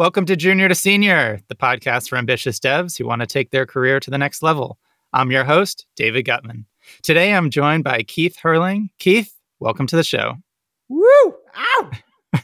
Welcome 0.00 0.24
to 0.24 0.34
Junior 0.34 0.66
to 0.66 0.74
Senior, 0.74 1.40
the 1.48 1.54
podcast 1.54 2.08
for 2.08 2.16
ambitious 2.16 2.58
devs 2.58 2.96
who 2.96 3.06
want 3.06 3.20
to 3.20 3.26
take 3.26 3.50
their 3.50 3.66
career 3.66 4.00
to 4.00 4.10
the 4.10 4.16
next 4.16 4.42
level. 4.42 4.78
I'm 5.12 5.30
your 5.30 5.44
host, 5.44 5.84
David 5.94 6.22
Gutman. 6.22 6.64
Today 7.02 7.34
I'm 7.34 7.50
joined 7.50 7.84
by 7.84 8.02
Keith 8.04 8.38
Hurling. 8.38 8.88
Keith, 8.98 9.36
welcome 9.58 9.86
to 9.88 9.96
the 9.96 10.02
show. 10.02 10.36
Woo! 10.88 11.34
Ow! 11.54 11.90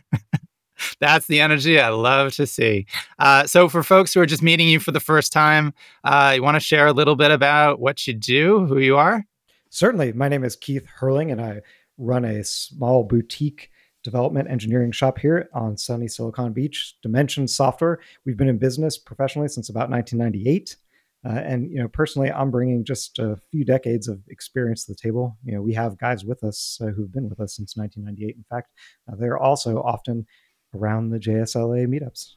That's 1.00 1.29
the 1.29 1.40
energy 1.40 1.80
I 1.80 1.88
love 1.88 2.34
to 2.34 2.46
see. 2.46 2.84
Uh, 3.19 3.46
so, 3.46 3.70
for 3.70 3.82
folks 3.82 4.12
who 4.12 4.20
are 4.20 4.27
just 4.27 4.43
meeting 4.43 4.68
you 4.68 4.79
for 4.79 4.93
the 4.93 5.00
first 5.00 5.32
time, 5.32 5.73
uh, 6.04 6.32
you 6.36 6.43
want 6.43 6.57
to 6.57 6.61
share 6.61 6.86
a 6.86 6.93
little 6.93 7.16
bit 7.16 7.30
about 7.30 7.80
what 7.80 8.07
you 8.07 8.12
do, 8.12 8.66
who 8.66 8.80
you 8.80 8.98
are? 8.98 9.25
Certainly. 9.70 10.12
My 10.12 10.29
name 10.29 10.45
is 10.45 10.57
Keith 10.57 10.84
Hurling, 10.84 11.30
and 11.30 11.41
I 11.41 11.62
run 11.96 12.27
a 12.27 12.45
small 12.45 13.02
boutique 13.02 13.70
development 14.07 14.48
engineering 14.48 14.93
shop 14.93 15.18
here 15.18 15.48
on 15.52 15.77
sunny 15.77 16.06
Silicon 16.06 16.52
Beach, 16.52 16.95
Dimension 17.02 17.48
Software. 17.48 17.98
We've 18.25 18.36
been 18.36 18.48
in 18.48 18.56
business 18.56 18.96
professionally 18.96 19.48
since 19.48 19.69
about 19.69 19.91
1998. 19.91 20.77
Uh, 21.24 21.41
and 21.41 21.73
you 21.73 21.79
know, 21.79 21.88
personally, 21.88 22.30
I'm 22.30 22.52
bringing 22.52 22.84
just 22.84 23.19
a 23.19 23.37
few 23.51 23.65
decades 23.65 24.06
of 24.06 24.20
experience 24.29 24.84
to 24.84 24.92
the 24.92 24.96
table. 24.96 25.37
You 25.42 25.55
know, 25.55 25.60
we 25.60 25.74
have 25.74 25.98
guys 25.98 26.24
with 26.24 26.45
us 26.45 26.79
uh, 26.80 26.87
who've 26.87 27.12
been 27.12 27.29
with 27.29 27.41
us 27.41 27.56
since 27.56 27.77
1998. 27.77 28.37
In 28.37 28.45
fact, 28.48 28.70
uh, 29.10 29.16
they're 29.16 29.37
also 29.37 29.82
often 29.82 30.24
around 30.73 31.10
the 31.10 31.18
JSLA 31.18 31.88
meetups. 31.88 32.34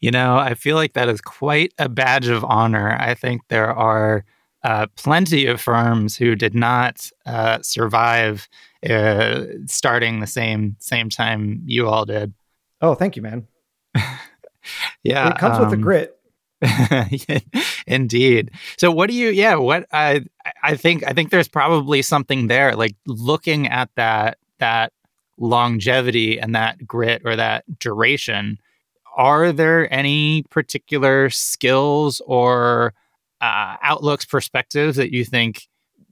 You 0.00 0.12
know, 0.12 0.38
I 0.38 0.54
feel 0.54 0.76
like 0.76 0.94
that 0.94 1.10
is 1.10 1.20
quite 1.20 1.74
a 1.76 1.90
badge 1.90 2.28
of 2.28 2.42
honor. 2.42 2.96
I 2.98 3.12
think 3.12 3.42
there 3.48 3.70
are 3.70 4.24
uh, 4.66 4.88
plenty 4.96 5.46
of 5.46 5.60
firms 5.60 6.16
who 6.16 6.34
did 6.34 6.52
not 6.52 7.08
uh, 7.24 7.62
survive 7.62 8.48
uh, 8.90 9.44
starting 9.66 10.18
the 10.18 10.26
same 10.26 10.74
same 10.80 11.08
time 11.08 11.62
you 11.64 11.86
all 11.86 12.04
did. 12.04 12.34
Oh, 12.80 12.96
thank 12.96 13.14
you, 13.14 13.22
man. 13.22 13.46
yeah, 15.04 15.30
it 15.30 15.38
comes 15.38 15.58
um, 15.58 15.60
with 15.60 15.70
the 15.70 15.76
grit. 15.76 16.18
Indeed. 17.86 18.50
So, 18.76 18.90
what 18.90 19.08
do 19.08 19.14
you? 19.14 19.28
Yeah, 19.28 19.54
what 19.54 19.86
I 19.92 20.24
I 20.64 20.74
think 20.74 21.04
I 21.06 21.12
think 21.12 21.30
there's 21.30 21.46
probably 21.46 22.02
something 22.02 22.48
there. 22.48 22.74
Like 22.74 22.96
looking 23.06 23.68
at 23.68 23.88
that 23.94 24.38
that 24.58 24.92
longevity 25.38 26.40
and 26.40 26.56
that 26.56 26.84
grit 26.84 27.22
or 27.24 27.36
that 27.36 27.78
duration. 27.78 28.58
Are 29.16 29.52
there 29.52 29.90
any 29.94 30.42
particular 30.50 31.30
skills 31.30 32.20
or 32.26 32.94
uh, 33.40 33.76
outlooks, 33.82 34.24
perspectives 34.24 34.96
that 34.96 35.12
you 35.12 35.24
think 35.24 35.62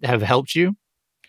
have 0.03 0.23
helped 0.23 0.55
you? 0.55 0.77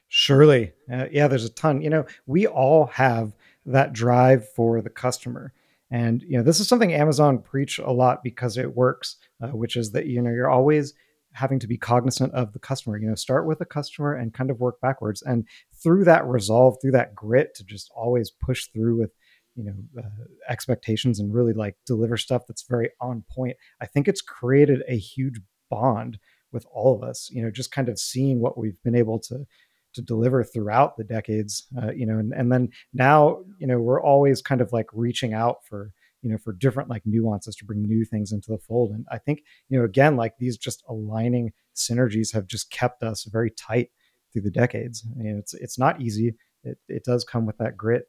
Surely. 0.08 0.74
Uh, 0.92 1.06
yeah, 1.12 1.28
there's 1.28 1.46
a 1.46 1.50
ton. 1.50 1.82
You 1.82 1.90
know, 1.90 2.06
we 2.26 2.48
all 2.48 2.88
have 2.88 3.36
that 3.66 3.94
drive 3.94 4.48
for 4.50 4.82
the 4.82 4.90
customer. 4.90 5.54
And, 5.92 6.22
you 6.23 6.38
know, 6.38 6.44
this 6.44 6.60
is 6.60 6.68
something 6.68 6.94
Amazon 6.94 7.40
preach 7.40 7.80
a 7.80 7.92
lot 7.92 8.23
because 8.23 8.58
it 8.58 8.76
works, 8.76 9.18
uh, 9.42 9.50
which 9.50 9.76
is 9.76 9.92
that, 9.92 10.08
you 10.08 10.22
know, 10.22 10.32
you're 10.32 10.50
always 10.50 10.94
having 11.34 11.60
to 11.60 11.68
be 11.68 11.78
cognizant 11.78 12.34
of 12.34 12.54
the 12.54 12.60
customer, 12.60 12.98
you 12.98 13.08
know, 13.08 13.16
start 13.16 13.46
with 13.46 13.60
the 13.60 13.66
customer 13.66 14.14
and 14.14 14.34
kind 14.34 14.50
of 14.50 14.60
work 14.60 14.80
backwards. 14.82 15.22
And 15.22 15.46
through 15.84 16.06
that 16.06 16.26
resolve, 16.26 16.78
through 16.82 16.94
that 16.94 17.14
grit 17.14 17.54
to 17.56 17.64
just 17.64 17.92
always 17.96 18.32
push 18.32 18.68
through 18.68 18.98
with, 18.98 19.12
you 19.56 19.66
know, 19.66 20.02
uh, 20.02 20.23
expectations 20.50 21.20
and 21.20 21.34
really 21.34 21.54
like 21.54 21.76
deliver 21.86 22.18
stuff 22.18 22.44
that's 22.48 22.66
very 22.68 22.90
on 23.02 23.23
point, 23.30 23.58
I 23.82 23.86
think 23.86 24.08
it's 24.08 24.22
created 24.22 24.82
a 24.88 24.98
huge 24.98 25.42
bond 25.78 26.18
with 26.52 26.66
all 26.72 26.95
of 26.95 27.04
us 27.04 27.30
you 27.31 27.42
know 27.42 27.52
just 27.52 27.72
kind 27.72 27.90
of 27.90 28.00
seeing 28.00 28.40
what 28.40 28.58
we've 28.58 28.81
been 28.84 28.95
able 28.95 29.20
to 29.20 29.45
to 29.94 30.02
deliver 30.02 30.44
throughout 30.44 30.98
the 30.98 31.04
decades 31.04 31.67
uh, 31.82 31.92
you 31.92 32.06
know 32.06 32.17
and, 32.17 32.34
and 32.34 32.52
then 32.52 32.70
now 32.94 33.40
you 33.59 33.67
know 33.67 33.80
we're 33.80 34.02
always 34.02 34.42
kind 34.42 34.62
of 34.62 34.72
like 34.73 34.88
reaching 34.94 35.34
out 35.34 35.58
for 35.67 35.92
you 36.26 36.32
know 36.32 36.38
for 36.38 36.54
different 36.54 36.90
like 36.90 37.04
nuances 37.06 37.56
to 37.56 37.66
bring 37.66 37.84
new 37.84 38.04
things 38.04 38.32
into 38.32 38.52
the 38.52 38.58
fold. 38.58 38.92
And 38.92 39.06
i 39.12 39.17
think 39.17 39.44
you 39.70 39.78
know 39.78 39.86
again 39.86 40.16
like 40.17 40.34
these 40.40 40.58
just 40.58 40.84
aligning 40.90 41.54
synergies 41.76 42.34
have 42.34 42.48
just 42.48 42.72
kept 42.72 43.04
us 43.04 43.26
very 43.26 43.52
tight 43.52 43.89
through 44.34 44.42
the 44.42 44.52
decades. 44.52 45.05
And 45.17 45.39
it's 45.39 45.54
it's 45.54 45.80
not 45.80 46.02
easy. 46.02 46.36
It, 46.64 46.78
it 46.89 47.04
does 47.05 47.23
come 47.23 47.45
with 47.45 47.58
that 47.60 47.78
grit 47.78 48.05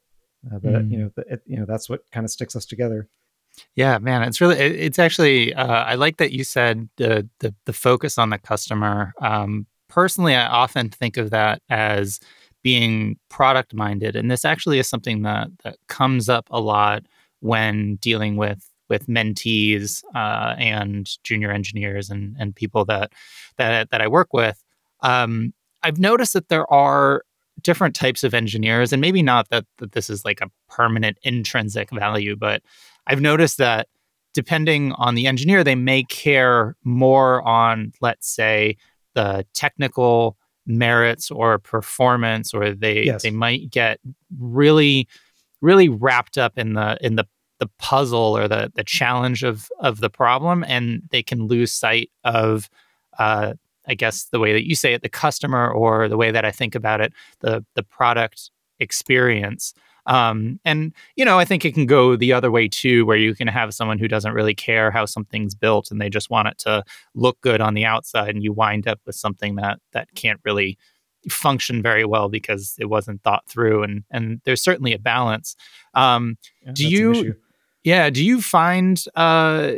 uh, 0.51 0.59
but 0.59 0.73
mm. 0.73 0.91
you 0.91 0.99
know 0.99 1.11
the, 1.15 1.23
it, 1.29 1.43
you 1.47 1.59
know 1.59 1.67
that's 1.67 1.89
what 1.91 2.01
kind 2.11 2.25
of 2.25 2.31
sticks 2.31 2.57
us 2.57 2.65
together 2.65 3.09
yeah, 3.75 3.99
man, 3.99 4.23
it's 4.23 4.41
really 4.41 4.57
it's 4.57 4.99
actually 4.99 5.55
uh, 5.55 5.85
I 5.85 5.95
like 5.95 6.17
that 6.19 6.33
you 6.33 6.45
said 6.45 6.89
the 6.97 7.29
the, 7.41 7.55
the 7.65 7.73
focus 7.73 8.19
on 8.19 8.31
the 8.31 8.39
customer. 8.39 9.13
Um, 9.21 9.67
personally, 9.89 10.35
I 10.35 10.47
often 10.47 10.91
think 10.91 11.17
of 11.17 11.31
that 11.31 11.63
as 11.69 12.21
being 12.63 13.17
product 13.29 13.75
minded, 13.75 14.17
and 14.17 14.31
this 14.31 14.45
actually 14.45 14.79
is 14.79 14.89
something 14.89 15.23
that 15.23 15.49
that 15.65 15.77
comes 15.89 16.29
up 16.29 16.47
a 16.51 16.61
lot 16.61 17.05
when 17.41 17.97
dealing 17.97 18.37
with 18.37 18.69
with 18.89 19.07
mentees 19.07 20.03
uh, 20.15 20.55
and 20.59 21.11
junior 21.25 21.51
engineers 21.51 22.11
and 22.11 22.37
and 22.39 22.55
people 22.55 22.85
that 22.87 23.13
that 23.59 23.91
that 23.91 24.01
I 24.01 24.09
work 24.09 24.33
with. 24.33 24.63
Um, 25.01 25.53
I've 25.83 25.99
noticed 25.99 26.33
that 26.33 26.49
there 26.49 26.71
are 26.73 27.23
different 27.63 27.95
types 27.95 28.25
of 28.25 28.35
engineers, 28.35 28.93
and 28.93 29.01
maybe 29.01 29.23
not 29.23 29.49
that, 29.51 29.65
that 29.79 29.93
this 29.93 30.11
is 30.11 30.25
like 30.25 30.41
a 30.41 30.51
permanent 30.69 31.19
intrinsic 31.23 31.91
value, 31.91 32.37
but 32.37 32.63
I've 33.07 33.21
noticed 33.21 33.59
that 33.59 33.89
depending 34.35 34.93
on 34.93 35.15
the 35.15 35.27
engineer, 35.27 35.65
they 35.65 35.75
may 35.75 36.03
care 36.05 36.77
more 36.85 37.41
on, 37.43 37.93
let's 38.01 38.29
say, 38.29 38.77
the 39.15 39.47
technical 39.55 40.37
merits 40.67 41.31
or 41.31 41.59
performance, 41.59 42.53
or 42.53 42.73
they 42.73 43.05
yes. 43.05 43.23
they 43.23 43.31
might 43.31 43.71
get 43.71 43.99
really, 44.39 45.09
really 45.63 45.89
wrapped 45.89 46.37
up 46.37 46.59
in 46.59 46.75
the 46.75 46.99
in 47.01 47.17
the 47.17 47.25
the 47.61 47.69
puzzle 47.79 48.37
or 48.37 48.47
the 48.47 48.71
the 48.75 48.85
challenge 48.85 49.43
of 49.43 49.69
of 49.81 50.01
the 50.01 50.11
problem, 50.11 50.65
and 50.69 51.03
they 51.11 51.23
can 51.23 51.47
lose 51.47 51.73
sight 51.73 52.11
of, 52.25 52.69
uh, 53.19 53.55
I 53.87 53.95
guess, 53.95 54.25
the 54.25 54.39
way 54.39 54.53
that 54.53 54.67
you 54.67 54.75
say 54.75 54.93
it, 54.93 55.03
the 55.03 55.09
customer, 55.09 55.71
or 55.71 56.09
the 56.09 56.19
way 56.19 56.31
that 56.31 56.45
I 56.45 56.51
think 56.51 56.75
about 56.75 57.01
it, 57.01 57.13
the 57.41 57.65
the 57.75 57.83
product 57.83 58.51
experience. 58.79 59.75
Um, 60.07 60.61
and 60.65 60.93
you 61.17 61.25
know, 61.25 61.39
I 61.39 61.45
think 61.45 61.65
it 61.65 61.75
can 61.75 61.87
go 61.87 62.17
the 62.17 62.33
other 62.33 62.51
way 62.51 62.69
too, 62.69 63.05
where 63.07 63.17
you 63.17 63.35
can 63.35 63.49
have 63.49 63.75
someone 63.75 63.99
who 63.99 64.09
doesn't 64.09 64.35
really 64.35 64.55
care 64.55 64.91
how 64.91 65.05
something's 65.05 65.55
built 65.55 65.91
and 65.91 66.01
they 66.01 66.09
just 66.09 66.31
want 66.31 66.49
it 66.49 66.59
to 66.59 66.85
look 67.15 67.41
good 67.41 67.61
on 67.61 67.75
the 67.75 67.85
outside, 67.85 68.31
and 68.35 68.43
you 68.43 68.53
wind 68.53 68.87
up 68.87 69.01
with 69.05 69.17
something 69.17 69.57
that 69.57 69.81
that 69.93 70.09
can't 70.15 70.41
really 70.45 70.79
function 71.29 71.83
very 71.83 72.05
well 72.05 72.29
because 72.29 72.77
it 72.79 72.85
wasn't 72.89 73.23
thought 73.23 73.49
through. 73.49 73.83
And 73.83 74.05
and 74.11 74.41
there's 74.45 74.63
certainly 74.63 74.93
a 74.93 74.99
balance. 74.99 75.57
Um, 75.95 76.39
yeah, 76.65 76.73
do 76.73 76.89
you? 76.89 77.37
Yeah. 77.83 78.11
Do 78.11 78.25
you 78.25 78.43
find 78.43 79.03
uh, 79.15 79.73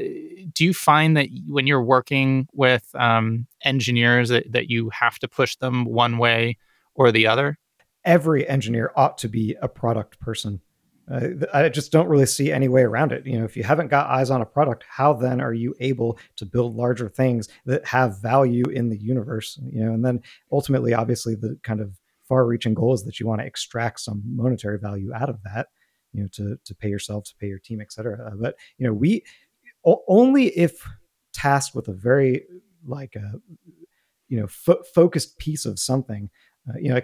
do 0.54 0.64
you 0.64 0.72
find 0.72 1.16
that 1.16 1.28
when 1.46 1.66
you're 1.66 1.82
working 1.82 2.48
with 2.52 2.84
um, 2.94 3.46
engineers 3.64 4.30
that, 4.30 4.50
that 4.52 4.70
you 4.70 4.90
have 4.90 5.18
to 5.20 5.28
push 5.28 5.56
them 5.56 5.84
one 5.84 6.18
way 6.18 6.56
or 6.94 7.12
the 7.12 7.26
other? 7.26 7.58
Every 8.08 8.48
engineer 8.48 8.90
ought 8.96 9.18
to 9.18 9.28
be 9.28 9.54
a 9.60 9.68
product 9.68 10.18
person. 10.18 10.60
Uh, 11.10 11.28
I 11.54 11.68
just 11.68 11.92
don't 11.92 12.08
really 12.08 12.26
see 12.26 12.50
any 12.50 12.68
way 12.68 12.82
around 12.82 13.12
it. 13.12 13.26
You 13.26 13.38
know, 13.38 13.44
if 13.44 13.56
you 13.56 13.62
haven't 13.62 13.88
got 13.88 14.10
eyes 14.10 14.30
on 14.30 14.42
a 14.42 14.46
product, 14.46 14.84
how 14.88 15.12
then 15.12 15.40
are 15.40 15.54
you 15.54 15.74
able 15.80 16.18
to 16.36 16.44
build 16.44 16.74
larger 16.74 17.08
things 17.08 17.48
that 17.66 17.84
have 17.86 18.20
value 18.20 18.64
in 18.64 18.88
the 18.88 18.98
universe? 18.98 19.58
You 19.72 19.84
know, 19.84 19.92
and 19.92 20.04
then 20.04 20.20
ultimately, 20.50 20.94
obviously, 20.94 21.34
the 21.34 21.58
kind 21.62 21.80
of 21.80 21.98
far-reaching 22.28 22.74
goal 22.74 22.94
is 22.94 23.04
that 23.04 23.20
you 23.20 23.26
want 23.26 23.40
to 23.40 23.46
extract 23.46 24.00
some 24.00 24.22
monetary 24.24 24.78
value 24.78 25.12
out 25.14 25.30
of 25.30 25.38
that. 25.44 25.68
You 26.12 26.22
know, 26.22 26.28
to 26.32 26.58
to 26.64 26.74
pay 26.74 26.88
yourself, 26.88 27.24
to 27.24 27.34
pay 27.40 27.48
your 27.48 27.58
team, 27.58 27.80
et 27.80 27.92
cetera. 27.92 28.16
Uh, 28.26 28.36
but 28.36 28.54
you 28.78 28.86
know, 28.86 28.94
we 28.94 29.22
only 29.84 30.46
if 30.48 30.72
tasked 31.32 31.74
with 31.74 31.88
a 31.88 31.92
very 31.92 32.44
like 32.86 33.14
a 33.16 33.32
you 34.28 34.38
know 34.40 34.46
fo- 34.46 34.82
focused 34.94 35.38
piece 35.38 35.64
of 35.64 35.78
something 35.78 36.28
uh, 36.68 36.78
you 36.78 36.88
know, 36.88 37.00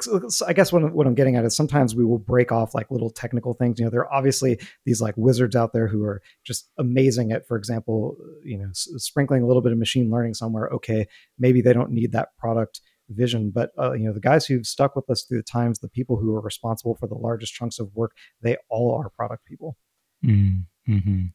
I 0.46 0.52
guess 0.52 0.72
what, 0.72 0.92
what 0.92 1.06
I'm 1.06 1.14
getting 1.14 1.36
at 1.36 1.44
is 1.44 1.56
sometimes 1.56 1.94
we 1.94 2.04
will 2.04 2.18
break 2.18 2.52
off 2.52 2.74
like 2.74 2.90
little 2.90 3.10
technical 3.10 3.54
things. 3.54 3.78
You 3.78 3.84
know, 3.84 3.90
there 3.90 4.00
are 4.00 4.12
obviously 4.12 4.58
these 4.84 5.00
like 5.00 5.14
wizards 5.16 5.56
out 5.56 5.72
there 5.72 5.86
who 5.86 6.04
are 6.04 6.20
just 6.44 6.70
amazing 6.78 7.32
at, 7.32 7.46
for 7.46 7.56
example, 7.56 8.16
you 8.42 8.58
know, 8.58 8.68
s- 8.68 8.88
sprinkling 8.96 9.42
a 9.42 9.46
little 9.46 9.62
bit 9.62 9.72
of 9.72 9.78
machine 9.78 10.10
learning 10.10 10.34
somewhere. 10.34 10.68
Okay, 10.68 11.06
maybe 11.38 11.60
they 11.60 11.72
don't 11.72 11.90
need 11.90 12.12
that 12.12 12.36
product 12.38 12.80
vision, 13.10 13.50
but 13.50 13.70
uh, 13.78 13.92
you 13.92 14.04
know, 14.04 14.12
the 14.12 14.20
guys 14.20 14.46
who've 14.46 14.66
stuck 14.66 14.96
with 14.96 15.08
us 15.10 15.24
through 15.24 15.38
the 15.38 15.44
times, 15.44 15.78
the 15.78 15.88
people 15.88 16.16
who 16.16 16.34
are 16.34 16.40
responsible 16.40 16.94
for 16.94 17.06
the 17.06 17.14
largest 17.14 17.54
chunks 17.54 17.78
of 17.78 17.94
work, 17.94 18.12
they 18.42 18.56
all 18.68 19.00
are 19.00 19.10
product 19.10 19.44
people. 19.46 19.76
Mm-hmm. 20.24 21.26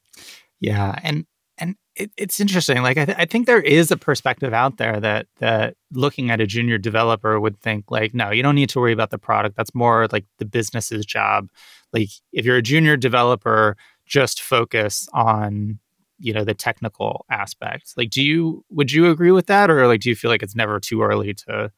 Yeah, 0.59 0.99
and 1.03 1.25
and 1.59 1.75
it, 1.95 2.11
it's 2.17 2.39
interesting. 2.39 2.81
Like 2.81 2.97
I, 2.97 3.05
th- 3.05 3.17
I 3.17 3.25
think 3.25 3.45
there 3.45 3.61
is 3.61 3.91
a 3.91 3.97
perspective 3.97 4.53
out 4.53 4.77
there 4.77 4.99
that 4.99 5.27
that 5.39 5.75
looking 5.91 6.31
at 6.31 6.41
a 6.41 6.47
junior 6.47 6.77
developer 6.77 7.39
would 7.39 7.59
think 7.59 7.91
like, 7.91 8.13
no, 8.13 8.31
you 8.31 8.41
don't 8.41 8.55
need 8.55 8.69
to 8.69 8.79
worry 8.79 8.93
about 8.93 9.11
the 9.11 9.17
product. 9.17 9.55
That's 9.55 9.75
more 9.75 10.07
like 10.11 10.25
the 10.37 10.45
business's 10.45 11.05
job. 11.05 11.49
Like 11.93 12.09
if 12.31 12.45
you're 12.45 12.57
a 12.57 12.61
junior 12.61 12.97
developer, 12.97 13.75
just 14.05 14.41
focus 14.41 15.07
on 15.13 15.79
you 16.17 16.33
know 16.33 16.43
the 16.43 16.53
technical 16.53 17.25
aspects. 17.29 17.93
Like, 17.97 18.09
do 18.09 18.23
you 18.23 18.63
would 18.69 18.91
you 18.91 19.09
agree 19.09 19.31
with 19.31 19.47
that, 19.47 19.69
or 19.69 19.85
like 19.87 20.01
do 20.01 20.09
you 20.09 20.15
feel 20.15 20.31
like 20.31 20.43
it's 20.43 20.55
never 20.55 20.79
too 20.79 21.01
early 21.01 21.33
to 21.33 21.71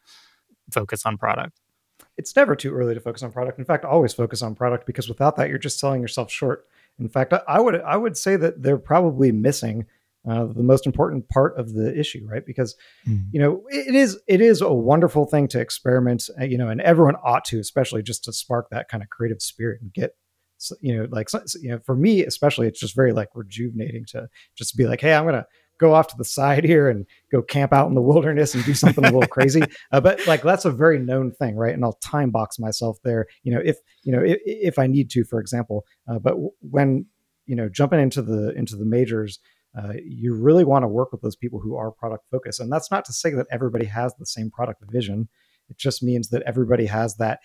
focus 0.72 1.06
on 1.06 1.18
product? 1.18 1.60
It's 2.18 2.36
never 2.36 2.56
too 2.56 2.74
early 2.74 2.94
to 2.94 3.00
focus 3.00 3.24
on 3.24 3.32
product. 3.32 3.58
In 3.58 3.66
fact, 3.66 3.86
always 3.86 4.14
focus 4.14 4.42
on 4.42 4.54
product 4.54 4.86
because 4.86 5.08
without 5.08 5.38
that, 5.38 5.50
you're 5.50 5.58
just 5.58 5.80
selling 5.80 6.02
yourself 6.02 6.32
short 6.32 6.68
In 7.02 7.10
fact, 7.10 7.34
I, 7.34 7.42
I 7.48 7.60
would 7.60 7.82
I 7.82 7.98
would 7.98 8.18
say 8.18 8.36
that 8.36 8.62
they're 8.62 8.78
probably 8.78 9.32
missing 9.32 9.86
uh, 10.30 10.46
the 10.46 10.64
most 10.64 10.86
important 10.86 11.28
part 11.30 11.58
of 11.58 11.74
the 11.74 11.98
issue, 11.98 12.26
right? 12.30 12.46
Because 12.46 12.76
mm. 13.08 13.26
you 13.32 13.42
know 13.42 13.64
it 13.70 13.96
is 13.96 14.20
it 14.28 14.42
is 14.42 14.62
a 14.62 14.72
wonderful 14.72 15.26
thing 15.26 15.48
to 15.50 15.60
experiment, 15.60 16.30
uh, 16.40 16.44
you 16.44 16.58
know, 16.58 16.70
and 16.70 16.82
everyone 16.82 17.16
ought 17.24 17.46
to, 17.46 17.60
especially 17.60 18.04
just 18.04 18.24
to 18.26 18.34
spark 18.34 18.70
that 18.70 18.88
kind 18.88 19.02
of 19.02 19.10
creative 19.10 19.42
spirit 19.42 19.82
and 19.82 19.92
get 19.94 20.16
you 20.80 20.96
know 20.96 21.08
like 21.10 21.28
you 21.60 21.70
know 21.70 21.80
for 21.80 21.96
me 21.96 22.24
especially 22.24 22.68
it's 22.68 22.80
just 22.80 22.96
very 22.96 23.14
like 23.14 23.30
rejuvenating 23.34 24.06
to 24.06 24.30
just 24.56 24.78
be 24.78 24.86
like 24.86 25.02
hey 25.02 25.12
i'm 25.12 25.26
gonna 25.26 25.44
go 25.82 25.94
off 25.96 26.08
to 26.08 26.16
the 26.18 26.24
side 26.24 26.64
here 26.64 26.88
and 26.88 27.06
go 27.32 27.42
camp 27.42 27.74
out 27.74 27.90
in 27.90 27.96
the 27.96 28.02
wilderness 28.12 28.54
and 28.54 28.64
do 28.64 28.74
something 28.74 29.04
a 29.04 29.12
little 29.12 29.28
crazy. 29.28 29.62
Uh, 29.92 30.00
but 30.00 30.26
like 30.28 30.44
that's 30.44 30.64
a 30.64 30.72
very 30.72 31.00
known 31.00 31.32
thing, 31.32 31.56
right? 31.56 31.74
And 31.74 31.84
I'll 31.84 31.94
time 31.94 32.30
box 32.30 32.60
myself 32.60 32.98
there, 33.04 33.26
you 33.44 33.54
know, 33.54 33.62
if 33.64 33.78
you 34.04 34.14
know 34.14 34.24
if, 34.24 34.40
if 34.46 34.80
I 34.80 34.88
need 34.88 35.10
to, 35.12 35.26
for 35.26 35.42
example. 35.42 35.86
Uh, 36.08 36.20
but 36.20 36.36
when 36.62 37.06
you 37.48 37.56
know 37.56 37.68
jumping 37.68 38.00
into 38.00 38.22
the 38.22 38.54
into 38.56 38.78
the 38.78 38.86
majors. 38.86 39.40
Uh, 39.74 39.94
you 40.04 40.36
really 40.36 40.66
want 40.66 40.84
to 40.84 40.88
work 40.90 41.14
with 41.14 41.22
those 41.22 41.38
people 41.38 41.58
who 41.58 41.78
are 41.78 41.92
product 41.92 42.26
focused. 42.30 42.60
And 42.60 42.70
that's 42.70 42.92
not 42.92 43.06
to 43.06 43.14
say 43.14 43.32
that 43.32 43.48
everybody 43.50 43.86
has 43.86 44.14
the 44.16 44.26
same 44.26 44.52
product 44.52 44.84
vision. 44.92 45.30
It 45.70 45.78
just 45.78 46.04
means 46.04 46.28
that 46.32 46.42
everybody 46.42 46.88
has 46.88 47.16
that 47.16 47.40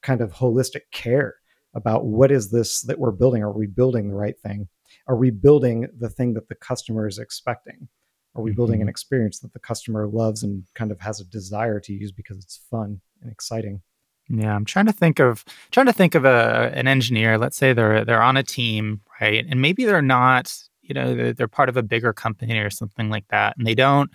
kind 0.00 0.20
of 0.20 0.34
holistic 0.34 0.82
care 0.92 1.34
about 1.74 2.04
what 2.04 2.30
is 2.30 2.50
this 2.50 2.82
that 2.82 3.00
we're 3.00 3.10
building? 3.10 3.42
Are 3.42 3.50
we 3.50 3.66
building 3.66 4.08
the 4.08 4.14
right 4.14 4.38
thing? 4.38 4.68
Are 5.06 5.16
we 5.16 5.30
building 5.30 5.88
the 5.98 6.08
thing 6.08 6.34
that 6.34 6.48
the 6.48 6.54
customer 6.54 7.06
is 7.06 7.18
expecting? 7.18 7.88
Are 8.36 8.42
we 8.42 8.52
building 8.52 8.76
an 8.76 8.80
mm-hmm. 8.82 8.90
experience 8.90 9.38
that 9.40 9.52
the 9.52 9.60
customer 9.60 10.08
loves 10.08 10.42
and 10.42 10.64
kind 10.74 10.90
of 10.90 11.00
has 11.00 11.20
a 11.20 11.24
desire 11.24 11.78
to 11.80 11.92
use 11.92 12.10
because 12.10 12.38
it's 12.38 12.56
fun 12.70 13.00
and 13.22 13.30
exciting? 13.30 13.80
Yeah, 14.28 14.54
I'm 14.54 14.64
trying 14.64 14.86
to 14.86 14.92
think 14.92 15.20
of 15.20 15.44
trying 15.70 15.86
to 15.86 15.92
think 15.92 16.14
of 16.14 16.24
a 16.24 16.72
an 16.74 16.88
engineer. 16.88 17.36
Let's 17.38 17.56
say 17.56 17.72
they're 17.72 18.04
they're 18.04 18.22
on 18.22 18.36
a 18.36 18.42
team, 18.42 19.02
right? 19.20 19.44
And 19.48 19.60
maybe 19.60 19.84
they're 19.84 20.02
not, 20.02 20.52
you 20.82 20.94
know, 20.94 21.14
they're, 21.14 21.32
they're 21.34 21.48
part 21.48 21.68
of 21.68 21.76
a 21.76 21.82
bigger 21.82 22.12
company 22.12 22.58
or 22.58 22.70
something 22.70 23.10
like 23.10 23.28
that, 23.28 23.56
and 23.58 23.66
they 23.66 23.74
don't 23.74 24.10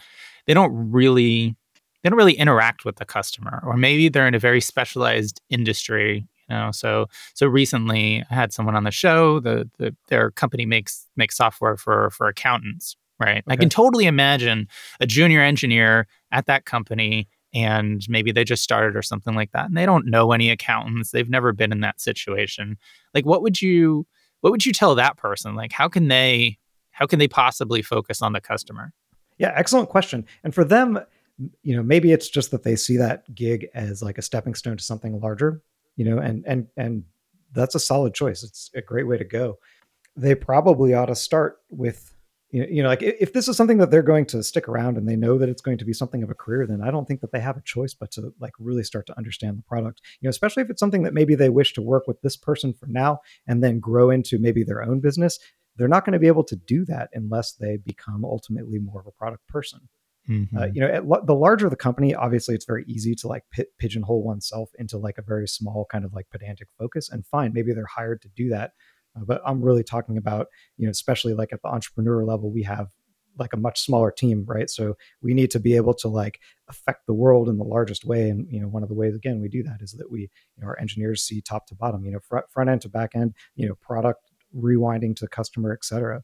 they 0.47 0.53
don't 0.53 0.91
really 0.91 1.55
they 2.01 2.09
don't 2.09 2.17
really 2.17 2.33
interact 2.33 2.85
with 2.85 2.95
the 2.95 3.05
customer, 3.05 3.61
or 3.65 3.77
maybe 3.77 4.09
they're 4.09 4.27
in 4.27 4.35
a 4.35 4.39
very 4.39 4.61
specialized 4.61 5.41
industry, 5.49 6.27
know 6.49 6.71
so 6.71 7.05
so 7.33 7.47
recently 7.47 8.23
i 8.29 8.33
had 8.33 8.53
someone 8.53 8.75
on 8.75 8.83
the 8.83 8.91
show 8.91 9.39
the, 9.39 9.69
the 9.77 9.95
their 10.07 10.31
company 10.31 10.65
makes 10.65 11.05
makes 11.15 11.37
software 11.37 11.77
for 11.77 12.09
for 12.11 12.27
accountants 12.27 12.95
right? 13.19 13.39
Okay. 13.39 13.53
i 13.53 13.55
can 13.55 13.69
totally 13.69 14.05
imagine 14.05 14.67
a 14.99 15.05
junior 15.05 15.41
engineer 15.41 16.07
at 16.31 16.45
that 16.45 16.65
company 16.65 17.27
and 17.53 18.05
maybe 18.07 18.31
they 18.31 18.43
just 18.43 18.63
started 18.63 18.95
or 18.95 19.01
something 19.01 19.33
like 19.35 19.51
that 19.51 19.65
and 19.65 19.77
they 19.77 19.85
don't 19.85 20.05
know 20.05 20.31
any 20.31 20.49
accountants 20.49 21.11
they've 21.11 21.29
never 21.29 21.51
been 21.51 21.71
in 21.71 21.81
that 21.81 21.99
situation. 21.99 22.77
Like 23.13 23.25
what 23.25 23.41
would 23.41 23.61
you 23.61 24.05
what 24.41 24.51
would 24.51 24.65
you 24.65 24.71
tell 24.71 24.95
that 24.95 25.17
person? 25.17 25.55
Like 25.55 25.71
how 25.71 25.87
can 25.87 26.07
they 26.07 26.57
how 26.91 27.05
can 27.05 27.19
they 27.19 27.27
possibly 27.27 27.81
focus 27.81 28.21
on 28.21 28.33
the 28.33 28.41
customer? 28.41 28.93
Yeah 29.37 29.53
excellent 29.55 29.89
question. 29.89 30.25
And 30.43 30.53
for 30.53 30.63
them 30.63 30.99
you 31.63 31.75
know 31.75 31.83
maybe 31.83 32.11
it's 32.11 32.29
just 32.29 32.51
that 32.51 32.63
they 32.63 32.75
see 32.75 32.97
that 32.97 33.33
gig 33.33 33.67
as 33.73 34.03
like 34.03 34.17
a 34.17 34.21
stepping 34.21 34.53
stone 34.53 34.77
to 34.77 34.83
something 34.83 35.19
larger 35.19 35.61
you 35.99 36.05
know, 36.05 36.17
and 36.17 36.45
and 36.47 36.67
and 36.77 37.03
that's 37.51 37.75
a 37.75 37.79
solid 37.79 38.13
choice. 38.13 38.41
It's 38.41 38.71
a 38.73 38.81
great 38.81 39.05
way 39.05 39.17
to 39.17 39.25
go. 39.25 39.57
They 40.15 40.33
probably 40.33 40.93
ought 40.93 41.07
to 41.07 41.15
start 41.15 41.57
with 41.69 42.15
you 42.51 42.81
know, 42.81 42.89
like 42.89 43.03
if 43.03 43.31
this 43.33 43.47
is 43.47 43.55
something 43.57 43.77
that 43.77 43.91
they're 43.91 44.01
going 44.01 44.25
to 44.27 44.41
stick 44.41 44.67
around 44.67 44.97
and 44.97 45.07
they 45.07 45.15
know 45.15 45.37
that 45.37 45.49
it's 45.49 45.61
going 45.61 45.77
to 45.77 45.85
be 45.85 45.93
something 45.93 46.23
of 46.23 46.31
a 46.31 46.33
career, 46.33 46.65
then 46.65 46.81
I 46.81 46.89
don't 46.89 47.07
think 47.07 47.21
that 47.21 47.31
they 47.31 47.41
have 47.41 47.57
a 47.57 47.61
choice 47.61 47.93
but 47.93 48.09
to 48.13 48.33
like 48.39 48.53
really 48.57 48.81
start 48.81 49.05
to 49.07 49.17
understand 49.19 49.59
the 49.59 49.63
product. 49.63 50.01
You 50.19 50.27
know, 50.27 50.31
especially 50.31 50.63
if 50.63 50.69
it's 50.71 50.79
something 50.79 51.03
that 51.03 51.13
maybe 51.13 51.35
they 51.35 51.49
wish 51.49 51.73
to 51.73 51.81
work 51.81 52.07
with 52.07 52.19
this 52.21 52.37
person 52.37 52.73
for 52.73 52.87
now 52.87 53.19
and 53.45 53.63
then 53.63 53.79
grow 53.79 54.09
into 54.09 54.39
maybe 54.39 54.63
their 54.63 54.81
own 54.81 54.99
business. 54.99 55.37
They're 55.75 55.87
not 55.87 56.05
going 56.05 56.13
to 56.13 56.19
be 56.19 56.27
able 56.27 56.45
to 56.45 56.55
do 56.55 56.85
that 56.85 57.09
unless 57.13 57.51
they 57.51 57.77
become 57.77 58.25
ultimately 58.25 58.79
more 58.79 59.01
of 59.01 59.05
a 59.05 59.11
product 59.11 59.45
person. 59.47 59.81
Mm-hmm. 60.29 60.57
Uh, 60.57 60.67
you 60.73 60.79
know, 60.81 60.87
at, 60.87 61.25
the 61.25 61.33
larger 61.33 61.69
the 61.69 61.75
company, 61.75 62.13
obviously, 62.13 62.53
it's 62.53 62.65
very 62.65 62.85
easy 62.87 63.15
to 63.15 63.27
like 63.27 63.43
pigeonhole 63.79 64.23
oneself 64.23 64.69
into 64.77 64.97
like 64.97 65.17
a 65.17 65.23
very 65.23 65.47
small 65.47 65.87
kind 65.91 66.05
of 66.05 66.13
like 66.13 66.29
pedantic 66.29 66.67
focus. 66.77 67.09
And 67.09 67.25
fine, 67.25 67.51
maybe 67.53 67.73
they're 67.73 67.85
hired 67.85 68.21
to 68.21 68.29
do 68.35 68.49
that. 68.49 68.71
Uh, 69.15 69.25
but 69.25 69.41
I'm 69.45 69.61
really 69.61 69.83
talking 69.83 70.17
about, 70.17 70.47
you 70.77 70.85
know, 70.85 70.91
especially 70.91 71.33
like 71.33 71.51
at 71.51 71.61
the 71.63 71.69
entrepreneur 71.69 72.23
level, 72.23 72.51
we 72.51 72.63
have 72.63 72.89
like 73.39 73.53
a 73.53 73.57
much 73.57 73.79
smaller 73.79 74.11
team, 74.11 74.43
right? 74.47 74.69
So 74.69 74.95
we 75.21 75.33
need 75.33 75.49
to 75.51 75.59
be 75.59 75.75
able 75.75 75.93
to 75.95 76.07
like 76.07 76.39
affect 76.67 77.07
the 77.07 77.13
world 77.13 77.47
in 77.49 77.57
the 77.57 77.63
largest 77.63 78.05
way. 78.05 78.29
And 78.29 78.45
you 78.51 78.59
know, 78.59 78.67
one 78.67 78.83
of 78.83 78.89
the 78.89 78.95
ways 78.95 79.15
again 79.15 79.41
we 79.41 79.47
do 79.47 79.63
that 79.63 79.81
is 79.81 79.93
that 79.93 80.11
we, 80.11 80.21
you 80.21 80.61
know, 80.61 80.67
our 80.67 80.79
engineers 80.79 81.23
see 81.23 81.41
top 81.41 81.65
to 81.67 81.75
bottom, 81.75 82.03
you 82.03 82.11
know, 82.11 82.19
front 82.19 82.45
front 82.51 82.69
end 82.69 82.81
to 82.81 82.89
back 82.89 83.11
end, 83.15 83.33
you 83.55 83.67
know, 83.67 83.75
product 83.75 84.29
rewinding 84.55 85.15
to 85.15 85.27
customer, 85.27 85.71
et 85.73 85.83
cetera. 85.83 86.21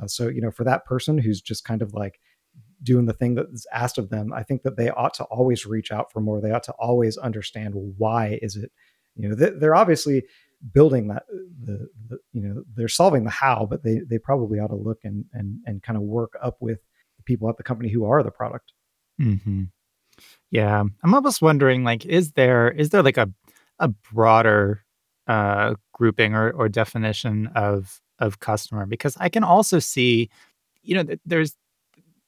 Uh, 0.00 0.06
so 0.06 0.28
you 0.28 0.40
know, 0.40 0.50
for 0.50 0.64
that 0.64 0.84
person 0.84 1.18
who's 1.18 1.40
just 1.40 1.64
kind 1.64 1.82
of 1.82 1.92
like 1.92 2.18
doing 2.84 3.06
the 3.06 3.12
thing 3.12 3.34
that's 3.34 3.66
asked 3.72 3.98
of 3.98 4.10
them, 4.10 4.32
I 4.32 4.44
think 4.44 4.62
that 4.62 4.76
they 4.76 4.90
ought 4.90 5.14
to 5.14 5.24
always 5.24 5.66
reach 5.66 5.90
out 5.90 6.12
for 6.12 6.20
more. 6.20 6.40
They 6.40 6.52
ought 6.52 6.62
to 6.64 6.74
always 6.78 7.16
understand 7.16 7.74
why 7.74 8.38
is 8.40 8.56
it, 8.56 8.70
you 9.16 9.28
know, 9.28 9.34
they're 9.34 9.74
obviously 9.74 10.24
building 10.72 11.08
that 11.08 11.24
the, 11.62 11.88
the, 12.08 12.18
you 12.32 12.40
know 12.40 12.64
they're 12.74 12.88
solving 12.88 13.24
the 13.24 13.30
how, 13.30 13.66
but 13.68 13.82
they 13.82 14.00
they 14.08 14.18
probably 14.18 14.58
ought 14.58 14.68
to 14.68 14.76
look 14.76 15.00
and 15.04 15.24
and 15.32 15.58
and 15.66 15.82
kind 15.82 15.96
of 15.96 16.02
work 16.02 16.32
up 16.42 16.56
with 16.60 16.80
the 17.16 17.22
people 17.22 17.48
at 17.48 17.56
the 17.56 17.62
company 17.62 17.90
who 17.90 18.04
are 18.04 18.22
the 18.22 18.30
product. 18.30 18.72
Mm-hmm. 19.20 19.64
Yeah, 20.50 20.80
I'm 20.80 21.14
almost 21.14 21.42
wondering 21.42 21.84
like, 21.84 22.06
is 22.06 22.32
there 22.32 22.70
is 22.70 22.90
there 22.90 23.02
like 23.02 23.18
a 23.18 23.30
a 23.78 23.88
broader 23.88 24.84
uh, 25.26 25.74
grouping 25.92 26.34
or, 26.34 26.50
or 26.50 26.68
definition 26.68 27.48
of 27.54 28.00
of 28.18 28.40
customer? 28.40 28.86
Because 28.86 29.16
I 29.18 29.28
can 29.28 29.44
also 29.44 29.78
see, 29.78 30.30
you 30.82 31.02
know, 31.02 31.14
there's 31.26 31.56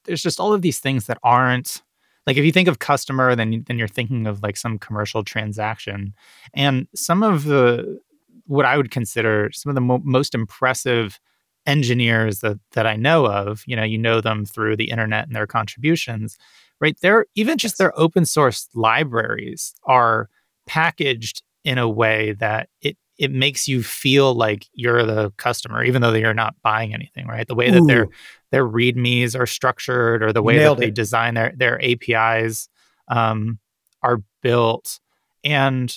there's 0.06 0.23
just 0.23 0.41
all 0.41 0.53
of 0.53 0.62
these 0.62 0.79
things 0.79 1.06
that 1.06 1.19
aren't 1.23 1.82
like 2.26 2.37
if 2.37 2.44
you 2.44 2.53
think 2.53 2.69
of 2.69 2.79
customer 2.79 3.35
then 3.37 3.64
then 3.67 3.79
you're 3.79 3.88
thinking 3.88 4.26
of 4.26 4.43
like 4.43 4.56
some 4.56 4.79
commercial 4.79 5.23
transaction. 5.25 6.14
And 6.55 6.88
some 6.94 7.23
of 7.23 7.44
the 7.44 8.00
what 8.47 8.64
i 8.64 8.76
would 8.76 8.91
consider 8.91 9.50
some 9.53 9.70
of 9.70 9.75
the 9.75 9.81
mo- 9.81 10.03
most 10.05 10.35
impressive 10.35 11.19
engineers 11.67 12.41
that 12.41 12.58
that 12.73 12.87
i 12.87 12.94
know 12.94 13.26
of 13.26 13.64
you 13.67 13.75
know 13.75 13.82
you 13.82 13.99
know 13.99 14.20
them 14.20 14.44
through 14.44 14.76
the 14.76 14.91
internet 14.91 15.26
and 15.26 15.35
their 15.35 15.49
contributions 15.49 16.38
right? 16.81 16.97
They're 17.00 17.26
even 17.35 17.59
just 17.59 17.79
their 17.79 17.99
open 17.99 18.25
source 18.25 18.69
libraries 18.75 19.75
are 19.85 20.29
packaged 20.67 21.43
in 21.64 21.79
a 21.79 21.88
way 21.88 22.32
that 22.32 22.69
it 22.81 22.97
it 23.19 23.31
makes 23.31 23.67
you 23.67 23.83
feel 23.83 24.35
like 24.35 24.67
you're 24.73 25.05
the 25.05 25.31
customer, 25.37 25.83
even 25.83 26.03
though 26.03 26.13
you're 26.13 26.35
not 26.35 26.55
buying 26.63 26.93
anything, 26.93 27.27
right? 27.27 27.47
The 27.47 27.55
way 27.55 27.71
that 27.71 27.83
Ooh. 27.83 27.87
their 27.87 28.09
their 28.51 28.67
readmes 28.67 29.38
are 29.38 29.47
structured, 29.47 30.23
or 30.23 30.33
the 30.33 30.43
way 30.43 30.59
that 30.59 30.76
they 30.76 30.90
design 30.90 31.35
their 31.35 31.52
their 31.57 31.83
APIs 31.83 32.69
um, 33.09 33.59
are 34.02 34.23
built, 34.43 35.00
and 35.45 35.95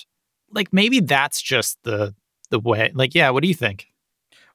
like 0.52 0.72
maybe 0.72 1.00
that's 1.00 1.42
just 1.42 1.78
the 1.82 2.14
the 2.50 2.60
way. 2.60 2.90
Like, 2.94 3.14
yeah, 3.14 3.30
what 3.30 3.42
do 3.42 3.48
you 3.48 3.54
think? 3.54 3.86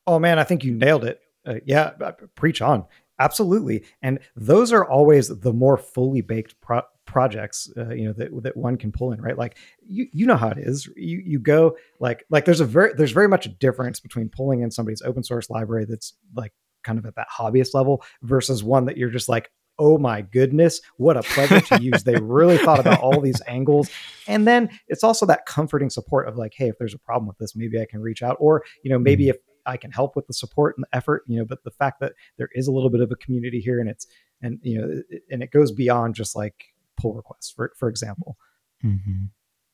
Oh 0.07 0.19
man, 0.19 0.39
I 0.39 0.43
think 0.43 0.63
you 0.63 0.73
nailed 0.73 1.05
it. 1.05 1.21
Uh, 1.45 1.55
yeah, 1.65 1.91
uh, 2.01 2.11
preach 2.35 2.61
on. 2.61 2.85
Absolutely, 3.19 3.85
and 4.01 4.19
those 4.35 4.73
are 4.73 4.85
always 4.85 5.29
the 5.29 5.53
more 5.53 5.77
fully 5.77 6.21
baked 6.21 6.59
pro- 6.61 6.81
projects 7.15 7.71
uh, 7.77 7.93
you 7.93 8.03
know 8.03 8.11
that 8.11 8.29
that 8.43 8.57
one 8.57 8.75
can 8.75 8.91
pull 8.91 9.13
in 9.13 9.21
right? 9.21 9.37
Like 9.37 9.57
you 9.87 10.07
you 10.11 10.25
know 10.25 10.35
how 10.35 10.49
it 10.49 10.57
is. 10.57 10.85
You 10.97 11.23
you 11.25 11.39
go 11.39 11.77
like 12.01 12.25
like 12.29 12.43
there's 12.43 12.59
a 12.59 12.65
very 12.65 12.91
there's 12.93 13.13
very 13.13 13.29
much 13.29 13.45
a 13.45 13.49
difference 13.49 14.01
between 14.01 14.27
pulling 14.27 14.59
in 14.59 14.69
somebody's 14.69 15.01
open 15.01 15.23
source 15.23 15.49
library 15.49 15.85
that's 15.85 16.13
like 16.35 16.51
kind 16.83 16.99
of 16.99 17.05
at 17.05 17.15
that 17.15 17.27
hobbyist 17.29 17.73
level 17.73 18.03
versus 18.21 18.65
one 18.65 18.83
that 18.83 18.97
you're 18.97 19.09
just 19.09 19.29
like 19.29 19.49
oh 19.79 19.97
my 19.97 20.23
goodness 20.23 20.81
what 20.97 21.15
a 21.15 21.23
pleasure 21.23 21.61
to 21.61 21.81
use. 21.81 22.03
They 22.03 22.17
really 22.17 22.57
thought 22.57 22.81
about 22.81 22.99
all 22.99 23.21
these 23.21 23.41
angles. 23.47 23.89
And 24.27 24.45
then 24.45 24.69
it's 24.89 25.03
also 25.05 25.25
that 25.27 25.45
comforting 25.45 25.89
support 25.89 26.27
of 26.27 26.35
like 26.35 26.51
hey 26.57 26.67
if 26.67 26.77
there's 26.77 26.93
a 26.93 26.99
problem 26.99 27.29
with 27.29 27.37
this 27.37 27.55
maybe 27.55 27.79
i 27.79 27.85
can 27.85 28.01
reach 28.01 28.23
out. 28.23 28.35
Or 28.41 28.65
you 28.83 28.91
know 28.91 28.99
maybe 28.99 29.23
mm-hmm. 29.23 29.29
if 29.29 29.37
I 29.65 29.77
can 29.77 29.91
help 29.91 30.17
with 30.17 30.27
the 30.27 30.33
support 30.33 30.75
and 30.77 30.83
the 30.83 30.95
effort, 30.95 31.23
you 31.27 31.39
know, 31.39 31.45
but 31.45 31.63
the 31.63 31.71
fact 31.71 31.99
that 32.01 32.11
there 32.37 32.49
is 32.53 32.67
a 32.67 32.71
little 32.71 32.89
bit 32.89 33.01
of 33.01 33.11
a 33.11 33.15
community 33.15 33.59
here 33.59 33.79
and 33.79 33.89
it's, 33.89 34.05
and, 34.41 34.59
you 34.61 34.79
know, 34.79 35.01
and 35.31 35.41
it 35.41 35.49
goes 35.51 35.71
beyond 35.71 36.13
just 36.13 36.35
like, 36.35 36.74
pull 36.97 37.13
requests, 37.13 37.51
for 37.51 37.71
for 37.77 37.89
example. 37.89 38.37
Mm-hmm. 38.83 39.25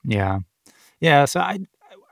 Yeah, 0.06 0.40
yeah. 1.00 1.25
So 1.25 1.40
I, 1.40 1.60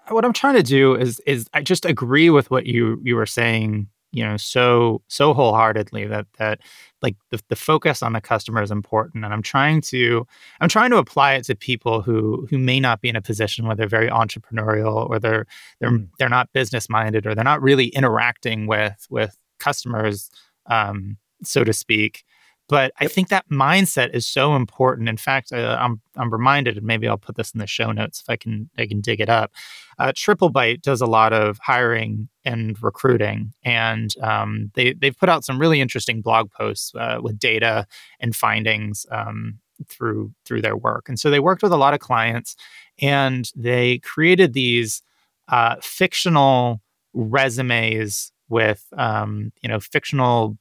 what 0.10 0.26
I'm 0.26 0.34
trying 0.34 0.56
to 0.56 0.64
do 0.64 0.96
is 0.96 1.20
is 1.26 1.48
I 1.54 1.62
just 1.62 1.86
agree 1.86 2.30
with 2.30 2.52
what 2.52 2.66
you 2.66 3.00
you 3.04 3.16
were 3.16 3.26
saying. 3.26 3.88
You 4.12 4.24
know, 4.24 4.38
so 4.38 5.04
so 5.08 5.36
wholeheartedly 5.36 6.08
that 6.08 6.26
that 6.40 6.62
like 7.04 7.16
the 7.30 7.40
the 7.50 7.56
focus 7.56 8.02
on 8.02 8.14
the 8.14 8.22
customer 8.22 8.62
is 8.64 8.72
important, 8.72 9.24
and 9.24 9.32
I'm 9.32 9.44
trying 9.44 9.82
to 9.82 10.26
I'm 10.60 10.70
trying 10.70 10.90
to 10.90 10.98
apply 10.98 11.34
it 11.36 11.44
to 11.46 11.56
people 11.56 12.02
who 12.02 12.48
who 12.50 12.58
may 12.58 12.80
not 12.80 13.02
be 13.02 13.10
in 13.10 13.16
a 13.16 13.22
position 13.22 13.68
where 13.68 13.76
they're 13.76 13.88
very 13.88 14.10
entrepreneurial 14.10 15.08
or 15.08 15.20
they're 15.20 15.46
they're 15.80 15.92
mm. 15.92 16.10
they're 16.18 16.28
not 16.28 16.52
business 16.54 16.90
minded 16.90 17.28
or 17.28 17.36
they're 17.36 17.44
not 17.44 17.62
really 17.62 17.90
interacting 17.90 18.66
with 18.66 19.06
with 19.12 19.38
customers, 19.60 20.32
um, 20.66 21.18
so 21.44 21.64
to 21.64 21.72
speak 21.72 22.24
but 22.70 22.94
yep. 23.02 23.10
I 23.10 23.12
think 23.12 23.30
that 23.30 23.50
mindset 23.50 24.14
is 24.14 24.28
so 24.28 24.56
important. 24.56 25.10
In 25.10 25.18
fact, 25.18 25.52
uh, 25.52 25.78
I'm 25.80 26.00
I'm 26.16 26.32
reminded, 26.32 26.78
and 26.78 26.86
maybe 26.86 27.08
I'll 27.08 27.18
put 27.18 27.36
this 27.36 27.52
in 27.52 27.60
the 27.60 27.68
show 27.68 27.92
notes 27.92 28.22
if 28.22 28.30
I 28.30 28.38
can 28.38 28.70
I 28.78 28.86
can 28.86 29.02
dig 29.02 29.20
it 29.20 29.28
up. 29.28 29.52
Uh, 29.98 30.14
TripleByte 30.14 30.82
does 30.82 31.02
a 31.02 31.08
lot 31.08 31.34
of 31.34 31.58
hiring 31.58 32.30
and 32.46 32.82
recruiting, 32.82 33.54
and 33.64 34.14
um, 34.22 34.72
they 34.76 34.94
they've 34.94 35.18
put 35.18 35.30
out 35.30 35.44
some 35.44 35.60
really 35.60 35.82
interesting 35.82 36.22
blog 36.22 36.52
posts 36.52 36.94
uh, 36.96 37.18
with 37.20 37.40
data 37.40 37.88
and 38.20 38.36
findings 38.36 39.06
um, 39.12 39.58
through 39.88 40.32
through 40.46 40.62
their 40.62 40.78
work. 40.78 41.10
And 41.10 41.20
so 41.20 41.32
they 41.32 41.40
worked 41.40 41.64
with 41.64 41.72
a 41.72 41.78
lot 41.78 41.96
of 41.96 42.00
clients, 42.00 42.56
and 43.02 43.52
they 43.56 43.98
created 43.98 44.54
these 44.54 45.02
uh, 45.48 45.78
fictional 45.82 46.82
resumes 47.14 48.32
with 48.48 48.86
um, 48.96 49.52
you 49.64 49.70
know 49.70 49.80
fictional 49.80 50.56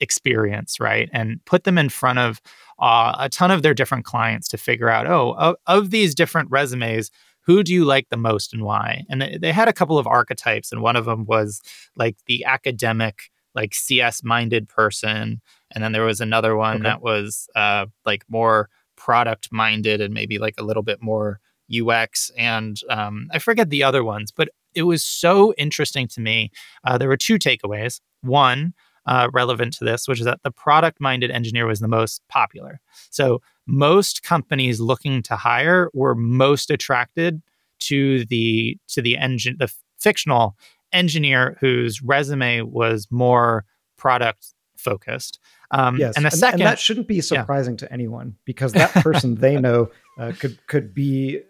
experience, 0.00 0.80
right? 0.80 1.08
And 1.12 1.44
put 1.44 1.64
them 1.64 1.78
in 1.78 1.88
front 1.88 2.18
of 2.18 2.40
uh, 2.78 3.14
a 3.18 3.28
ton 3.28 3.50
of 3.50 3.62
their 3.62 3.74
different 3.74 4.04
clients 4.04 4.48
to 4.48 4.56
figure 4.56 4.88
out, 4.88 5.06
oh, 5.06 5.34
of, 5.38 5.56
of, 5.66 5.90
these 5.90 6.14
different 6.14 6.50
resumes, 6.50 7.10
who 7.42 7.62
do 7.62 7.74
you 7.74 7.84
like 7.84 8.08
the 8.08 8.16
most 8.16 8.52
and 8.52 8.62
why? 8.62 9.04
And 9.08 9.38
they, 9.40 9.52
had 9.52 9.68
a 9.68 9.72
couple 9.72 9.98
of 9.98 10.06
archetypes, 10.06 10.72
and 10.72 10.82
one 10.82 10.96
of 10.96 11.04
them 11.04 11.24
was 11.26 11.60
like 11.96 12.16
the 12.26 12.44
academic, 12.44 13.30
like 13.54 13.74
CS 13.74 14.22
minded 14.22 14.68
person. 14.68 15.40
And 15.72 15.82
then 15.84 15.92
there 15.92 16.04
was 16.04 16.20
another 16.20 16.56
one 16.56 16.76
okay. 16.76 16.84
that 16.84 17.02
was 17.02 17.48
uh, 17.54 17.86
like 18.04 18.24
more 18.28 18.68
product 18.96 19.48
minded 19.50 20.00
and 20.00 20.12
maybe 20.14 20.38
like 20.38 20.54
a 20.58 20.64
little 20.64 20.82
bit 20.82 21.02
more 21.02 21.40
UX. 21.70 22.30
And 22.36 22.80
um, 22.88 23.28
I 23.32 23.38
forget 23.38 23.70
the 23.70 23.82
other 23.82 24.04
ones, 24.04 24.30
but 24.30 24.48
it 24.74 24.82
was 24.82 25.02
so 25.02 25.52
interesting 25.54 26.06
to 26.08 26.20
me. 26.20 26.50
Uh, 26.84 26.98
there 26.98 27.08
were 27.08 27.16
two 27.16 27.38
takeaways. 27.38 28.00
One, 28.22 28.74
uh, 29.10 29.28
relevant 29.32 29.72
to 29.74 29.84
this, 29.84 30.06
which 30.06 30.20
is 30.20 30.24
that 30.24 30.40
the 30.44 30.52
product 30.52 31.00
minded 31.00 31.32
engineer 31.32 31.66
was 31.66 31.80
the 31.80 31.88
most 31.88 32.22
popular. 32.28 32.80
So 33.10 33.42
most 33.66 34.22
companies 34.22 34.78
looking 34.80 35.20
to 35.24 35.34
hire 35.34 35.90
were 35.92 36.14
most 36.14 36.70
attracted 36.70 37.42
to 37.80 38.24
the 38.26 38.78
to 38.88 39.02
the 39.02 39.18
engine 39.18 39.56
the 39.58 39.72
fictional 39.98 40.56
engineer 40.92 41.56
whose 41.60 42.00
resume 42.00 42.60
was 42.62 43.08
more 43.10 43.64
product 43.96 44.54
focused. 44.76 45.40
Um, 45.72 45.98
yes, 45.98 46.16
and 46.16 46.24
the 46.24 46.30
second, 46.30 46.60
and 46.60 46.68
that 46.68 46.78
shouldn't 46.78 47.08
be 47.08 47.20
surprising 47.20 47.74
yeah. 47.74 47.88
to 47.88 47.92
anyone 47.92 48.36
because 48.44 48.72
that 48.74 48.92
person 48.92 49.34
they 49.34 49.56
know 49.60 49.90
uh, 50.18 50.32
could 50.38 50.64
could 50.68 50.94
be 50.94 51.40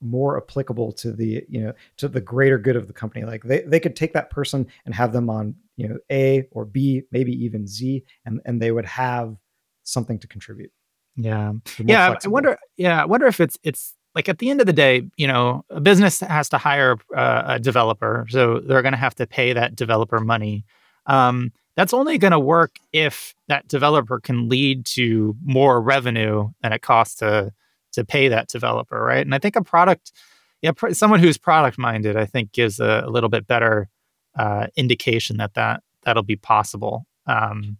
more 0.00 0.36
applicable 0.36 0.92
to 0.92 1.12
the 1.12 1.44
you 1.48 1.60
know 1.60 1.72
to 1.98 2.08
the 2.08 2.20
greater 2.20 2.58
good 2.58 2.76
of 2.76 2.86
the 2.86 2.92
company. 2.92 3.24
Like 3.24 3.42
they, 3.44 3.62
they 3.62 3.80
could 3.80 3.96
take 3.96 4.12
that 4.14 4.30
person 4.30 4.66
and 4.84 4.94
have 4.94 5.12
them 5.12 5.28
on 5.28 5.54
you 5.76 5.88
know 5.88 5.98
a 6.10 6.46
or 6.52 6.64
b 6.64 7.02
maybe 7.10 7.32
even 7.44 7.66
z 7.66 8.04
and 8.24 8.40
and 8.44 8.60
they 8.60 8.72
would 8.72 8.86
have 8.86 9.36
something 9.82 10.18
to 10.18 10.26
contribute. 10.26 10.72
Yeah. 11.16 11.52
Yeah 11.78 12.08
flexible. 12.08 12.30
i 12.30 12.32
wonder 12.32 12.58
yeah 12.76 13.02
i 13.02 13.04
wonder 13.04 13.26
if 13.26 13.40
it's 13.40 13.58
it's 13.62 13.94
like 14.14 14.28
at 14.28 14.38
the 14.38 14.48
end 14.48 14.60
of 14.60 14.66
the 14.66 14.72
day 14.72 15.02
you 15.16 15.26
know 15.26 15.64
a 15.70 15.80
business 15.80 16.20
has 16.20 16.48
to 16.50 16.58
hire 16.58 16.96
uh, 17.16 17.42
a 17.46 17.58
developer 17.58 18.26
so 18.30 18.60
they're 18.60 18.82
going 18.82 18.92
to 18.92 18.98
have 18.98 19.14
to 19.16 19.26
pay 19.26 19.52
that 19.52 19.76
developer 19.76 20.20
money. 20.20 20.64
Um, 21.06 21.52
that's 21.76 21.94
only 21.94 22.18
going 22.18 22.32
to 22.32 22.38
work 22.38 22.76
if 22.92 23.34
that 23.48 23.66
developer 23.68 24.20
can 24.20 24.48
lead 24.48 24.84
to 24.86 25.36
more 25.42 25.80
revenue 25.80 26.50
than 26.62 26.72
it 26.72 26.82
costs 26.82 27.16
to 27.16 27.52
to 27.92 28.04
pay 28.04 28.28
that 28.28 28.48
developer, 28.48 29.02
right? 29.02 29.24
And 29.24 29.34
I 29.34 29.38
think 29.38 29.56
a 29.56 29.62
product, 29.62 30.12
yeah, 30.62 30.72
pr- 30.72 30.92
someone 30.92 31.20
who's 31.20 31.38
product 31.38 31.78
minded, 31.78 32.16
I 32.16 32.26
think 32.26 32.52
gives 32.52 32.80
a, 32.80 33.02
a 33.06 33.10
little 33.10 33.28
bit 33.28 33.46
better 33.46 33.88
uh, 34.36 34.68
indication 34.76 35.38
that 35.38 35.54
that 35.54 35.82
that'll 36.02 36.22
be 36.22 36.36
possible. 36.36 37.06
Um, 37.26 37.78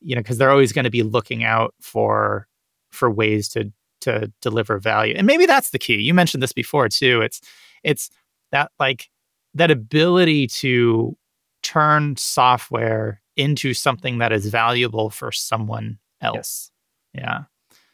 you 0.00 0.14
know, 0.14 0.20
because 0.20 0.38
they're 0.38 0.50
always 0.50 0.72
going 0.72 0.84
to 0.84 0.90
be 0.90 1.02
looking 1.02 1.44
out 1.44 1.74
for 1.80 2.46
for 2.90 3.10
ways 3.10 3.48
to 3.50 3.72
to 4.02 4.30
deliver 4.42 4.78
value, 4.78 5.14
and 5.16 5.26
maybe 5.26 5.46
that's 5.46 5.70
the 5.70 5.78
key. 5.78 5.96
You 5.96 6.14
mentioned 6.14 6.42
this 6.42 6.52
before 6.52 6.88
too. 6.88 7.22
It's 7.22 7.40
it's 7.82 8.10
that 8.52 8.70
like 8.78 9.10
that 9.54 9.70
ability 9.70 10.46
to 10.48 11.16
turn 11.62 12.16
software 12.16 13.20
into 13.36 13.74
something 13.74 14.18
that 14.18 14.32
is 14.32 14.46
valuable 14.46 15.10
for 15.10 15.32
someone 15.32 15.98
else. 16.20 16.70
Yes. 17.14 17.24
Yeah. 17.24 17.42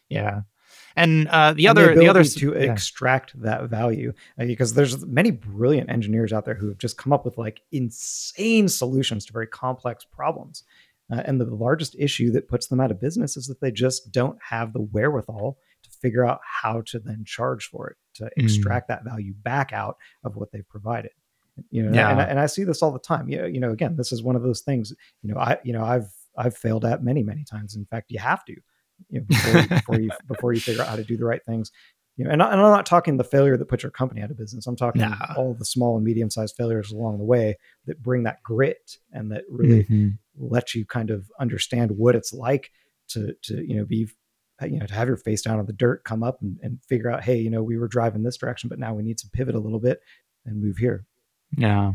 Yeah. 0.09 0.40
And 0.97 1.28
uh, 1.28 1.52
the 1.52 1.66
and 1.66 1.78
other, 1.78 1.94
the, 1.94 2.00
the 2.00 2.09
other 2.09 2.25
to 2.25 2.52
yeah. 2.52 2.73
extract 2.73 3.40
that 3.42 3.64
value, 3.64 4.12
uh, 4.38 4.44
because 4.44 4.75
there's 4.75 5.04
many 5.06 5.30
brilliant 5.30 5.90
engineers 5.90 6.32
out 6.32 6.44
there 6.44 6.54
who 6.54 6.68
have 6.68 6.78
just 6.78 6.97
come 6.97 7.12
up 7.12 7.25
with 7.25 7.38
like 7.38 7.62
insane 7.73 8.68
solutions 8.68 9.25
to 9.26 9.32
very 9.32 9.47
complex 9.47 10.04
problems. 10.04 10.64
Uh, 11.12 11.23
and 11.25 11.40
the 11.40 11.44
largest 11.44 11.97
issue 11.99 12.30
that 12.30 12.49
puts 12.49 12.68
them 12.68 12.80
out 12.80 12.90
of 12.90 13.00
business 13.00 13.37
is 13.37 13.47
that 13.47 13.61
they 13.61 13.73
just 13.73 14.12
don't 14.12 14.38
have 14.49 14.73
the 14.73 14.80
wherewithal 14.80 15.59
to 15.82 15.90
figure 15.90 16.25
out 16.25 16.40
how 16.44 16.82
to 16.82 16.99
then 16.99 17.25
charge 17.25 17.66
for 17.66 17.88
it 17.88 17.97
to 18.14 18.25
mm. 18.25 18.30
extract 18.37 18.88
that 18.88 19.04
value 19.04 19.35
back 19.42 19.73
out 19.73 19.97
of 20.25 20.37
what 20.37 20.52
they've 20.52 20.68
provided 20.68 21.11
you 21.70 21.82
know 21.82 21.92
yeah. 21.92 22.11
and, 22.11 22.20
and, 22.20 22.40
I 22.40 22.47
see 22.47 22.64
this 22.64 22.82
all 22.82 22.92
the 22.92 22.99
time 22.99 23.28
you 23.28 23.44
you 23.47 23.61
know 23.61 23.70
again 23.70 23.97
this 23.97 24.12
is 24.12 24.23
one 24.23 24.37
of 24.37 24.42
those 24.42 24.61
things 24.61 24.92
you 25.23 25.32
know 25.32 25.38
i 25.38 25.59
you 25.62 25.73
know 25.73 25.85
i've 25.85 26.11
i've 26.37 26.56
failed 26.56 26.85
at 26.85 27.02
many 27.02 27.23
many 27.23 27.44
times 27.44 27.76
in 27.76 27.85
fact 27.85 28.11
you 28.11 28.18
have 28.18 28.44
to 28.47 28.56
you 29.09 29.21
know, 29.21 29.26
before, 29.26 29.66
before 29.69 30.00
you 30.00 30.11
before 30.28 30.52
you 30.52 30.61
figure 30.61 30.83
out 30.83 30.88
how 30.88 30.97
to 30.97 31.04
do 31.04 31.16
the 31.16 31.25
right 31.25 31.45
things. 31.47 31.71
You 32.16 32.25
know, 32.25 32.33
and, 32.33 32.42
I, 32.42 32.52
am 32.52 32.59
not 32.59 32.85
talking 32.85 33.16
the 33.16 33.25
failure 33.25 33.57
that 33.57 33.69
puts 33.69 33.83
your 33.83 33.92
company 33.92 34.21
out 34.21 34.30
of 34.30 34.37
business. 34.37 34.66
I'm 34.66 34.76
talking 34.76 35.00
nah. 35.00 35.16
all 35.38 35.54
the 35.54 35.64
small 35.64 35.97
and 35.97 36.04
medium 36.04 36.28
sized 36.28 36.54
failures 36.54 36.92
along 36.92 37.16
the 37.16 37.25
way 37.25 37.57
that 37.87 38.02
bring 38.02 38.25
that 38.25 38.42
grit 38.42 38.99
and 39.11 39.33
that 39.33 39.45
really 39.49 39.85
mm-hmm. 39.85 40.09
let 40.37 40.75
you 40.75 40.85
kind 40.85 41.11
of 41.11 41.30
understand 41.40 41.92
what 41.92 42.14
it's 42.14 42.33
like 42.33 42.73
to 43.09 43.35
to 43.45 43.66
you 43.66 43.76
know 43.76 43.85
be 43.85 44.09
you 44.62 44.78
know 44.78 44.87
to 44.87 44.95
have 44.95 45.09
your 45.09 45.16
face 45.16 45.42
down 45.42 45.59
on 45.59 45.66
the 45.66 45.73
dirt, 45.73 46.04
come 46.04 46.23
up 46.23 46.42
and, 46.42 46.59
and 46.62 46.78
figure 46.88 47.11
out, 47.11 47.25
hey, 47.25 47.38
you 47.38 47.50
know, 47.50 47.62
we 47.62 47.78
were 47.78 47.88
driving 47.88 48.23
this 48.23 48.37
direction, 48.37 48.69
but 48.69 48.78
now 48.78 48.95
we 48.95 49.02
need 49.02 49.19
to 49.19 49.28
pivot 49.28 49.54
a 49.54 49.61
little 49.61 49.80
bit 49.80 50.00
and 50.45 50.62
move 50.62 50.76
here. 50.76 51.04
Yeah. 51.57 51.92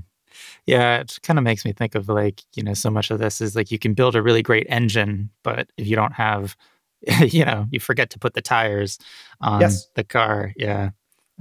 Yeah, 0.65 0.99
it 0.99 1.17
kind 1.23 1.39
of 1.39 1.43
makes 1.43 1.63
me 1.63 1.71
think 1.71 1.95
of 1.95 2.09
like, 2.09 2.41
you 2.55 2.63
know, 2.63 2.73
so 2.73 2.89
much 2.89 3.09
of 3.09 3.19
this 3.19 3.39
is 3.39 3.55
like 3.55 3.71
you 3.71 3.79
can 3.79 3.93
build 3.93 4.15
a 4.15 4.21
really 4.21 4.41
great 4.41 4.67
engine, 4.69 5.29
but 5.43 5.69
if 5.77 5.87
you 5.87 5.95
don't 5.95 6.13
have 6.13 6.57
you 7.19 7.45
know, 7.45 7.67
you 7.71 7.79
forget 7.79 8.09
to 8.11 8.19
put 8.19 8.33
the 8.33 8.41
tires 8.41 8.97
on 9.41 9.61
yes. 9.61 9.87
the 9.95 10.03
car. 10.03 10.53
Yeah. 10.55 10.91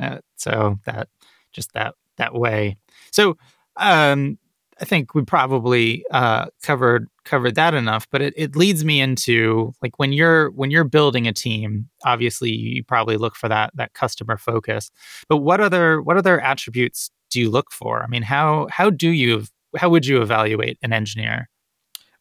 Uh, 0.01 0.19
so 0.37 0.79
that 0.85 1.09
just 1.53 1.73
that 1.73 1.95
that 2.17 2.35
way. 2.35 2.77
So 3.11 3.37
um, 3.77 4.39
I 4.81 4.85
think 4.85 5.15
we 5.15 5.23
probably 5.25 6.05
uh, 6.11 6.47
covered 6.63 7.09
covered 7.25 7.55
that 7.55 7.75
enough, 7.75 8.07
but 8.11 8.21
it, 8.21 8.35
it 8.37 8.57
leads 8.57 8.85
me 8.85 9.01
into 9.01 9.73
like 9.83 9.99
when 9.99 10.13
you're 10.13 10.51
when 10.51 10.71
you're 10.71 10.85
building 10.85 11.27
a 11.27 11.33
team, 11.33 11.89
obviously 12.05 12.51
you 12.51 12.85
probably 12.85 13.17
look 13.17 13.37
for 13.37 13.49
that 13.49 13.71
that 13.75 13.95
customer 13.95 14.37
focus. 14.37 14.91
But 15.29 15.39
what 15.39 15.61
other 15.61 16.03
what 16.03 16.17
other 16.17 16.41
attributes 16.41 17.11
do 17.31 17.41
you 17.41 17.51
look 17.51 17.71
for? 17.73 18.03
I 18.03 18.07
mean, 18.09 18.23
how 18.23 18.67
how 18.71 18.91
do 18.91 19.09
you 19.09 19.45
how 19.77 19.89
would 19.89 20.07
you 20.07 20.21
evaluate 20.21 20.79
an 20.83 20.93
engineer? 20.93 21.49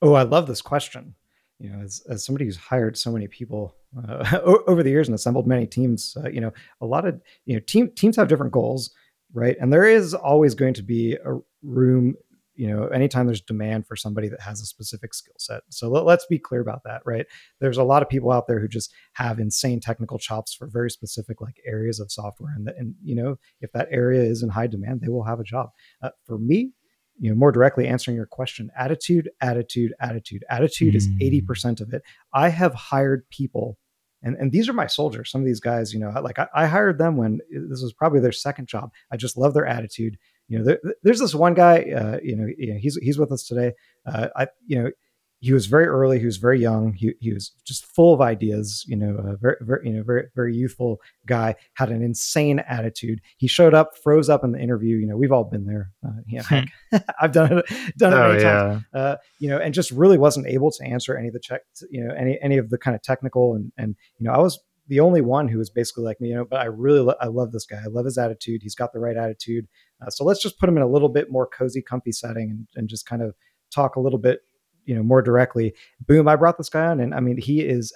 Oh, 0.01 0.13
I 0.13 0.23
love 0.23 0.47
this 0.47 0.61
question 0.61 1.15
you 1.63 1.69
know, 1.69 1.81
as, 1.81 2.03
as 2.09 2.25
somebody 2.25 2.43
who's 2.43 2.57
hired 2.57 2.97
so 2.97 3.09
many 3.09 3.25
people 3.27 3.73
uh, 3.97 4.39
over 4.67 4.83
the 4.83 4.89
years 4.89 5.07
and 5.07 5.15
assembled 5.15 5.47
many 5.47 5.65
teams, 5.65 6.15
uh, 6.23 6.29
you 6.29 6.41
know, 6.41 6.51
a 6.81 6.85
lot 6.85 7.07
of 7.07 7.19
you 7.45 7.55
know 7.55 7.61
team 7.61 7.89
teams 7.95 8.17
have 8.17 8.27
different 8.27 8.51
goals, 8.51 8.91
right? 9.33 9.55
And 9.59 9.71
there 9.71 9.85
is 9.85 10.13
always 10.13 10.55
going 10.55 10.73
to 10.73 10.83
be 10.83 11.13
a 11.13 11.39
room, 11.63 12.15
you 12.55 12.67
know, 12.67 12.87
anytime 12.87 13.27
there's 13.27 13.39
demand 13.39 13.87
for 13.87 13.95
somebody 13.95 14.27
that 14.27 14.41
has 14.41 14.59
a 14.59 14.65
specific 14.65 15.13
skill 15.13 15.35
set. 15.39 15.61
So 15.69 15.87
let, 15.87 16.03
let's 16.03 16.25
be 16.25 16.37
clear 16.37 16.59
about 16.59 16.81
that, 16.83 17.01
right? 17.05 17.25
There's 17.61 17.77
a 17.77 17.83
lot 17.83 18.01
of 18.01 18.09
people 18.09 18.33
out 18.33 18.45
there 18.45 18.59
who 18.59 18.67
just 18.67 18.93
have 19.13 19.39
insane 19.39 19.79
technical 19.79 20.19
chops 20.19 20.53
for 20.53 20.67
very 20.67 20.91
specific 20.91 21.39
like 21.39 21.55
areas 21.65 22.01
of 22.01 22.11
software, 22.11 22.53
and 22.57 22.67
and 22.77 22.93
you 23.01 23.15
know, 23.15 23.37
if 23.61 23.71
that 23.71 23.87
area 23.89 24.21
is 24.21 24.43
in 24.43 24.49
high 24.49 24.67
demand, 24.67 24.99
they 24.99 25.07
will 25.07 25.23
have 25.23 25.39
a 25.39 25.45
job. 25.45 25.69
Uh, 26.01 26.09
for 26.25 26.37
me, 26.37 26.73
you 27.23 27.29
know 27.29 27.35
more 27.35 27.53
directly 27.53 27.87
answering 27.87 28.17
your 28.17 28.25
question 28.25 28.69
attitude 28.77 29.29
attitude 29.39 29.93
attitude. 30.01 30.43
Attitude 30.49 30.93
mm. 30.93 30.97
is 30.97 31.07
80% 31.07 31.79
of 31.79 31.93
it. 31.93 32.03
I 32.33 32.49
have 32.49 32.73
hired 32.73 33.27
people 33.29 33.77
and, 34.21 34.35
and 34.35 34.51
these 34.51 34.67
are 34.67 34.73
my 34.73 34.87
soldiers. 34.87 35.31
Some 35.31 35.39
of 35.39 35.47
these 35.47 35.61
guys 35.61 35.93
you 35.93 35.99
know 36.01 36.09
like 36.21 36.37
I, 36.37 36.47
I 36.53 36.65
hired 36.65 36.97
them 36.97 37.15
when 37.15 37.39
this 37.49 37.81
was 37.81 37.93
probably 37.93 38.19
their 38.19 38.33
second 38.33 38.67
job. 38.67 38.91
I 39.09 39.15
just 39.15 39.37
love 39.37 39.53
their 39.53 39.65
attitude. 39.65 40.17
You 40.49 40.59
know 40.59 40.65
there, 40.65 40.79
there's 41.03 41.21
this 41.21 41.33
one 41.33 41.53
guy 41.53 41.83
uh, 41.97 42.19
you 42.21 42.35
know 42.35 42.47
he's 42.77 42.97
he's 42.97 43.17
with 43.17 43.31
us 43.31 43.43
today. 43.43 43.71
Uh, 44.05 44.27
i 44.35 44.47
you 44.67 44.83
know 44.83 44.91
he 45.43 45.51
was 45.51 45.65
very 45.65 45.87
early. 45.87 46.19
He 46.19 46.25
was 46.25 46.37
very 46.37 46.57
young. 46.57 46.93
He, 46.93 47.15
he 47.19 47.33
was 47.33 47.51
just 47.65 47.85
full 47.85 48.13
of 48.13 48.21
ideas. 48.21 48.85
You 48.87 48.95
know, 48.95 49.17
a 49.17 49.35
very, 49.35 49.57
very 49.59 49.89
you 49.89 49.91
know 49.91 50.01
very 50.01 50.27
very 50.33 50.55
youthful 50.55 51.01
guy. 51.25 51.55
Had 51.73 51.89
an 51.89 52.01
insane 52.01 52.59
attitude. 52.59 53.19
He 53.35 53.47
showed 53.47 53.73
up, 53.73 53.97
froze 54.01 54.29
up 54.29 54.45
in 54.45 54.53
the 54.53 54.59
interview. 54.59 54.95
You 54.95 55.05
know, 55.05 55.17
we've 55.17 55.33
all 55.33 55.43
been 55.43 55.65
there. 55.65 55.91
Uh, 56.01 56.21
yeah, 56.29 56.43
hmm. 56.43 56.97
I've 57.21 57.33
done 57.33 57.57
it 57.57 57.65
done 57.97 58.13
it 58.13 58.15
oh, 58.15 58.27
many 58.29 58.41
yeah. 58.41 58.53
times. 58.53 58.83
Uh, 58.93 59.15
you 59.39 59.49
know, 59.49 59.57
and 59.57 59.73
just 59.73 59.91
really 59.91 60.17
wasn't 60.17 60.47
able 60.47 60.71
to 60.71 60.85
answer 60.85 61.17
any 61.17 61.27
of 61.27 61.33
the 61.33 61.41
check. 61.41 61.63
You 61.91 62.05
know, 62.05 62.13
any 62.15 62.39
any 62.41 62.57
of 62.57 62.69
the 62.69 62.77
kind 62.77 62.95
of 62.95 63.01
technical 63.01 63.53
and 63.53 63.73
and 63.77 63.97
you 64.19 64.25
know, 64.25 64.31
I 64.31 64.37
was 64.37 64.57
the 64.87 65.01
only 65.01 65.19
one 65.19 65.49
who 65.49 65.57
was 65.57 65.69
basically 65.69 66.05
like 66.05 66.21
me. 66.21 66.29
You 66.29 66.35
know, 66.35 66.45
but 66.45 66.61
I 66.61 66.65
really 66.65 67.01
lo- 67.01 67.15
I 67.19 67.27
love 67.27 67.51
this 67.51 67.65
guy. 67.65 67.81
I 67.83 67.89
love 67.89 68.05
his 68.05 68.17
attitude. 68.17 68.61
He's 68.63 68.75
got 68.75 68.93
the 68.93 69.01
right 69.01 69.17
attitude. 69.17 69.67
Uh, 70.01 70.09
so 70.09 70.23
let's 70.23 70.41
just 70.41 70.57
put 70.57 70.69
him 70.69 70.77
in 70.77 70.83
a 70.83 70.87
little 70.87 71.09
bit 71.09 71.29
more 71.29 71.45
cozy, 71.45 71.81
comfy 71.81 72.13
setting 72.13 72.49
and, 72.49 72.67
and 72.75 72.87
just 72.87 73.05
kind 73.05 73.21
of 73.21 73.35
talk 73.73 73.97
a 73.97 73.99
little 73.99 74.19
bit 74.19 74.39
you 74.85 74.95
know 74.95 75.03
more 75.03 75.21
directly. 75.21 75.73
Boom! 76.05 76.27
I 76.27 76.35
brought 76.35 76.57
this 76.57 76.69
guy 76.69 76.85
on, 76.87 76.99
and 76.99 77.13
I 77.13 77.19
mean 77.19 77.37
he 77.37 77.61
is 77.61 77.93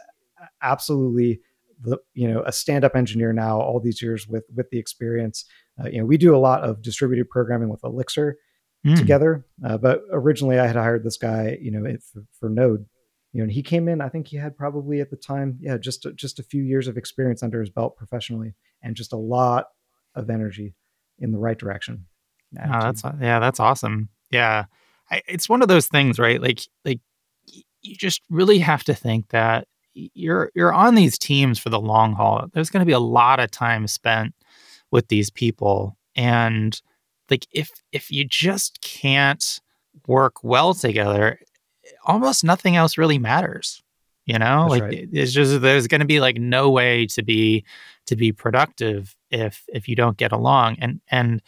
absolutely 0.61 1.41
the 1.81 1.97
you 2.13 2.27
know 2.27 2.43
a 2.45 2.51
stand-up 2.51 2.95
engineer 2.95 3.33
now. 3.33 3.59
All 3.59 3.79
these 3.79 4.01
years 4.01 4.27
with 4.27 4.45
with 4.55 4.69
the 4.69 4.79
experience. 4.79 5.45
Uh, 5.79 5.89
you 5.89 5.99
know 5.99 6.05
we 6.05 6.17
do 6.17 6.35
a 6.35 6.39
lot 6.39 6.63
of 6.63 6.81
distributed 6.81 7.29
programming 7.29 7.69
with 7.69 7.83
Elixir 7.83 8.37
mm. 8.85 8.97
together, 8.97 9.45
uh, 9.65 9.77
but 9.77 10.01
originally 10.11 10.59
I 10.59 10.67
had 10.67 10.75
hired 10.75 11.03
this 11.03 11.17
guy 11.17 11.57
you 11.61 11.71
know 11.71 11.83
for, 12.13 12.23
for 12.39 12.49
Node. 12.49 12.85
You 13.33 13.41
know, 13.41 13.43
and 13.43 13.51
he 13.51 13.61
came 13.61 13.87
in. 13.87 14.01
I 14.01 14.09
think 14.09 14.27
he 14.27 14.37
had 14.37 14.57
probably 14.57 15.01
at 15.01 15.11
the 15.11 15.17
time, 15.17 15.57
yeah, 15.59 15.77
just 15.77 16.07
just 16.15 16.39
a 16.39 16.43
few 16.43 16.63
years 16.63 16.87
of 16.87 16.97
experience 16.97 17.43
under 17.43 17.59
his 17.59 17.69
belt 17.69 17.97
professionally, 17.97 18.55
and 18.81 18.95
just 18.95 19.13
a 19.13 19.17
lot 19.17 19.67
of 20.15 20.29
energy 20.29 20.73
in 21.19 21.31
the 21.31 21.37
right 21.37 21.57
direction. 21.57 22.05
Oh, 22.57 22.79
that's 22.79 23.03
yeah, 23.21 23.39
that's 23.39 23.59
awesome. 23.59 24.09
Yeah, 24.31 24.65
I, 25.09 25.21
it's 25.27 25.49
one 25.49 25.61
of 25.61 25.67
those 25.67 25.87
things, 25.87 26.19
right? 26.19 26.41
Like 26.41 26.61
like 26.85 26.99
you 27.81 27.95
just 27.95 28.21
really 28.29 28.59
have 28.59 28.83
to 28.85 28.93
think 28.93 29.29
that 29.29 29.67
you're 29.93 30.51
you're 30.53 30.73
on 30.73 30.95
these 30.95 31.17
teams 31.17 31.59
for 31.59 31.69
the 31.69 31.79
long 31.79 32.13
haul. 32.13 32.47
There's 32.53 32.69
going 32.69 32.81
to 32.81 32.85
be 32.85 32.93
a 32.93 32.99
lot 32.99 33.39
of 33.39 33.51
time 33.51 33.87
spent 33.87 34.33
with 34.91 35.07
these 35.07 35.29
people, 35.29 35.97
and 36.15 36.79
like 37.29 37.47
if 37.51 37.69
if 37.91 38.11
you 38.11 38.25
just 38.25 38.81
can't 38.81 39.59
work 40.07 40.43
well 40.43 40.73
together, 40.73 41.39
almost 42.05 42.43
nothing 42.43 42.75
else 42.75 42.97
really 42.97 43.17
matters. 43.17 43.83
You 44.25 44.37
know, 44.37 44.63
That's 44.63 44.71
like 44.71 44.83
right. 44.83 45.09
it's 45.11 45.31
just 45.31 45.61
there's 45.61 45.87
going 45.87 46.01
to 46.01 46.07
be 46.07 46.19
like 46.19 46.35
no 46.35 46.69
way 46.69 47.05
to 47.07 47.23
be 47.23 47.63
to 48.07 48.15
be 48.15 48.33
productive 48.33 49.15
if 49.31 49.63
if 49.69 49.87
you 49.87 49.95
don't 49.95 50.17
get 50.17 50.33
along, 50.33 50.77
and 50.79 50.99
and 51.09 51.41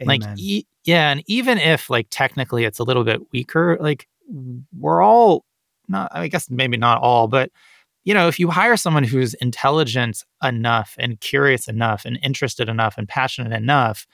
Amen. 0.00 0.20
like 0.20 0.38
e- 0.38 0.66
yeah, 0.84 1.10
and 1.10 1.22
even 1.26 1.58
if 1.58 1.90
like 1.90 2.08
technically 2.10 2.64
it's 2.64 2.78
a 2.78 2.84
little 2.84 3.04
bit 3.04 3.20
weaker, 3.32 3.76
like 3.80 4.08
we're 4.76 5.02
all 5.02 5.44
not, 5.88 6.10
I 6.12 6.28
guess 6.28 6.50
maybe 6.50 6.76
not 6.76 7.00
all, 7.02 7.28
but 7.28 7.50
you 8.04 8.14
know, 8.14 8.26
if 8.26 8.40
you 8.40 8.50
hire 8.50 8.76
someone 8.76 9.04
who's 9.04 9.34
intelligent 9.34 10.24
enough 10.42 10.96
and 10.98 11.20
curious 11.20 11.68
enough 11.68 12.04
and 12.04 12.18
interested 12.22 12.68
enough 12.68 12.98
and 12.98 13.08
passionate 13.08 13.52
enough, 13.52 14.06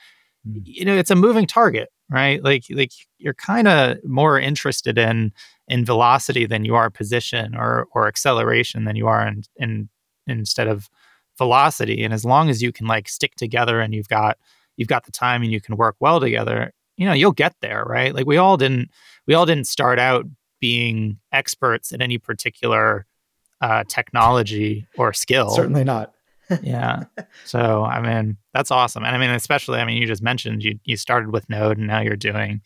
mm. 0.47 0.61
you 0.63 0.85
know, 0.85 0.97
it's 0.97 1.11
a 1.11 1.17
moving 1.17 1.47
target, 1.47 1.89
right? 2.11 2.43
Like, 2.43 2.65
like 2.69 2.93
you're 3.17 3.35
kind 3.35 3.67
of 3.67 3.97
more 4.05 4.39
interested 4.39 4.99
in 4.99 5.33
in 5.69 5.85
velocity 5.85 6.47
than 6.47 6.65
you 6.65 6.75
are 6.75 6.91
position 6.91 7.55
or 7.55 7.87
or 7.95 8.09
acceleration 8.09 8.85
than 8.85 8.97
you 8.97 9.07
are 9.07 9.27
in, 9.27 9.43
in 9.57 9.89
instead 10.27 10.69
of 10.69 10.91
velocity. 11.39 12.05
And 12.05 12.13
as 12.13 12.25
long 12.25 12.51
as 12.51 12.63
you 12.63 12.73
can 12.73 12.87
like 12.87 13.09
stick 13.09 13.37
together 13.37 13.81
and 13.81 13.95
you've 13.95 14.09
got 14.09 14.37
you've 14.78 14.88
got 14.88 15.04
the 15.04 15.12
time 15.12 15.42
and 15.42 15.52
you 15.52 15.61
can 15.61 15.76
work 15.76 15.97
well 16.00 16.20
together, 16.20 16.73
you 16.97 17.04
know, 17.04 17.12
you'll 17.12 17.32
get 17.32 17.54
there, 17.61 17.85
right? 17.87 18.14
Like 18.14 18.26
we 18.26 18.38
all 18.38 18.56
didn't 18.56 18.90
we 19.26 19.35
all 19.35 19.44
didn't 19.44 19.66
start 19.66 19.99
out 19.99 20.25
being 20.61 21.18
experts 21.32 21.92
at 21.92 22.00
any 22.00 22.16
particular 22.16 23.04
uh, 23.61 23.85
technology 23.88 24.87
or 24.97 25.12
skill. 25.12 25.50
Certainly 25.50 25.85
not. 25.85 26.14
yeah. 26.62 27.04
So 27.44 27.85
I 27.85 28.00
mean, 28.00 28.38
that's 28.54 28.70
awesome. 28.70 29.04
And 29.04 29.14
I 29.14 29.18
mean, 29.18 29.30
especially 29.30 29.80
I 29.80 29.85
mean, 29.85 29.99
you 29.99 30.06
just 30.06 30.23
mentioned 30.23 30.64
you 30.64 30.78
you 30.85 30.97
started 30.97 31.32
with 31.32 31.49
Node 31.50 31.76
and 31.76 31.88
now 31.88 32.00
you're 32.00 32.16
doing 32.16 32.62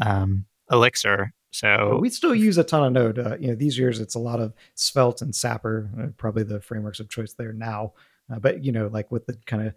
um, 0.00 0.46
Elixir. 0.70 1.32
So 1.50 1.98
we 2.00 2.08
still 2.08 2.34
use 2.34 2.56
a 2.56 2.64
ton 2.64 2.82
of 2.82 2.92
Node. 2.92 3.18
Uh, 3.18 3.36
you 3.38 3.48
know, 3.48 3.54
these 3.54 3.78
years 3.78 4.00
it's 4.00 4.14
a 4.14 4.18
lot 4.18 4.40
of 4.40 4.54
Svelte 4.74 5.20
and 5.20 5.34
Sapper, 5.34 5.90
uh, 6.00 6.06
probably 6.16 6.44
the 6.44 6.62
frameworks 6.62 6.98
of 6.98 7.10
choice 7.10 7.34
there 7.34 7.52
now. 7.52 7.92
Uh, 8.32 8.38
but 8.38 8.64
you 8.64 8.72
know, 8.72 8.88
like 8.88 9.10
with 9.12 9.26
the 9.26 9.36
kind 9.46 9.66
of 9.66 9.74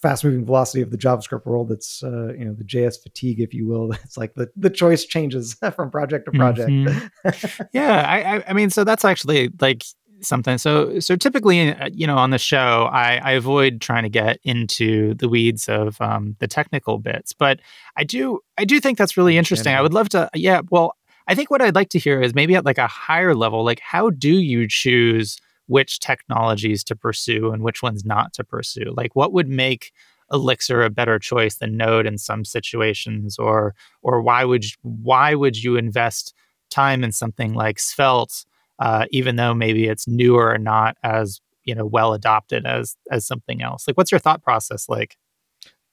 fast 0.00 0.24
moving 0.24 0.44
velocity 0.44 0.80
of 0.80 0.90
the 0.90 0.96
JavaScript 0.96 1.46
world. 1.46 1.68
That's 1.68 2.02
uh, 2.02 2.32
you 2.32 2.44
know 2.44 2.54
the 2.54 2.64
JS 2.64 3.02
fatigue, 3.02 3.40
if 3.40 3.54
you 3.54 3.66
will. 3.66 3.92
It's 4.04 4.16
like 4.16 4.34
the 4.34 4.50
the 4.56 4.70
choice 4.70 5.04
changes 5.04 5.54
from 5.74 5.90
project 5.90 6.26
to 6.26 6.32
project. 6.32 6.70
Mm-hmm. 6.70 7.62
yeah, 7.72 8.04
I, 8.08 8.50
I 8.50 8.52
mean, 8.52 8.70
so 8.70 8.84
that's 8.84 9.04
actually 9.04 9.50
like 9.60 9.84
something. 10.22 10.58
So 10.58 11.00
so 11.00 11.16
typically, 11.16 11.72
uh, 11.72 11.88
you 11.92 12.06
know, 12.06 12.16
on 12.16 12.30
the 12.30 12.38
show, 12.38 12.88
I, 12.92 13.20
I 13.22 13.32
avoid 13.32 13.80
trying 13.80 14.02
to 14.04 14.08
get 14.08 14.38
into 14.44 15.14
the 15.14 15.28
weeds 15.28 15.68
of 15.68 16.00
um, 16.00 16.36
the 16.40 16.48
technical 16.48 16.98
bits, 16.98 17.32
but 17.32 17.60
I 17.96 18.04
do 18.04 18.40
I 18.58 18.64
do 18.64 18.80
think 18.80 18.98
that's 18.98 19.16
really 19.16 19.36
interesting. 19.36 19.74
I 19.74 19.82
would 19.82 19.94
love 19.94 20.08
to. 20.10 20.30
Yeah, 20.34 20.62
well, 20.70 20.96
I 21.26 21.34
think 21.34 21.50
what 21.50 21.62
I'd 21.62 21.74
like 21.74 21.90
to 21.90 21.98
hear 21.98 22.20
is 22.20 22.34
maybe 22.34 22.56
at 22.56 22.64
like 22.64 22.78
a 22.78 22.86
higher 22.86 23.34
level, 23.34 23.64
like 23.64 23.80
how 23.80 24.10
do 24.10 24.32
you 24.32 24.66
choose 24.68 25.38
which 25.70 26.00
technologies 26.00 26.82
to 26.84 26.96
pursue 26.96 27.52
and 27.52 27.62
which 27.62 27.82
ones 27.82 28.04
not 28.04 28.32
to 28.34 28.42
pursue. 28.42 28.92
Like 28.96 29.14
what 29.14 29.32
would 29.32 29.48
make 29.48 29.92
Elixir 30.32 30.82
a 30.82 30.90
better 30.90 31.18
choice 31.18 31.56
than 31.56 31.76
Node 31.76 32.06
in 32.06 32.18
some 32.18 32.44
situations, 32.44 33.38
or 33.38 33.74
or 34.02 34.20
why 34.20 34.44
would 34.44 34.64
you, 34.64 34.70
why 34.82 35.34
would 35.34 35.62
you 35.62 35.76
invest 35.76 36.34
time 36.70 37.02
in 37.02 37.12
something 37.12 37.54
like 37.54 37.78
Svelte, 37.78 38.44
uh, 38.78 39.06
even 39.10 39.36
though 39.36 39.54
maybe 39.54 39.86
it's 39.86 40.06
newer 40.06 40.50
or 40.50 40.58
not 40.58 40.96
as 41.02 41.40
you 41.64 41.74
know 41.74 41.84
well 41.86 42.14
adopted 42.14 42.66
as 42.66 42.96
as 43.10 43.26
something 43.26 43.62
else? 43.62 43.86
Like, 43.86 43.96
what's 43.96 44.12
your 44.12 44.20
thought 44.20 44.42
process 44.42 44.88
like? 44.88 45.16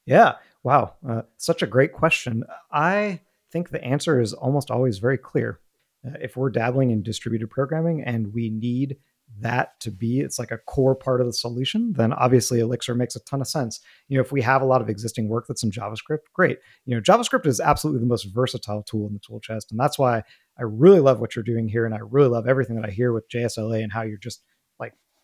Yeah, 0.05 0.35
wow, 0.63 0.93
uh, 1.07 1.23
such 1.37 1.61
a 1.61 1.67
great 1.67 1.93
question. 1.93 2.43
I 2.71 3.21
think 3.51 3.69
the 3.69 3.83
answer 3.83 4.21
is 4.21 4.33
almost 4.33 4.69
always 4.69 4.99
very 4.99 5.17
clear. 5.17 5.59
Uh, 6.05 6.17
if 6.21 6.37
we're 6.37 6.51
dabbling 6.51 6.91
in 6.91 7.01
distributed 7.01 7.49
programming 7.49 8.03
and 8.03 8.33
we 8.33 8.49
need 8.49 8.97
that 9.39 9.79
to 9.79 9.91
be 9.91 10.19
it's 10.19 10.39
like 10.39 10.51
a 10.51 10.57
core 10.57 10.95
part 10.95 11.21
of 11.21 11.27
the 11.27 11.33
solution 11.33 11.93
then 11.93 12.13
obviously 12.13 12.59
elixir 12.59 12.95
makes 12.95 13.15
a 13.15 13.19
ton 13.21 13.41
of 13.41 13.47
sense. 13.47 13.81
You 14.07 14.17
know 14.17 14.21
if 14.21 14.31
we 14.31 14.41
have 14.41 14.61
a 14.61 14.65
lot 14.65 14.81
of 14.81 14.89
existing 14.89 15.29
work 15.29 15.45
that's 15.47 15.63
in 15.63 15.71
javascript 15.71 16.25
great. 16.33 16.59
You 16.85 16.95
know 16.95 17.01
javascript 17.01 17.45
is 17.45 17.59
absolutely 17.59 17.99
the 17.99 18.07
most 18.07 18.25
versatile 18.33 18.83
tool 18.83 19.07
in 19.07 19.13
the 19.13 19.19
tool 19.19 19.39
chest 19.39 19.71
and 19.71 19.79
that's 19.79 19.99
why 19.99 20.23
i 20.57 20.63
really 20.63 20.99
love 20.99 21.19
what 21.19 21.35
you're 21.35 21.43
doing 21.43 21.67
here 21.67 21.85
and 21.85 21.93
i 21.93 21.99
really 22.01 22.29
love 22.29 22.47
everything 22.47 22.75
that 22.75 22.85
i 22.85 22.91
hear 22.91 23.13
with 23.13 23.29
jsla 23.29 23.83
and 23.83 23.91
how 23.91 24.01
you're 24.01 24.17
just 24.17 24.43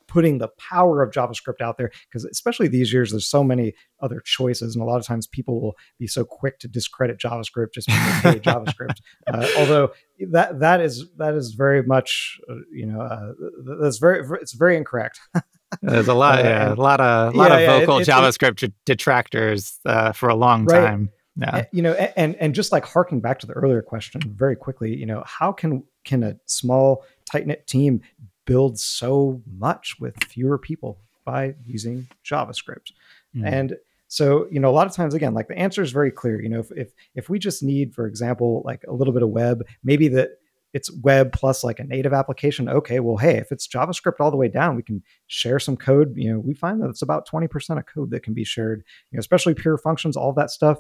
putting 0.08 0.38
the 0.38 0.50
power 0.58 1.02
of 1.02 1.12
JavaScript 1.12 1.62
out 1.62 1.78
there 1.78 1.92
because 2.10 2.26
especially 2.26 2.68
these 2.68 2.92
years 2.92 3.12
there's 3.12 3.28
so 3.28 3.44
many 3.44 3.74
other 4.02 4.22
choices 4.26 4.76
and 4.76 4.84
a 4.84 4.86
lot 4.86 4.98
of 4.98 5.06
times 5.06 5.28
people 5.28 5.62
will 5.62 5.76
be 6.00 6.08
so 6.08 6.24
quick 6.24 6.60
to 6.60 6.68
discredit 6.68 7.18
JavaScript 7.18 7.74
just 7.74 7.88
because 7.88 8.22
hey 8.22 8.40
JavaScript 8.40 8.98
uh, 9.28 9.48
although 9.58 9.92
that 10.32 10.60
that 10.60 10.82
is 10.82 11.06
that 11.18 11.34
is 11.36 11.54
very 11.54 11.84
much 11.84 12.40
uh, 12.50 12.56
you 12.72 12.86
know 12.86 13.02
uh, 13.02 13.34
that's 13.80 13.98
very 13.98 14.26
it's 14.42 14.54
very 14.54 14.78
incorrect 14.78 15.20
there's 15.82 16.08
a 16.08 16.14
lot 16.14 16.40
uh, 16.40 16.44
yeah 16.44 16.74
a 16.74 16.76
lot 16.76 17.00
of 17.00 17.34
a 17.34 17.38
lot 17.38 17.52
yeah, 17.52 17.58
of 17.58 17.82
vocal 17.82 18.00
it, 18.00 18.08
JavaScript 18.08 18.64
it, 18.64 18.74
detractors 18.86 19.80
uh, 19.86 20.12
for 20.12 20.30
a 20.30 20.36
long 20.36 20.66
right. 20.66 20.80
time 20.80 21.10
yeah. 21.36 21.66
you 21.72 21.82
know 21.82 21.94
and 21.94 22.36
and 22.36 22.54
just 22.54 22.72
like 22.72 22.86
harking 22.86 23.20
back 23.20 23.40
to 23.40 23.48
the 23.48 23.54
earlier 23.54 23.82
question 23.82 24.22
very 24.36 24.56
quickly 24.56 24.96
you 24.96 25.06
know 25.06 25.24
how 25.26 25.52
can 25.52 25.84
can 26.04 26.24
a 26.24 26.36
small 26.46 27.04
tight 27.26 27.48
knit 27.48 27.66
team 27.68 28.02
build 28.46 28.80
so 28.80 29.42
much 29.58 29.96
with 30.00 30.16
fewer 30.24 30.58
people 30.58 31.00
by 31.26 31.56
using 31.66 32.08
JavaScript. 32.26 32.92
Mm. 33.36 33.52
And 33.52 33.78
so, 34.08 34.48
you 34.52 34.60
know, 34.60 34.70
a 34.70 34.72
lot 34.74 34.88
of 34.88 34.94
times 34.94 35.14
again, 35.14 35.34
like 35.34 35.48
the 35.48 35.58
answer 35.58 35.82
is 35.82 35.92
very 35.92 36.12
clear. 36.12 36.42
You 36.42 36.50
know, 36.50 36.60
if 36.60 36.72
if 36.72 36.94
if 37.16 37.30
we 37.30 37.40
just 37.40 37.64
need, 37.64 37.96
for 37.96 38.06
example, 38.06 38.62
like 38.66 38.84
a 38.88 38.94
little 38.94 39.14
bit 39.14 39.24
of 39.24 39.30
web, 39.30 39.64
maybe 39.84 40.08
that 40.10 40.32
it's 40.74 40.92
web 41.02 41.32
plus 41.32 41.64
like 41.64 41.80
a 41.80 41.84
native 41.84 42.14
application. 42.14 42.68
Okay, 42.68 43.00
well, 43.00 43.18
hey, 43.18 43.38
if 43.38 43.52
it's 43.52 43.68
JavaScript 43.68 44.20
all 44.20 44.32
the 44.32 44.38
way 44.38 44.48
down, 44.48 44.76
we 44.76 44.84
can 44.84 45.04
share 45.28 45.60
some 45.60 45.78
code. 45.78 46.14
You 46.16 46.34
know, 46.34 46.40
we 46.40 46.54
find 46.54 46.82
that 46.82 46.90
it's 46.90 47.04
about 47.04 47.28
20% 47.28 47.78
of 47.78 47.86
code 47.86 48.10
that 48.10 48.24
can 48.24 48.34
be 48.34 48.44
shared, 48.44 48.84
you 49.12 49.18
know, 49.18 49.20
especially 49.20 49.54
pure 49.54 49.78
functions, 49.78 50.18
all 50.18 50.34
that 50.34 50.50
stuff 50.50 50.80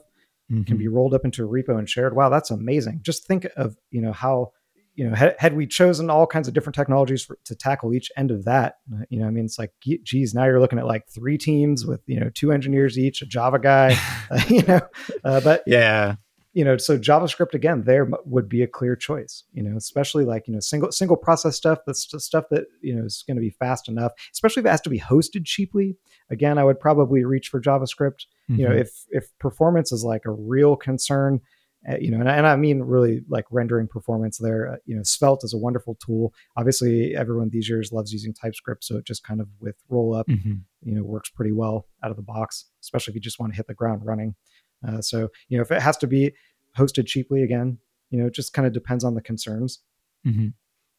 mm-hmm. 0.51 0.63
can 0.63 0.77
be 0.77 0.87
rolled 0.87 1.13
up 1.13 1.25
into 1.25 1.45
a 1.45 1.47
repo 1.47 1.77
and 1.77 1.87
shared. 1.87 2.15
Wow, 2.15 2.29
that's 2.29 2.49
amazing. 2.49 2.99
Just 3.03 3.27
think 3.27 3.47
of, 3.55 3.77
you 3.91 4.01
know, 4.01 4.13
how 4.13 4.51
you 4.95 5.09
know, 5.09 5.15
had, 5.15 5.35
had 5.39 5.55
we 5.55 5.65
chosen 5.65 6.09
all 6.09 6.27
kinds 6.27 6.47
of 6.47 6.53
different 6.53 6.75
technologies 6.75 7.23
for, 7.23 7.37
to 7.45 7.55
tackle 7.55 7.93
each 7.93 8.11
end 8.15 8.31
of 8.31 8.45
that, 8.45 8.75
uh, 8.93 9.03
you 9.09 9.19
know, 9.19 9.27
I 9.27 9.31
mean, 9.31 9.45
it's 9.45 9.57
like, 9.57 9.71
geez, 9.81 10.33
now 10.33 10.45
you're 10.45 10.59
looking 10.59 10.79
at 10.79 10.85
like 10.85 11.07
three 11.07 11.37
teams 11.37 11.85
with, 11.85 12.01
you 12.05 12.19
know, 12.19 12.29
two 12.33 12.51
engineers 12.51 12.97
each, 12.97 13.21
a 13.21 13.25
Java 13.25 13.59
guy, 13.59 13.97
uh, 14.29 14.41
you 14.49 14.61
know, 14.63 14.81
uh, 15.23 15.41
but 15.41 15.63
yeah, 15.65 16.15
you 16.53 16.63
know, 16.63 16.77
so 16.77 16.99
JavaScript 16.99 17.55
again, 17.55 17.83
there 17.83 18.07
would 18.25 18.47
be 18.47 18.61
a 18.61 18.67
clear 18.67 18.95
choice, 18.95 19.43
you 19.53 19.63
know, 19.63 19.75
especially 19.75 20.23
like, 20.23 20.47
you 20.47 20.53
know, 20.53 20.59
single, 20.59 20.91
single 20.91 21.17
process 21.17 21.55
stuff. 21.55 21.79
That's 21.87 22.05
just 22.05 22.25
stuff 22.25 22.45
that, 22.51 22.65
you 22.81 22.95
know, 22.95 23.05
is 23.05 23.23
going 23.25 23.37
to 23.37 23.41
be 23.41 23.49
fast 23.49 23.89
enough, 23.89 24.11
especially 24.31 24.61
if 24.61 24.67
it 24.67 24.69
has 24.69 24.81
to 24.81 24.91
be 24.91 24.99
hosted 24.99 25.45
cheaply. 25.45 25.97
Again, 26.29 26.59
I 26.59 26.63
would 26.63 26.79
probably 26.79 27.25
reach 27.25 27.47
for 27.47 27.59
JavaScript. 27.59 28.27
Mm-hmm. 28.49 28.55
You 28.55 28.65
know, 28.65 28.71
mm-hmm. 28.71 28.81
if, 28.81 29.05
if 29.09 29.39
performance 29.39 29.91
is 29.91 30.03
like 30.03 30.25
a 30.25 30.31
real 30.31 30.75
concern, 30.75 31.41
uh, 31.89 31.97
you 31.99 32.09
know, 32.11 32.19
and, 32.19 32.29
and, 32.29 32.47
I 32.47 32.55
mean 32.55 32.81
really 32.81 33.21
like 33.27 33.45
rendering 33.51 33.87
performance 33.87 34.37
there. 34.37 34.73
Uh, 34.73 34.75
you 34.85 34.95
know, 34.95 35.03
Svelte 35.03 35.43
is 35.43 35.53
a 35.53 35.57
wonderful 35.57 35.95
tool. 35.95 36.33
Obviously, 36.55 37.15
everyone 37.15 37.49
these 37.49 37.67
years 37.67 37.91
loves 37.91 38.13
using 38.13 38.33
TypeScript, 38.33 38.83
so 38.83 38.97
it 38.97 39.05
just 39.05 39.23
kind 39.23 39.41
of 39.41 39.47
with 39.59 39.75
rollup, 39.91 40.25
mm-hmm. 40.25 40.53
you 40.81 40.95
know, 40.95 41.03
works 41.03 41.29
pretty 41.29 41.51
well 41.51 41.87
out 42.03 42.11
of 42.11 42.17
the 42.17 42.23
box, 42.23 42.65
especially 42.81 43.11
if 43.11 43.15
you 43.15 43.21
just 43.21 43.39
want 43.39 43.51
to 43.51 43.57
hit 43.57 43.67
the 43.67 43.73
ground 43.73 44.05
running. 44.05 44.35
Uh, 44.87 45.01
so 45.01 45.29
you 45.49 45.57
know, 45.57 45.61
if 45.61 45.71
it 45.71 45.81
has 45.81 45.97
to 45.97 46.07
be 46.07 46.33
hosted 46.77 47.05
cheaply, 47.05 47.43
again, 47.43 47.77
you 48.09 48.19
know, 48.19 48.27
it 48.27 48.33
just 48.33 48.53
kind 48.53 48.65
of 48.65 48.73
depends 48.73 49.03
on 49.03 49.15
the 49.15 49.21
concerns. 49.21 49.79
Mm-hmm. 50.25 50.49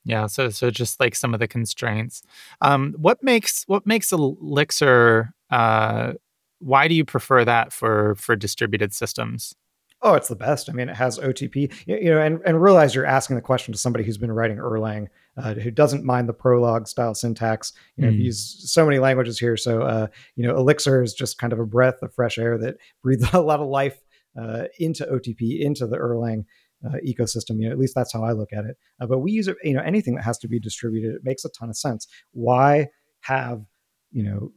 Yeah, 0.05 0.27
so 0.27 0.51
so 0.51 0.71
just 0.71 1.01
like 1.01 1.15
some 1.15 1.33
of 1.33 1.41
the 1.41 1.49
constraints. 1.49 2.23
Um, 2.61 2.95
what 2.99 3.23
makes 3.23 3.65
what 3.67 3.87
makes 3.87 4.13
Elixir? 4.13 5.33
Uh, 5.51 6.13
why 6.59 6.89
do 6.89 6.95
you 6.95 7.07
prefer 7.07 7.45
that 7.45 7.73
for 7.73 8.15
for 8.17 8.37
distributed 8.37 8.93
systems? 8.93 9.55
Oh, 10.05 10.13
it's 10.13 10.29
the 10.29 10.37
best. 10.37 10.69
I 10.69 10.75
mean, 10.75 10.91
it 10.91 10.97
has 10.97 11.19
OTP, 11.19 11.73
you 11.87 12.11
know, 12.11 12.21
and, 12.21 12.39
and 12.45 12.61
realize 12.61 12.95
you're 12.95 13.07
asking 13.07 13.37
the 13.37 13.43
question 13.43 13.73
to 13.73 13.79
somebody 13.79 14.05
who's 14.05 14.19
been 14.19 14.31
writing 14.31 14.59
Erlang, 14.59 15.09
uh, 15.39 15.55
who 15.55 15.71
doesn't 15.71 16.05
mind 16.05 16.29
the 16.29 16.35
Prolog 16.35 16.87
style 16.87 17.15
syntax. 17.15 17.73
You 17.97 18.05
know, 18.05 18.13
mm. 18.13 18.19
use 18.19 18.71
so 18.71 18.85
many 18.85 18.99
languages 18.99 19.39
here. 19.39 19.57
So, 19.57 19.81
uh, 19.81 20.09
you 20.37 20.47
know, 20.47 20.55
Elixir 20.57 21.03
is 21.03 21.15
just 21.15 21.39
kind 21.39 21.55
of 21.55 21.59
a 21.59 21.65
breath 21.65 22.03
of 22.03 22.13
fresh 22.13 22.37
air 22.37 22.59
that 22.59 22.77
breathes 23.03 23.27
a 23.33 23.41
lot 23.41 23.61
of 23.61 23.69
life 23.69 23.99
uh, 24.39 24.65
into 24.79 25.07
OTP, 25.07 25.61
into 25.61 25.87
the 25.87 25.97
Erlang 25.97 26.45
uh, 26.87 26.99
ecosystem. 27.07 27.59
You 27.59 27.69
know, 27.69 27.73
at 27.73 27.79
least 27.79 27.95
that's 27.95 28.13
how 28.13 28.23
I 28.23 28.33
look 28.33 28.53
at 28.53 28.67
it. 28.67 28.77
Uh, 29.01 29.07
but 29.07 29.21
we 29.21 29.33
use 29.33 29.49
it, 29.49 29.57
you 29.65 29.73
know, 29.73 29.83
anything 29.83 30.17
that 30.17 30.25
has 30.25 30.37
to 30.39 30.49
be 30.49 30.61
distributed, 30.61 31.15
it 31.15 31.25
makes 31.25 31.47
a 31.47 31.49
ton 31.49 31.71
of 31.71 31.79
sense. 31.79 32.07
Why 32.33 32.89
have, 33.21 33.65
you 34.13 34.23
know, 34.23 34.53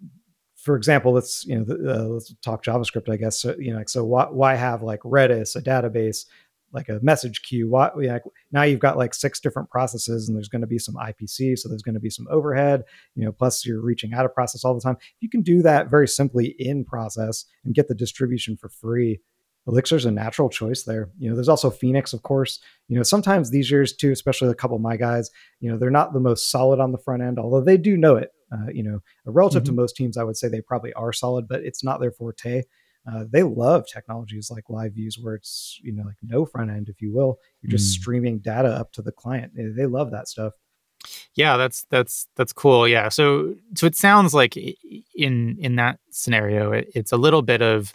for 0.67 0.75
example, 0.75 1.13
let's 1.13 1.45
you 1.45 1.57
know 1.57 1.65
uh, 1.89 2.03
let's 2.09 2.35
talk 2.43 2.61
JavaScript, 2.61 3.09
I 3.09 3.15
guess. 3.15 3.39
So, 3.39 3.55
you 3.57 3.71
know, 3.71 3.77
like 3.77 3.87
so, 3.87 4.03
why, 4.03 4.25
why 4.25 4.55
have 4.55 4.83
like 4.83 4.99
Redis, 4.99 5.55
a 5.55 5.61
database, 5.61 6.25
like 6.73 6.89
a 6.89 6.99
message 7.01 7.41
queue? 7.41 7.69
Why 7.69 7.89
like 7.95 8.23
now 8.51 8.63
you've 8.63 8.81
got 8.81 8.97
like 8.97 9.13
six 9.13 9.39
different 9.39 9.69
processes, 9.69 10.27
and 10.27 10.35
there's 10.35 10.49
going 10.49 10.61
to 10.61 10.67
be 10.67 10.77
some 10.77 10.95
IPC, 10.95 11.57
so 11.57 11.69
there's 11.69 11.83
going 11.83 11.95
to 11.95 12.01
be 12.01 12.09
some 12.09 12.27
overhead. 12.29 12.83
You 13.15 13.23
know, 13.23 13.31
plus 13.31 13.65
you're 13.65 13.79
reaching 13.79 14.13
out 14.13 14.25
of 14.25 14.33
process 14.33 14.65
all 14.65 14.75
the 14.75 14.81
time. 14.81 14.97
You 15.21 15.29
can 15.29 15.41
do 15.41 15.61
that 15.61 15.89
very 15.89 16.07
simply 16.07 16.53
in 16.59 16.83
process 16.83 17.45
and 17.63 17.73
get 17.73 17.87
the 17.87 17.95
distribution 17.95 18.57
for 18.57 18.67
free. 18.67 19.21
Elixir's 19.67 20.05
a 20.05 20.11
natural 20.11 20.49
choice 20.49 20.83
there. 20.83 21.09
You 21.17 21.29
know, 21.29 21.35
there's 21.35 21.49
also 21.49 21.69
Phoenix, 21.69 22.11
of 22.11 22.23
course. 22.23 22.59
You 22.89 22.97
know, 22.97 23.03
sometimes 23.03 23.49
these 23.49 23.71
years 23.71 23.95
too, 23.95 24.11
especially 24.11 24.49
a 24.49 24.55
couple 24.55 24.75
of 24.75 24.81
my 24.81 24.97
guys, 24.97 25.29
you 25.61 25.71
know, 25.71 25.77
they're 25.77 25.89
not 25.89 26.13
the 26.13 26.19
most 26.19 26.51
solid 26.51 26.79
on 26.79 26.91
the 26.91 26.97
front 26.97 27.21
end, 27.21 27.39
although 27.39 27.61
they 27.61 27.77
do 27.77 27.97
know 27.97 28.15
it. 28.15 28.31
Uh, 28.51 28.69
you 28.71 28.83
know, 28.83 28.99
relative 29.25 29.63
mm-hmm. 29.63 29.75
to 29.75 29.81
most 29.81 29.95
teams, 29.95 30.17
I 30.17 30.23
would 30.23 30.37
say 30.37 30.47
they 30.47 30.61
probably 30.61 30.93
are 30.93 31.11
solid, 31.11 31.47
but 31.47 31.61
it's 31.61 31.83
not 31.83 31.99
their 31.99 32.11
forte. 32.11 32.63
Uh, 33.09 33.23
they 33.29 33.43
love 33.43 33.85
technologies 33.87 34.51
like 34.51 34.65
live 34.69 34.93
views 34.93 35.17
where 35.17 35.35
it's 35.35 35.79
you 35.81 35.93
know 35.93 36.03
like 36.03 36.17
no 36.21 36.45
front 36.45 36.69
end 36.69 36.89
if 36.89 37.01
you 37.01 37.13
will 37.13 37.39
you're 37.61 37.71
just 37.71 37.89
mm. 37.89 38.01
streaming 38.01 38.37
data 38.39 38.67
up 38.67 38.91
to 38.91 39.01
the 39.01 39.13
client 39.13 39.53
they 39.55 39.85
love 39.85 40.11
that 40.11 40.27
stuff 40.27 40.51
yeah 41.35 41.55
that's 41.55 41.85
that's 41.89 42.27
that's 42.35 42.51
cool 42.51 42.85
yeah 42.85 43.07
so 43.07 43.55
so 43.75 43.87
it 43.87 43.95
sounds 43.95 44.33
like 44.33 44.57
in 45.15 45.57
in 45.59 45.77
that 45.77 45.99
scenario 46.09 46.73
it, 46.73 46.89
it's 46.95 47.13
a 47.13 47.17
little 47.17 47.41
bit 47.41 47.61
of 47.61 47.93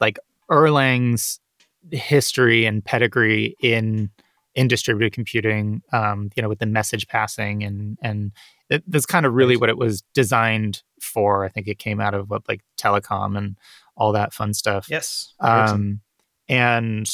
like 0.00 0.18
erlang's 0.50 1.40
history 1.90 2.64
and 2.64 2.82
pedigree 2.82 3.54
in 3.60 4.08
in 4.54 4.66
distributed 4.66 5.12
computing 5.12 5.82
um 5.92 6.30
you 6.36 6.42
know 6.42 6.48
with 6.48 6.60
the 6.60 6.66
message 6.66 7.06
passing 7.08 7.62
and 7.62 7.98
and 8.00 8.32
it, 8.70 8.82
that's 8.86 9.06
kind 9.06 9.26
of 9.26 9.34
really 9.34 9.56
what 9.56 9.68
it 9.68 9.78
was 9.78 10.02
designed 10.14 10.82
for. 11.00 11.44
I 11.44 11.48
think 11.48 11.68
it 11.68 11.78
came 11.78 12.00
out 12.00 12.14
of 12.14 12.30
what 12.30 12.48
like 12.48 12.62
telecom 12.78 13.36
and 13.36 13.56
all 13.96 14.12
that 14.12 14.32
fun 14.32 14.54
stuff. 14.54 14.88
Yes. 14.88 15.34
Um, 15.40 16.00
and 16.48 17.10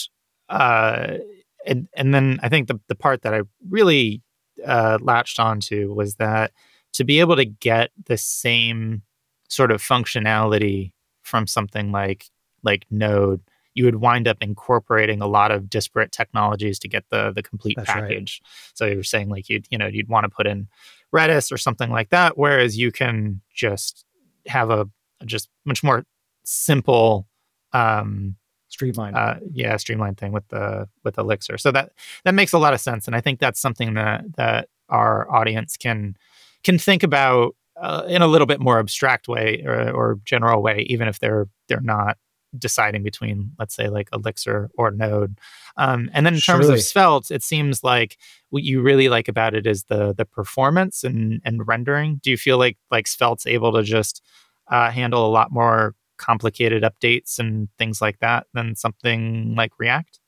uh, 0.49 1.19
and 1.67 1.89
and 1.95 2.15
then 2.15 2.41
I 2.43 2.49
think 2.49 2.69
the 2.69 2.81
the 2.89 2.95
part 2.95 3.23
that 3.23 3.35
I 3.35 3.43
really 3.69 4.23
uh, 4.65 4.99
latched 5.01 5.39
onto 5.39 5.93
was 5.93 6.17
that 6.17 6.53
to 6.95 7.05
be 7.05 7.21
able 7.21 7.37
to 7.37 7.45
get 7.45 7.91
the 8.07 8.17
same 8.17 9.03
sort 9.49 9.71
of 9.71 9.83
functionality 9.83 10.93
from 11.23 11.47
something 11.47 11.93
like 11.93 12.27
like 12.63 12.87
Node 12.91 13.43
you 13.75 13.85
would 13.85 13.97
wind 13.97 14.27
up 14.27 14.39
incorporating 14.41 15.23
a 15.23 15.27
lot 15.27 15.51
of 15.53 15.71
disparate 15.71 16.13
technologies 16.13 16.79
to 16.81 16.89
get 16.89 17.05
the 17.11 17.33
the 17.35 17.43
complete 17.43 17.77
That's 17.77 17.91
package. 17.91 18.41
Right. 18.43 18.71
So 18.75 18.87
you're 18.87 19.03
saying 19.03 19.29
like 19.29 19.49
you'd 19.49 19.67
you 19.71 19.79
know 19.79 19.87
you'd 19.87 20.09
want 20.09 20.25
to 20.25 20.31
put 20.31 20.47
in 20.47 20.69
Redis 21.15 21.51
or 21.53 21.59
something 21.59 21.91
like 21.91 22.11
that, 22.11 22.39
whereas 22.39 22.79
you 22.79 22.93
can 22.93 23.41
just 23.55 24.05
have 24.47 24.71
a 24.71 24.89
just 25.27 25.49
much 25.65 25.83
more 25.83 26.05
simple 26.45 27.27
um 27.73 28.37
streamline. 28.69 29.15
uh, 29.15 29.39
yeah 29.53 29.77
streamline 29.77 30.15
thing 30.15 30.33
with 30.33 30.47
the 30.49 30.89
with 31.05 31.19
elixir. 31.19 31.59
So 31.59 31.71
that 31.73 31.93
that 32.25 32.35
makes 32.35 32.53
a 32.53 32.59
lot 32.59 32.73
of 32.75 32.81
sense 32.81 33.07
and 33.07 33.15
i 33.17 33.21
think 33.21 33.39
that's 33.41 33.61
something 33.61 33.95
that 33.95 34.25
that 34.37 34.69
our 34.89 35.31
audience 35.31 35.77
can 35.77 36.17
can 36.65 36.79
think 36.79 37.03
about 37.03 37.55
uh, 37.81 38.05
in 38.09 38.23
a 38.23 38.27
little 38.27 38.47
bit 38.47 38.61
more 38.61 38.79
abstract 38.79 39.27
way 39.29 39.63
or, 39.65 39.91
or 39.91 40.21
general 40.25 40.63
way 40.63 40.85
even 40.89 41.09
if 41.09 41.19
they're 41.19 41.49
they're 41.69 41.81
not 41.81 42.19
deciding 42.59 43.03
between, 43.03 43.53
let's 43.59 43.75
say, 43.75 43.89
like 43.89 44.09
Elixir 44.13 44.71
or 44.75 44.91
Node. 44.91 45.39
Um, 45.77 46.11
and 46.13 46.27
then 46.27 46.35
in 46.35 46.41
terms 46.41 46.67
Surely. 46.67 46.79
of 46.79 46.85
Svelte, 46.85 47.31
it 47.31 47.43
seems 47.43 47.85
like 47.85 48.17
what 48.51 48.63
you 48.63 48.83
really 48.83 49.09
like 49.09 49.29
about 49.29 49.55
it 49.55 49.67
is 49.67 49.85
the 49.85 50.13
the 50.13 50.25
performance 50.25 51.05
and 51.05 51.41
and 51.45 51.67
rendering. 51.67 52.21
Do 52.23 52.31
you 52.31 52.37
feel 52.37 52.59
like 52.59 52.77
like 52.91 53.07
Svelte's 53.07 53.47
able 53.47 53.73
to 53.73 53.83
just 53.83 54.23
uh, 54.69 54.91
handle 54.91 55.27
a 55.27 55.31
lot 55.31 55.53
more 55.53 55.95
complicated 56.17 56.83
updates 56.83 57.39
and 57.39 57.69
things 57.79 58.01
like 58.01 58.19
that 58.21 58.47
than 58.53 58.77
something 58.77 59.55
like 59.57 59.73
React? 59.79 60.21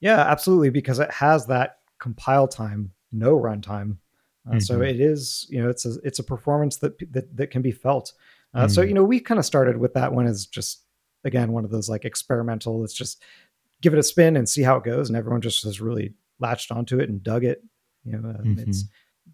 Yeah, 0.00 0.18
absolutely, 0.18 0.70
because 0.70 0.98
it 0.98 1.10
has 1.10 1.46
that 1.46 1.78
compile 1.98 2.48
time, 2.48 2.92
no 3.12 3.38
runtime. 3.38 3.98
Uh, 4.46 4.52
mm-hmm. 4.52 4.58
So 4.60 4.80
it 4.80 5.00
is, 5.00 5.46
you 5.50 5.62
know, 5.62 5.68
it's 5.68 5.84
a 5.84 5.96
it's 6.02 6.18
a 6.18 6.24
performance 6.24 6.78
that 6.78 6.98
that, 7.12 7.36
that 7.36 7.50
can 7.50 7.62
be 7.62 7.72
felt. 7.72 8.12
Uh, 8.54 8.64
mm. 8.64 8.70
So 8.70 8.82
you 8.82 8.94
know, 8.94 9.04
we 9.04 9.20
kind 9.20 9.38
of 9.38 9.44
started 9.44 9.76
with 9.76 9.94
that 9.94 10.12
one 10.12 10.26
as 10.26 10.46
just 10.46 10.84
again 11.24 11.52
one 11.52 11.64
of 11.64 11.70
those 11.70 11.88
like 11.88 12.04
experimental 12.04 12.80
let's 12.80 12.94
just 12.94 13.22
give 13.82 13.92
it 13.92 13.98
a 13.98 14.02
spin 14.02 14.36
and 14.36 14.48
see 14.48 14.62
how 14.62 14.76
it 14.76 14.84
goes 14.84 15.08
and 15.08 15.16
everyone 15.16 15.40
just 15.40 15.64
has 15.64 15.80
really 15.80 16.14
latched 16.38 16.70
onto 16.70 16.98
it 16.98 17.08
and 17.08 17.22
dug 17.22 17.44
it 17.44 17.62
you 18.04 18.12
know 18.12 18.28
uh, 18.28 18.32
mm-hmm. 18.34 18.58
it's 18.58 18.84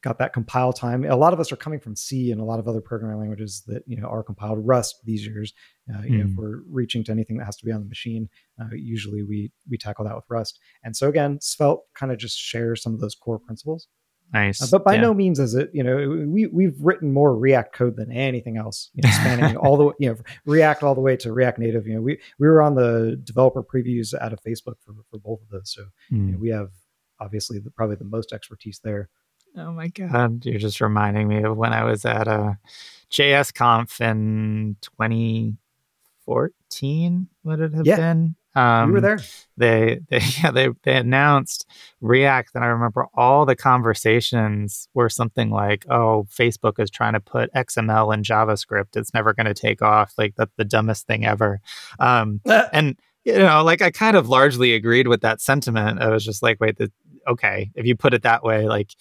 got 0.02 0.18
that 0.18 0.32
compile 0.32 0.72
time 0.72 1.04
a 1.04 1.16
lot 1.16 1.32
of 1.32 1.40
us 1.40 1.50
are 1.50 1.56
coming 1.56 1.80
from 1.80 1.96
c 1.96 2.30
and 2.30 2.40
a 2.40 2.44
lot 2.44 2.58
of 2.58 2.68
other 2.68 2.80
programming 2.80 3.18
languages 3.18 3.62
that 3.66 3.82
you 3.86 3.96
know 3.96 4.06
are 4.06 4.22
compiled 4.22 4.64
rust 4.66 4.96
these 5.04 5.26
years 5.26 5.52
uh, 5.94 6.02
you 6.02 6.10
mm. 6.10 6.18
know 6.18 6.24
if 6.24 6.30
mm. 6.30 6.36
we're 6.36 6.60
reaching 6.70 7.02
to 7.02 7.12
anything 7.12 7.38
that 7.38 7.44
has 7.44 7.56
to 7.56 7.64
be 7.64 7.72
on 7.72 7.80
the 7.80 7.88
machine 7.88 8.28
uh, 8.60 8.66
usually 8.72 9.22
we 9.22 9.50
we 9.70 9.78
tackle 9.78 10.04
that 10.04 10.14
with 10.14 10.24
rust 10.28 10.58
and 10.84 10.96
so 10.96 11.08
again 11.08 11.38
svelte 11.40 11.80
kind 11.94 12.12
of 12.12 12.18
just 12.18 12.38
shares 12.38 12.82
some 12.82 12.94
of 12.94 13.00
those 13.00 13.14
core 13.14 13.38
principles 13.38 13.88
Nice. 14.32 14.60
Uh, 14.60 14.66
but 14.70 14.84
by 14.84 14.94
yeah. 14.94 15.02
no 15.02 15.14
means 15.14 15.38
is 15.38 15.54
it, 15.54 15.70
you 15.72 15.82
know, 15.82 16.26
we, 16.28 16.46
we've 16.46 16.76
written 16.80 17.12
more 17.12 17.36
React 17.36 17.74
code 17.74 17.96
than 17.96 18.10
anything 18.10 18.56
else, 18.56 18.90
you 18.94 19.02
know, 19.02 19.10
spanning 19.10 19.56
all 19.56 19.76
the, 19.76 19.92
you 19.98 20.10
know, 20.10 20.16
React 20.44 20.82
all 20.82 20.94
the 20.94 21.00
way 21.00 21.16
to 21.16 21.32
React 21.32 21.60
Native. 21.60 21.86
You 21.86 21.94
know, 21.94 22.02
we, 22.02 22.18
we 22.38 22.48
were 22.48 22.60
on 22.60 22.74
the 22.74 23.20
developer 23.22 23.62
previews 23.62 24.14
out 24.20 24.32
of 24.32 24.40
Facebook 24.42 24.74
for, 24.84 24.94
for 25.10 25.18
both 25.18 25.40
of 25.42 25.48
those. 25.50 25.72
So 25.72 25.82
mm. 25.82 25.88
you 26.10 26.18
know, 26.18 26.36
hmm. 26.36 26.40
we 26.40 26.48
have 26.50 26.70
obviously 27.20 27.58
the, 27.58 27.70
probably 27.70 27.96
the 27.96 28.04
most 28.04 28.32
expertise 28.32 28.80
there. 28.82 29.08
Oh 29.56 29.72
my 29.72 29.88
God. 29.88 30.44
You're 30.44 30.58
just 30.58 30.82
reminding 30.82 31.28
me 31.28 31.42
of 31.42 31.56
when 31.56 31.72
I 31.72 31.84
was 31.84 32.04
at 32.04 32.28
a 32.28 32.58
JS 33.10 33.54
conf 33.54 34.02
in 34.02 34.76
2014. 34.82 37.28
Would 37.44 37.60
it 37.60 37.72
have 37.72 37.86
yeah. 37.86 37.96
been? 37.96 38.36
Um, 38.56 38.88
you 38.88 38.94
were 38.94 39.00
there. 39.02 39.18
They, 39.58 40.00
they, 40.08 40.20
yeah, 40.42 40.50
they, 40.50 40.68
they 40.82 40.96
announced 40.96 41.66
React, 42.00 42.52
and 42.54 42.64
I 42.64 42.68
remember 42.68 43.06
all 43.14 43.44
the 43.44 43.54
conversations 43.54 44.88
were 44.94 45.10
something 45.10 45.50
like, 45.50 45.84
"Oh, 45.90 46.26
Facebook 46.30 46.80
is 46.80 46.90
trying 46.90 47.12
to 47.12 47.20
put 47.20 47.52
XML 47.52 48.12
in 48.14 48.22
JavaScript. 48.22 48.96
It's 48.96 49.12
never 49.12 49.34
going 49.34 49.46
to 49.46 49.54
take 49.54 49.82
off. 49.82 50.14
Like 50.16 50.34
that's 50.36 50.54
the 50.56 50.64
dumbest 50.64 51.06
thing 51.06 51.26
ever." 51.26 51.60
Um, 51.98 52.40
and 52.72 52.98
you 53.24 53.38
know, 53.38 53.62
like 53.62 53.82
I 53.82 53.90
kind 53.90 54.16
of 54.16 54.28
largely 54.28 54.74
agreed 54.74 55.06
with 55.06 55.20
that 55.20 55.42
sentiment. 55.42 56.00
I 56.00 56.08
was 56.08 56.24
just 56.24 56.42
like, 56.42 56.58
"Wait, 56.58 56.78
the, 56.78 56.90
okay, 57.28 57.70
if 57.74 57.84
you 57.84 57.94
put 57.94 58.14
it 58.14 58.22
that 58.22 58.42
way, 58.42 58.66
like, 58.66 58.92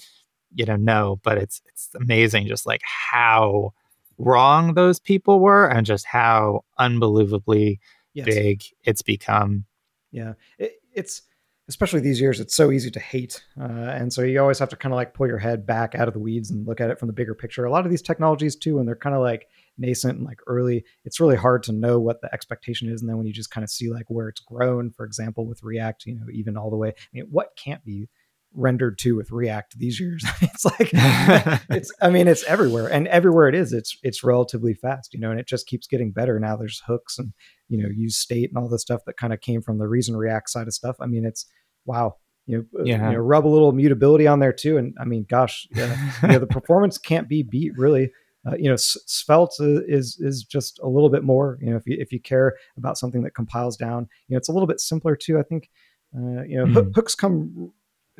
you 0.53 0.65
know, 0.65 0.75
no." 0.75 1.19
But 1.23 1.37
it's 1.37 1.61
it's 1.67 1.89
amazing, 1.95 2.47
just 2.47 2.65
like 2.65 2.81
how 2.83 3.71
wrong 4.17 4.73
those 4.73 4.99
people 4.99 5.39
were, 5.39 5.65
and 5.65 5.85
just 5.85 6.05
how 6.05 6.65
unbelievably 6.77 7.79
yes. 8.15 8.25
big 8.25 8.63
it's 8.83 9.01
become. 9.01 9.65
Yeah, 10.11 10.33
it, 10.57 10.73
it's 10.93 11.21
especially 11.67 11.99
these 11.99 12.21
years. 12.21 12.39
It's 12.39 12.55
so 12.55 12.71
easy 12.71 12.89
to 12.91 12.99
hate, 12.99 13.43
uh, 13.59 13.63
and 13.63 14.11
so 14.11 14.21
you 14.21 14.39
always 14.41 14.59
have 14.59 14.69
to 14.69 14.75
kind 14.75 14.93
of 14.93 14.97
like 14.97 15.13
pull 15.13 15.27
your 15.27 15.37
head 15.37 15.65
back 15.65 15.93
out 15.93 16.07
of 16.07 16.13
the 16.13 16.19
weeds 16.19 16.49
and 16.49 16.65
look 16.65 16.81
at 16.81 16.89
it 16.89 16.97
from 16.97 17.07
the 17.07 17.13
bigger 17.13 17.35
picture. 17.35 17.65
A 17.65 17.71
lot 17.71 17.85
of 17.85 17.91
these 17.91 18.01
technologies 18.01 18.55
too, 18.55 18.77
when 18.77 18.85
they're 18.85 18.95
kind 18.95 19.15
of 19.15 19.21
like 19.21 19.47
nascent 19.77 20.17
and 20.17 20.25
like 20.25 20.39
early, 20.47 20.85
it's 21.03 21.19
really 21.19 21.35
hard 21.35 21.63
to 21.63 21.71
know 21.71 21.99
what 21.99 22.21
the 22.21 22.33
expectation 22.33 22.89
is. 22.89 23.01
And 23.01 23.09
then 23.09 23.17
when 23.17 23.27
you 23.27 23.33
just 23.33 23.51
kind 23.51 23.63
of 23.63 23.69
see 23.69 23.91
like 23.91 24.05
where 24.07 24.29
it's 24.29 24.41
grown, 24.41 24.91
for 24.91 25.05
example, 25.05 25.45
with 25.45 25.63
React, 25.63 26.05
you 26.05 26.15
know, 26.15 26.25
even 26.31 26.57
all 26.57 26.69
the 26.69 26.77
way, 26.77 26.89
I 26.89 27.09
mean, 27.13 27.27
what 27.29 27.57
can't 27.57 27.83
be 27.83 28.07
rendered 28.55 28.97
to 28.99 29.15
with 29.15 29.31
React 29.31 29.77
these 29.77 29.99
years. 29.99 30.25
it's 30.41 30.65
like 30.65 30.89
it's 31.69 31.91
I 32.01 32.09
mean 32.09 32.27
it's 32.27 32.43
everywhere 32.45 32.87
and 32.87 33.07
everywhere 33.07 33.47
it 33.47 33.55
is 33.55 33.73
it's 33.73 33.97
it's 34.03 34.23
relatively 34.23 34.73
fast, 34.73 35.13
you 35.13 35.19
know, 35.19 35.31
and 35.31 35.39
it 35.39 35.47
just 35.47 35.67
keeps 35.67 35.87
getting 35.87 36.11
better. 36.11 36.39
Now 36.39 36.55
there's 36.55 36.81
hooks 36.87 37.17
and 37.17 37.33
you 37.69 37.81
know 37.81 37.89
use 37.89 38.17
state 38.17 38.49
and 38.49 38.57
all 38.57 38.69
the 38.69 38.79
stuff 38.79 39.01
that 39.05 39.17
kind 39.17 39.33
of 39.33 39.41
came 39.41 39.61
from 39.61 39.77
the 39.77 39.85
ReasonReact 39.85 40.47
side 40.47 40.67
of 40.67 40.73
stuff. 40.73 40.97
I 40.99 41.05
mean 41.05 41.25
it's 41.25 41.45
wow. 41.85 42.15
You 42.47 42.57
know, 42.57 42.79
uh, 42.79 42.83
yeah. 42.83 43.09
you 43.09 43.15
know, 43.15 43.23
rub 43.23 43.47
a 43.47 43.49
little 43.49 43.71
mutability 43.71 44.27
on 44.27 44.39
there 44.39 44.53
too, 44.53 44.77
and 44.77 44.93
I 45.01 45.05
mean, 45.05 45.25
gosh, 45.27 45.67
yeah, 45.75 46.11
you 46.21 46.27
know, 46.27 46.37
the 46.37 46.45
performance 46.61 46.99
can't 46.99 47.27
be 47.27 47.41
beat 47.41 47.71
really. 47.75 48.11
Uh, 48.47 48.55
you 48.57 48.69
know, 48.69 48.75
Svelte 48.75 49.83
is 49.87 50.19
is 50.19 50.43
just 50.43 50.79
a 50.83 50.87
little 50.87 51.09
bit 51.09 51.23
more. 51.23 51.57
You 51.59 51.71
know, 51.71 51.77
if 51.77 51.87
you 51.87 51.97
if 51.99 52.11
you 52.11 52.21
care 52.21 52.55
about 52.77 52.99
something 52.99 53.23
that 53.23 53.33
compiles 53.33 53.75
down, 53.75 54.07
you 54.27 54.35
know, 54.35 54.37
it's 54.37 54.49
a 54.49 54.51
little 54.51 54.67
bit 54.67 54.79
simpler 54.79 55.15
too. 55.15 55.39
I 55.39 55.41
think, 55.41 55.69
uh, 56.15 56.43
you 56.43 56.57
know, 56.57 56.65
mm-hmm. 56.65 56.91
hooks 56.93 57.15
come 57.15 57.71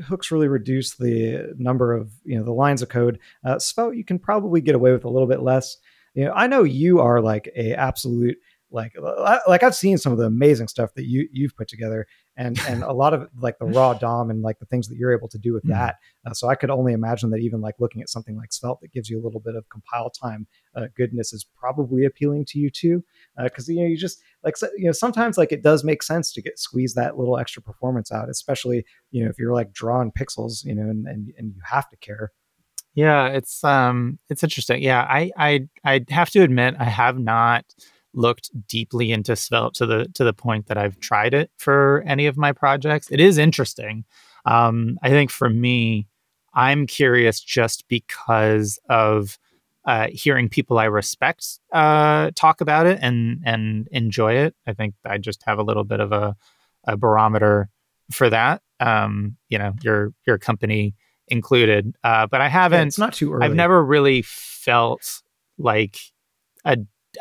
hooks 0.04 0.32
really 0.32 0.48
reduce 0.48 0.96
the 0.96 1.54
number 1.58 1.94
of 1.94 2.12
you 2.24 2.38
know 2.38 2.44
the 2.44 2.52
lines 2.52 2.82
of 2.82 2.90
code. 2.90 3.20
Uh, 3.44 3.60
Svelte 3.60 3.96
you 3.96 4.04
can 4.04 4.20
probably 4.20 4.62
get 4.62 4.76
away 4.76 4.92
with 4.92 5.06
a 5.06 5.10
little 5.10 5.28
bit 5.28 5.42
less. 5.42 5.78
You 6.14 6.26
know, 6.26 6.34
I 6.34 6.48
know 6.48 6.64
you 6.64 7.00
are 7.00 7.22
like 7.22 7.50
a 7.56 7.74
absolute 7.74 8.38
like 8.72 8.94
like 9.48 9.64
I've 9.64 9.76
seen 9.76 9.98
some 9.98 10.12
of 10.12 10.18
the 10.18 10.26
amazing 10.26 10.68
stuff 10.68 10.94
that 10.96 11.06
you 11.06 11.28
you've 11.32 11.56
put 11.56 11.68
together, 11.68 12.08
and 12.38 12.60
and 12.68 12.84
a 12.84 12.92
lot 12.92 13.14
of 13.14 13.30
like 13.40 13.58
the 13.60 13.66
raw 13.66 13.94
DOM 13.94 14.30
and 14.30 14.42
like 14.42 14.60
the 14.60 14.66
things 14.66 14.88
that 14.88 14.98
you're 14.98 15.16
able 15.16 15.28
to 15.30 15.38
do 15.38 15.54
with 15.54 15.64
mm. 15.64 15.70
that. 15.70 15.98
Uh, 16.26 16.34
so 16.34 16.48
I 16.48 16.56
could 16.56 16.70
only 16.70 16.94
imagine 16.94 17.30
that 17.32 17.40
even 17.40 17.62
like 17.62 17.76
looking 17.80 18.02
at 18.02 18.10
something 18.10 18.36
like 18.36 18.52
Svelte 18.52 18.82
that 18.82 18.92
gives 18.92 19.10
you 19.10 19.20
a 19.20 19.24
little 19.24 19.40
bit 19.40 19.56
of 19.56 19.68
compile 19.70 20.10
time 20.10 20.48
uh, 20.76 20.88
goodness 20.96 21.34
is 21.34 21.46
probably 21.58 22.06
appealing 22.06 22.46
to 22.46 22.60
you 22.60 22.70
too, 22.70 23.04
because 23.42 23.70
uh, 23.70 23.74
you 23.74 23.82
know 23.82 23.88
you 23.88 23.98
just 23.98 24.22
like 24.44 24.58
so, 24.58 24.68
you 24.78 24.86
know 24.86 24.92
sometimes 24.92 25.38
like 25.38 25.52
it 25.52 25.64
does 25.64 25.84
make 25.84 26.04
sense 26.04 26.34
to 26.34 26.42
get 26.42 26.60
squeeze 26.60 26.94
that 26.94 27.18
little 27.18 27.38
extra 27.38 27.62
performance 27.62 28.12
out, 28.12 28.30
especially 28.30 28.86
you 29.12 29.24
know 29.24 29.30
if 29.30 29.40
you're 29.40 29.54
like 29.54 29.72
drawing 29.74 30.12
pixels, 30.12 30.66
you 30.66 30.76
know, 30.76 30.90
and 30.90 31.08
and, 31.08 31.34
and 31.38 31.54
you 31.56 31.62
have 31.64 31.90
to 31.90 31.98
care. 31.98 32.32
Yeah, 32.96 33.28
it's 33.28 33.64
um 33.64 34.20
it's 34.30 34.44
interesting. 34.44 34.82
Yeah, 34.82 35.02
I 35.02 35.32
I 35.38 35.68
I 35.84 36.06
have 36.10 36.30
to 36.32 36.42
admit 36.42 36.76
I 36.80 36.86
have 36.86 37.20
not 37.20 37.66
looked 38.16 38.50
deeply 38.68 39.12
into 39.12 39.36
Svelte 39.36 39.76
to 39.76 39.86
the 39.86 40.08
to 40.16 40.24
the 40.24 40.34
point 40.34 40.68
that 40.68 40.78
I've 40.78 41.00
tried 41.00 41.34
it 41.34 41.52
for 41.58 42.04
any 42.08 42.26
of 42.26 42.38
my 42.38 42.52
projects. 42.52 43.12
It 43.12 43.20
is 43.20 43.38
interesting. 43.38 44.06
Um, 44.46 44.98
I 45.02 45.10
think 45.10 45.32
for 45.32 45.50
me, 45.50 46.08
I'm 46.54 46.88
curious 46.88 47.40
just 47.40 47.88
because 47.88 48.80
of 48.90 49.38
uh, 49.86 50.08
hearing 50.12 50.50
people 50.50 50.80
I 50.80 50.86
respect 50.86 51.60
uh, 51.72 52.32
talk 52.36 52.62
about 52.62 52.88
it 52.88 53.00
and 53.02 53.42
and 53.46 53.88
enjoy 53.92 54.34
it. 54.34 54.56
I 54.66 54.74
think 54.74 54.96
I 55.06 55.18
just 55.18 55.44
have 55.46 55.60
a 55.60 55.64
little 55.64 55.84
bit 55.84 56.00
of 56.00 56.12
a, 56.12 56.36
a 56.86 56.98
barometer 56.98 57.70
for 58.12 58.30
that. 58.30 58.62
Um, 58.80 59.38
you 59.50 59.58
know, 59.58 59.74
your 59.84 60.14
your 60.26 60.38
company 60.38 60.96
included. 61.28 61.96
Uh, 62.04 62.28
but 62.28 62.42
I 62.42 62.48
haven't. 62.48 62.80
Yeah, 62.80 62.88
it's 62.88 62.98
not 62.98 63.14
too 63.14 63.34
early. 63.34 63.46
I've 63.46 63.56
never 63.56 63.84
really 63.84 64.22
felt 64.24 65.22
like 65.58 65.98
a. 66.64 66.78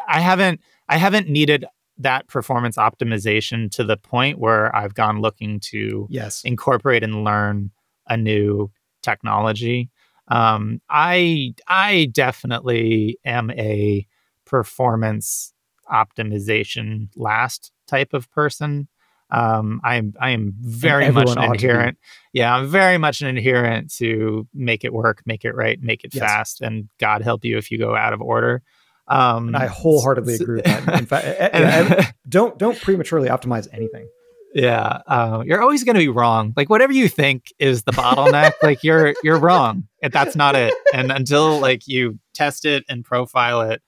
I 0.08 0.20
haven't. 0.20 0.60
I 0.88 0.96
haven't 0.96 1.28
needed 1.28 1.64
that 1.98 2.26
performance 2.26 2.76
optimization 2.76 3.70
to 3.70 3.84
the 3.84 3.96
point 3.96 4.38
where 4.38 4.74
I've 4.74 4.94
gone 4.94 5.20
looking 5.20 5.60
to 5.60 6.06
yes 6.10 6.42
incorporate 6.44 7.02
and 7.02 7.24
learn 7.24 7.70
a 8.08 8.16
new 8.16 8.70
technology. 9.02 9.90
Um, 10.28 10.80
I 10.88 11.54
I 11.68 12.08
definitely 12.12 13.18
am 13.24 13.50
a 13.52 14.06
performance 14.44 15.52
optimization 15.90 17.08
last 17.16 17.70
type 17.86 18.12
of 18.14 18.30
person. 18.30 18.88
Um, 19.30 19.80
I'm 19.84 20.14
I 20.20 20.30
am 20.30 20.54
very 20.60 21.10
much 21.10 21.30
an 21.30 21.38
adherent. 21.38 21.98
Yeah, 22.32 22.54
I'm 22.54 22.68
very 22.68 22.98
much 22.98 23.20
an 23.20 23.36
adherent 23.36 23.92
to 23.96 24.46
make 24.54 24.84
it 24.84 24.92
work, 24.92 25.22
make 25.26 25.44
it 25.44 25.54
right, 25.54 25.80
make 25.80 26.04
it 26.04 26.14
yes. 26.14 26.22
fast, 26.22 26.60
and 26.60 26.88
God 26.98 27.22
help 27.22 27.44
you 27.44 27.58
if 27.58 27.70
you 27.70 27.78
go 27.78 27.96
out 27.96 28.12
of 28.12 28.20
order. 28.20 28.62
Um, 29.06 29.48
and 29.48 29.56
I 29.56 29.66
wholeheartedly 29.66 30.34
agree 30.34 30.56
with 30.56 30.64
that. 30.64 30.98
In 30.98 31.06
fact, 31.06 31.26
and, 31.54 32.14
don't 32.28 32.58
don't 32.58 32.80
prematurely 32.80 33.28
optimize 33.28 33.68
anything. 33.72 34.08
Yeah, 34.54 35.00
uh, 35.06 35.42
you're 35.44 35.60
always 35.60 35.82
going 35.82 35.96
to 35.96 36.00
be 36.00 36.08
wrong. 36.08 36.52
Like 36.56 36.70
whatever 36.70 36.92
you 36.92 37.08
think 37.08 37.52
is 37.58 37.82
the 37.82 37.92
bottleneck, 37.92 38.52
like 38.62 38.84
you're 38.84 39.14
you're 39.22 39.38
wrong, 39.38 39.88
and 40.02 40.12
that's 40.12 40.36
not 40.36 40.54
it. 40.54 40.72
And 40.92 41.10
until 41.10 41.58
like 41.58 41.86
you 41.86 42.18
test 42.34 42.64
it 42.64 42.84
and 42.88 43.04
profile 43.04 43.62
it, 43.62 43.82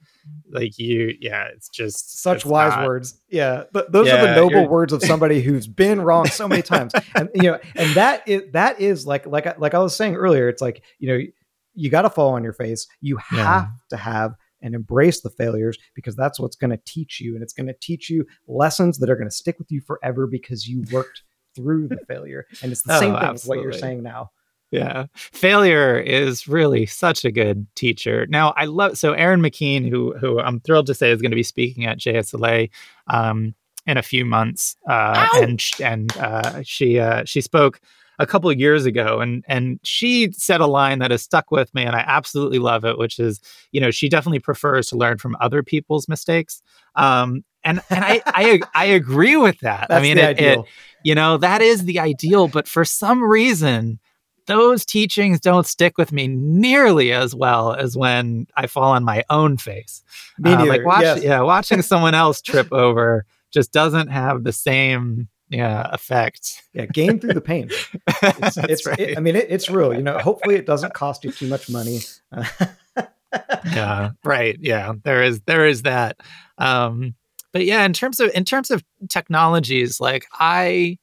like 0.51 0.79
you 0.79 1.15
yeah 1.21 1.49
it's 1.53 1.69
just 1.69 2.23
such 2.23 2.39
it's 2.39 2.45
wise 2.45 2.71
not, 2.71 2.87
words 2.87 3.21
yeah 3.29 3.65
but 3.73 3.91
those 3.93 4.07
yeah, 4.07 4.17
are 4.17 4.27
the 4.27 4.37
noble 4.37 4.69
words 4.69 4.93
of 4.93 5.03
somebody 5.03 5.41
who's 5.41 5.67
been 5.67 6.01
wrong 6.01 6.27
so 6.27 6.47
many 6.47 6.63
times 6.63 6.93
and 7.15 7.29
you 7.35 7.43
know 7.43 7.59
and 7.75 7.95
that 7.95 8.27
is 8.27 8.43
that 8.53 8.81
is 8.81 9.07
like 9.07 9.27
like 9.27 9.59
like 9.59 9.75
i 9.75 9.79
was 9.79 9.95
saying 9.95 10.15
earlier 10.15 10.49
it's 10.49 10.63
like 10.63 10.83
you 10.99 11.09
know 11.09 11.19
you 11.75 11.91
got 11.91 12.03
to 12.03 12.11
fall 12.11 12.35
on 12.35 12.45
your 12.45 12.53
face 12.53 12.87
you 13.01 13.17
have 13.17 13.39
yeah. 13.39 13.67
to 13.91 13.97
have 13.97 14.35
and 14.67 14.75
embrace 14.75 15.21
the 15.21 15.31
failures 15.31 15.79
because 15.95 16.17
that's 16.17 16.39
what's 16.41 16.57
going 16.57 16.71
to 16.71 16.81
teach 16.85 17.21
you 17.21 17.35
and 17.35 17.43
it's 17.43 17.55
going 17.55 17.69
to 17.69 17.77
teach 17.81 18.11
you 18.11 18.27
lessons 18.49 18.99
that 18.99 19.09
are 19.09 19.17
going 19.17 19.29
to 19.29 19.35
stick 19.35 19.59
with 19.59 19.71
you 19.71 19.81
forever 19.81 20.27
because 20.27 20.69
you 20.69 20.85
worked 20.93 21.23
through 21.55 21.89
the 21.89 21.99
failure 22.09 22.45
and 22.63 22.73
it's 22.73 22.83
the 22.83 22.97
oh, 22.97 23.01
same 23.01 23.19
thing 23.19 23.33
with 23.33 23.47
what 23.47 23.63
you're 23.63 23.73
saying 23.73 24.03
now 24.03 24.31
yeah. 24.73 25.07
Failure 25.15 25.97
is 25.97 26.49
really 26.49 26.87
such 26.87 27.25
a 27.25 27.31
good 27.31 27.67
teacher. 27.77 28.27
Now, 28.29 28.53
I 28.57 28.65
love 28.65 28.99
so 28.99 29.13
Erin 29.13 29.41
McKean, 29.41 29.89
who 29.89 30.13
who 30.19 30.41
I'm 30.41 30.59
thrilled 30.59 30.87
to 30.87 30.95
say 30.95 31.13
is 31.13 31.23
going 31.23 31.31
to 31.31 31.37
be 31.37 31.45
speaking 31.45 31.87
at 31.87 31.99
JSLA 31.99 32.71
um, 33.07 33.55
in 33.87 33.97
a 33.97 34.03
few 34.03 34.25
months, 34.25 34.77
uh, 34.89 35.29
and 35.37 35.63
and 35.81 36.17
uh, 36.19 36.63
she 36.65 36.99
uh, 36.99 37.25
she 37.25 37.41
spoke 37.41 37.81
a 38.19 38.27
couple 38.27 38.51
of 38.51 38.59
years 38.59 38.87
ago, 38.87 39.21
and 39.21 39.45
and 39.49 39.81
she 39.83 40.33
said 40.33 40.61
a 40.61 40.67
line 40.67 40.99
that 41.01 41.11
has 41.11 41.23
stuck 41.23 41.51
with 41.51 41.75
me, 41.75 41.85
and 41.85 41.95
I 41.95 42.05
absolutely 42.07 42.59
love 42.59 42.85
it, 42.85 42.99
which 42.99 43.19
is, 43.19 43.41
you 43.73 43.81
know, 43.81 43.91
she 43.91 44.09
definitely 44.09 44.41
prefers 44.41 44.89
to 44.89 44.97
learn 44.97 45.19
from 45.19 45.37
other 45.41 45.63
people's 45.63 46.09
mistakes. 46.09 46.63
Um, 46.95 47.45
and 47.65 47.81
and 47.91 48.05
I 48.05 48.23
I, 48.27 48.61
I 48.75 48.85
agree 48.87 49.37
with 49.37 49.59
that. 49.61 49.89
That's 49.89 49.99
I 49.99 50.03
mean, 50.03 50.19
it, 50.19 50.41
it, 50.41 50.59
you 51.05 51.15
know, 51.15 51.37
that 51.39 51.63
is 51.63 51.85
the 51.85 52.01
ideal, 52.01 52.49
but 52.49 52.69
for 52.69 52.85
some 52.85 53.23
reason 53.23 53.99
those 54.47 54.85
teachings 54.85 55.41
don't 55.41 55.67
stick 55.67 55.99
with 55.99 56.13
me 56.13 56.29
nearly 56.29 57.13
as 57.13 57.35
well 57.35 57.75
as 57.75 57.97
when 57.97 58.47
I 58.57 58.67
fall 58.67 58.93
on 58.93 59.05
my 59.05 59.25
own 59.29 59.57
face. 59.57 60.03
Me 60.39 60.53
uh, 60.53 60.65
like 60.67 60.85
watch, 60.85 61.03
yes. 61.03 61.23
yeah, 61.23 61.41
watching 61.41 61.83
someone 61.83 62.15
else 62.15 62.41
trip 62.41 62.73
over 62.73 63.27
just 63.53 63.73
doesn't 63.73 64.09
have 64.09 64.45
the 64.45 64.53
same 64.53 65.29
yeah 65.49 65.89
effect. 65.93 66.63
Yeah, 66.73 66.87
gain 66.87 67.19
through 67.19 67.35
the 67.35 67.41
pain. 67.41 67.71
It's, 68.23 68.57
it's 68.57 68.87
right. 68.87 68.99
it, 68.99 69.19
I 69.19 69.21
mean, 69.21 69.37
it, 69.37 69.47
it's 69.49 69.69
real. 69.71 69.95
You 69.95 70.03
know, 70.03 70.19
hopefully 70.19 70.57
it 70.57 70.67
doesn't 70.67 70.95
cost 70.95 71.25
you 71.25 71.33
too 71.33 71.47
much 71.49 71.69
money. 71.69 72.01
yeah, 73.67 74.11
right. 74.25 74.57
Yeah, 74.61 74.95
there 75.05 75.23
is 75.23 75.41
there 75.43 75.67
is 75.67 75.83
that. 75.83 76.17
Um, 76.59 77.15
but 77.53 77.65
yeah, 77.65 77.85
in 77.85 77.93
terms 77.93 78.21
of 78.21 78.31
in 78.35 78.45
terms 78.45 78.71
of 78.71 78.85
technologies, 79.09 80.01
like 80.01 80.27
I 80.33 80.99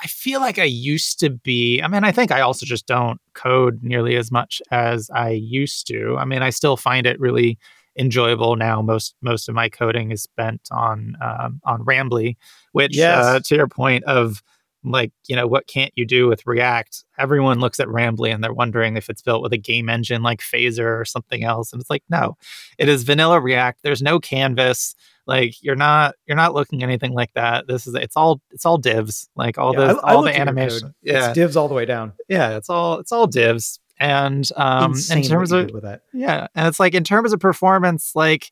I 0.00 0.06
feel 0.06 0.40
like 0.40 0.58
I 0.58 0.64
used 0.64 1.20
to 1.20 1.30
be. 1.30 1.80
I 1.82 1.88
mean, 1.88 2.04
I 2.04 2.12
think 2.12 2.30
I 2.30 2.40
also 2.40 2.64
just 2.66 2.86
don't 2.86 3.20
code 3.34 3.82
nearly 3.82 4.16
as 4.16 4.30
much 4.30 4.62
as 4.70 5.10
I 5.12 5.30
used 5.30 5.86
to. 5.88 6.16
I 6.18 6.24
mean, 6.24 6.42
I 6.42 6.50
still 6.50 6.76
find 6.76 7.06
it 7.06 7.18
really 7.18 7.58
enjoyable 7.98 8.56
now. 8.56 8.80
Most 8.82 9.14
most 9.20 9.48
of 9.48 9.54
my 9.54 9.68
coding 9.68 10.10
is 10.10 10.22
spent 10.22 10.68
on 10.70 11.16
um, 11.20 11.60
on 11.64 11.84
Rambly, 11.84 12.36
which 12.72 12.96
uh, 12.96 13.00
yes. 13.00 13.24
uh, 13.24 13.40
to 13.40 13.54
your 13.56 13.68
point 13.68 14.04
of 14.04 14.42
like 14.84 15.12
you 15.26 15.34
know 15.34 15.46
what 15.46 15.66
can't 15.66 15.92
you 15.96 16.06
do 16.06 16.28
with 16.28 16.46
React? 16.46 17.04
Everyone 17.18 17.60
looks 17.60 17.80
at 17.80 17.88
Rambly 17.88 18.32
and 18.32 18.42
they're 18.42 18.52
wondering 18.52 18.96
if 18.96 19.10
it's 19.10 19.22
built 19.22 19.42
with 19.42 19.52
a 19.52 19.58
game 19.58 19.88
engine 19.88 20.22
like 20.22 20.40
Phaser 20.40 21.00
or 21.00 21.04
something 21.04 21.44
else, 21.44 21.72
and 21.72 21.80
it's 21.80 21.90
like 21.90 22.04
no, 22.08 22.36
it 22.78 22.88
is 22.88 23.02
vanilla 23.02 23.40
React. 23.40 23.80
There's 23.82 24.02
no 24.02 24.20
canvas 24.20 24.94
like 25.28 25.62
you're 25.62 25.76
not 25.76 26.14
you're 26.26 26.36
not 26.36 26.54
looking 26.54 26.82
anything 26.82 27.12
like 27.12 27.32
that 27.34 27.68
this 27.68 27.86
is 27.86 27.94
it's 27.94 28.16
all 28.16 28.40
it's 28.50 28.66
all 28.66 28.78
divs 28.78 29.28
like 29.36 29.58
all 29.58 29.74
yeah, 29.74 29.92
I, 30.02 30.14
all 30.14 30.26
I 30.26 30.32
the 30.32 30.40
animation 30.40 30.94
yeah 31.02 31.28
it's 31.28 31.34
divs 31.34 31.54
all 31.54 31.68
the 31.68 31.74
way 31.74 31.84
down 31.84 32.14
yeah 32.28 32.56
it's 32.56 32.70
all 32.70 32.98
it's 32.98 33.12
all 33.12 33.26
divs 33.28 33.78
and 34.00 34.50
um 34.56 34.94
in 35.10 35.22
terms 35.22 35.52
of 35.52 35.70
with 35.70 35.82
that 35.82 36.02
yeah 36.12 36.46
and 36.54 36.66
it's 36.66 36.80
like 36.80 36.94
in 36.94 37.04
terms 37.04 37.32
of 37.32 37.40
performance 37.40 38.12
like 38.14 38.50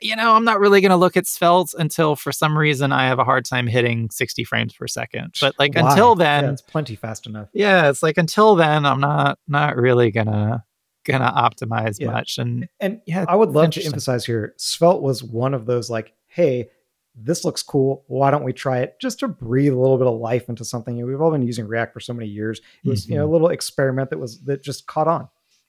you 0.00 0.14
know 0.14 0.34
i'm 0.34 0.44
not 0.44 0.60
really 0.60 0.80
going 0.80 0.90
to 0.90 0.96
look 0.96 1.16
at 1.16 1.26
svelte 1.26 1.74
until 1.78 2.14
for 2.16 2.32
some 2.32 2.56
reason 2.56 2.92
i 2.92 3.06
have 3.06 3.18
a 3.18 3.24
hard 3.24 3.44
time 3.44 3.66
hitting 3.66 4.08
60 4.10 4.44
frames 4.44 4.74
per 4.74 4.86
second 4.86 5.34
but 5.40 5.54
like 5.58 5.74
Why? 5.74 5.90
until 5.90 6.14
then 6.14 6.44
yeah, 6.44 6.50
it's 6.52 6.62
plenty 6.62 6.94
fast 6.94 7.26
enough 7.26 7.48
yeah 7.52 7.88
it's 7.88 8.02
like 8.02 8.18
until 8.18 8.54
then 8.54 8.84
i'm 8.84 9.00
not 9.00 9.38
not 9.48 9.76
really 9.76 10.10
gonna 10.10 10.64
gonna 11.08 11.32
optimize 11.32 11.98
yeah. 11.98 12.10
much. 12.10 12.38
And 12.38 12.68
and 12.78 13.00
yeah, 13.06 13.24
I 13.26 13.34
would 13.34 13.50
love 13.50 13.70
to 13.70 13.84
emphasize 13.84 14.24
here, 14.24 14.54
Svelte 14.56 15.02
was 15.02 15.24
one 15.24 15.54
of 15.54 15.66
those 15.66 15.90
like, 15.90 16.12
hey, 16.28 16.68
this 17.14 17.44
looks 17.44 17.62
cool. 17.62 18.04
Why 18.06 18.30
don't 18.30 18.44
we 18.44 18.52
try 18.52 18.78
it 18.78 18.96
just 19.00 19.20
to 19.20 19.28
breathe 19.28 19.72
a 19.72 19.78
little 19.78 19.98
bit 19.98 20.06
of 20.06 20.18
life 20.18 20.48
into 20.48 20.64
something? 20.64 20.96
You 20.96 21.02
know, 21.02 21.08
we've 21.08 21.20
all 21.20 21.30
been 21.30 21.46
using 21.46 21.66
React 21.66 21.94
for 21.94 22.00
so 22.00 22.12
many 22.12 22.28
years. 22.28 22.60
It 22.84 22.88
was, 22.88 23.02
mm-hmm. 23.02 23.12
you 23.12 23.18
know, 23.18 23.24
a 23.24 23.26
mm-hmm. 23.26 23.32
little 23.32 23.48
experiment 23.48 24.10
that 24.10 24.18
was 24.18 24.40
that 24.42 24.62
just 24.62 24.86
caught 24.86 25.08
on. 25.08 25.28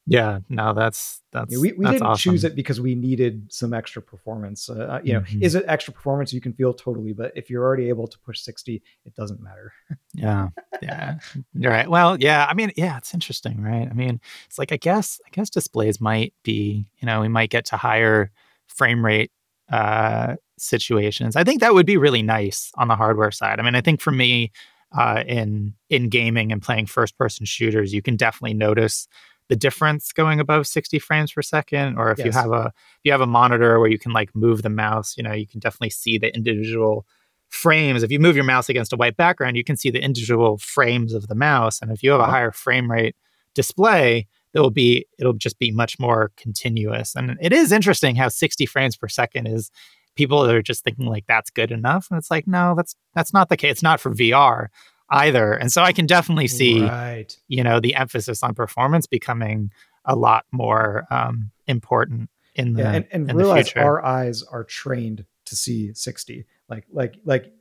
Yeah, 0.10 0.40
no, 0.50 0.74
that's 0.74 1.22
that's 1.32 1.56
we, 1.56 1.74
we 1.74 1.86
that's 1.86 1.94
didn't 1.94 2.08
awesome. 2.08 2.32
choose 2.32 2.44
it 2.44 2.56
because 2.56 2.82
we 2.82 2.96
needed 2.96 3.54
some 3.54 3.76
extra 3.76 4.02
performance. 4.02 4.68
Uh, 4.68 4.74
uh 4.74 5.02
you 5.04 5.14
know, 5.14 5.20
mm-hmm. 5.20 5.44
is 5.44 5.54
it 5.54 5.66
extra 5.68 5.94
performance? 5.94 6.34
You 6.34 6.42
can 6.42 6.52
feel 6.52 6.74
totally, 6.74 7.14
but 7.14 7.32
if 7.36 7.48
you're 7.48 7.64
already 7.64 7.90
able 7.90 8.08
to 8.08 8.18
push 8.20 8.40
60, 8.40 8.82
it 9.06 9.14
doesn't 9.14 9.40
matter. 9.40 9.72
yeah, 10.16 10.48
yeah, 10.82 11.20
you're 11.54 11.72
right. 11.72 11.88
Well, 11.88 12.20
yeah, 12.20 12.48
I 12.50 12.56
mean, 12.56 12.72
yeah, 12.76 12.98
it's 12.98 13.14
interesting, 13.14 13.62
right? 13.62 13.88
I 13.88 13.94
mean, 13.94 14.20
it's 14.48 14.58
like 14.58 14.72
I 14.72 14.78
guess 14.78 15.22
I 15.28 15.30
guess 15.30 15.52
displays 15.52 16.02
might 16.02 16.34
be, 16.44 16.90
you 16.98 17.06
know, 17.06 17.22
we 17.22 17.28
might 17.28 17.52
get 17.52 17.66
to 17.66 17.78
higher 17.78 18.32
frame 18.68 19.06
rate 19.06 19.32
uh, 19.72 20.36
situations. 20.58 21.36
I 21.36 21.44
think 21.44 21.62
that 21.62 21.74
would 21.74 21.86
be 21.86 21.98
really 21.98 22.22
nice 22.22 22.72
on 22.76 22.88
the 22.88 22.96
hardware 22.96 23.32
side. 23.32 23.60
I 23.60 23.64
mean, 23.64 23.76
I 23.76 23.82
think 23.82 24.02
for 24.02 24.12
me, 24.12 24.52
uh, 24.98 25.24
in 25.28 25.76
in 25.90 26.10
gaming 26.10 26.52
and 26.52 26.62
playing 26.62 26.88
first 26.88 27.18
person 27.18 27.46
shooters, 27.46 27.94
you 27.94 28.02
can 28.02 28.16
definitely 28.16 28.56
notice 28.56 29.08
the 29.50 29.56
difference 29.56 30.14
going 30.14 30.40
above 30.40 30.68
60 30.68 31.00
frames 31.00 31.32
per 31.32 31.42
second 31.42 31.98
or 31.98 32.12
if 32.12 32.20
yes. 32.20 32.26
you 32.26 32.32
have 32.32 32.52
a 32.52 32.68
if 32.68 33.00
you 33.04 33.12
have 33.12 33.22
a 33.22 33.28
monitor 33.28 33.80
where 33.80 33.90
you 33.90 34.00
can 34.00 34.14
like 34.14 34.34
move 34.36 34.62
the 34.62 34.70
mouse 34.70 35.18
you 35.18 35.24
know 35.24 35.34
you 35.34 35.48
can 35.48 35.60
definitely 35.60 35.90
see 35.90 36.18
the 36.18 36.34
individual 36.36 37.06
frames 37.50 38.04
if 38.04 38.12
you 38.12 38.20
move 38.20 38.36
your 38.36 38.46
mouse 38.46 38.70
against 38.70 38.94
a 38.94 38.96
white 38.96 39.18
background 39.18 39.58
you 39.58 39.64
can 39.64 39.76
see 39.76 39.90
the 39.90 40.02
individual 40.02 40.60
frames 40.60 41.14
of 41.14 41.28
the 41.28 41.36
mouse 41.36 41.82
and 41.82 41.92
if 41.92 42.04
you 42.04 42.12
have 42.12 42.20
a 42.20 42.24
uh-huh. 42.24 42.32
higher 42.32 42.52
frame 42.52 42.90
rate 42.90 43.16
display 43.56 44.28
it 44.54 44.60
will 44.60 44.72
be 44.72 45.06
it'll 45.20 45.34
just 45.34 45.60
be 45.60 45.72
much 45.72 46.00
more 46.00 46.32
continuous 46.38 47.16
and 47.16 47.38
it 47.42 47.54
is 47.54 47.72
interesting 47.72 48.16
how 48.16 48.28
60 48.28 48.66
frames 48.66 48.98
per 48.98 49.08
second 49.08 49.48
is 49.48 49.72
people 50.20 50.46
are 50.46 50.62
just 50.62 50.84
thinking 50.84 51.06
like 51.06 51.26
that's 51.28 51.50
good 51.50 51.72
enough, 51.72 52.08
and 52.12 52.18
it's 52.18 52.30
like 52.30 52.46
no, 52.46 52.74
that's 52.76 52.96
that's 53.16 53.34
not 53.34 53.48
the 53.48 53.56
case. 53.56 53.72
It's 53.72 53.84
not 53.84 54.02
for 54.02 54.12
VR 54.12 54.68
either. 55.10 55.54
And 55.54 55.72
so 55.72 55.82
I 55.82 55.94
can 55.94 56.06
definitely 56.06 56.48
see, 56.48 56.82
right. 56.82 57.36
you 57.48 57.64
know, 57.64 57.80
the 57.80 57.96
emphasis 57.96 58.44
on 58.44 58.54
performance 58.54 59.08
becoming 59.08 59.72
a 60.06 60.16
lot 60.16 60.46
more 60.52 61.06
um, 61.10 61.52
important 61.68 62.30
in 62.54 62.74
the 62.74 62.84
yeah, 62.84 62.92
and, 62.92 63.08
and 63.12 63.30
in 63.30 63.36
realize 63.36 63.72
our 63.74 64.04
eyes 64.04 64.44
are 64.44 64.66
trained 64.66 65.26
to 65.46 65.56
see 65.56 65.94
60 65.94 66.46
like 66.68 66.86
like 66.92 67.16
like 67.24 67.54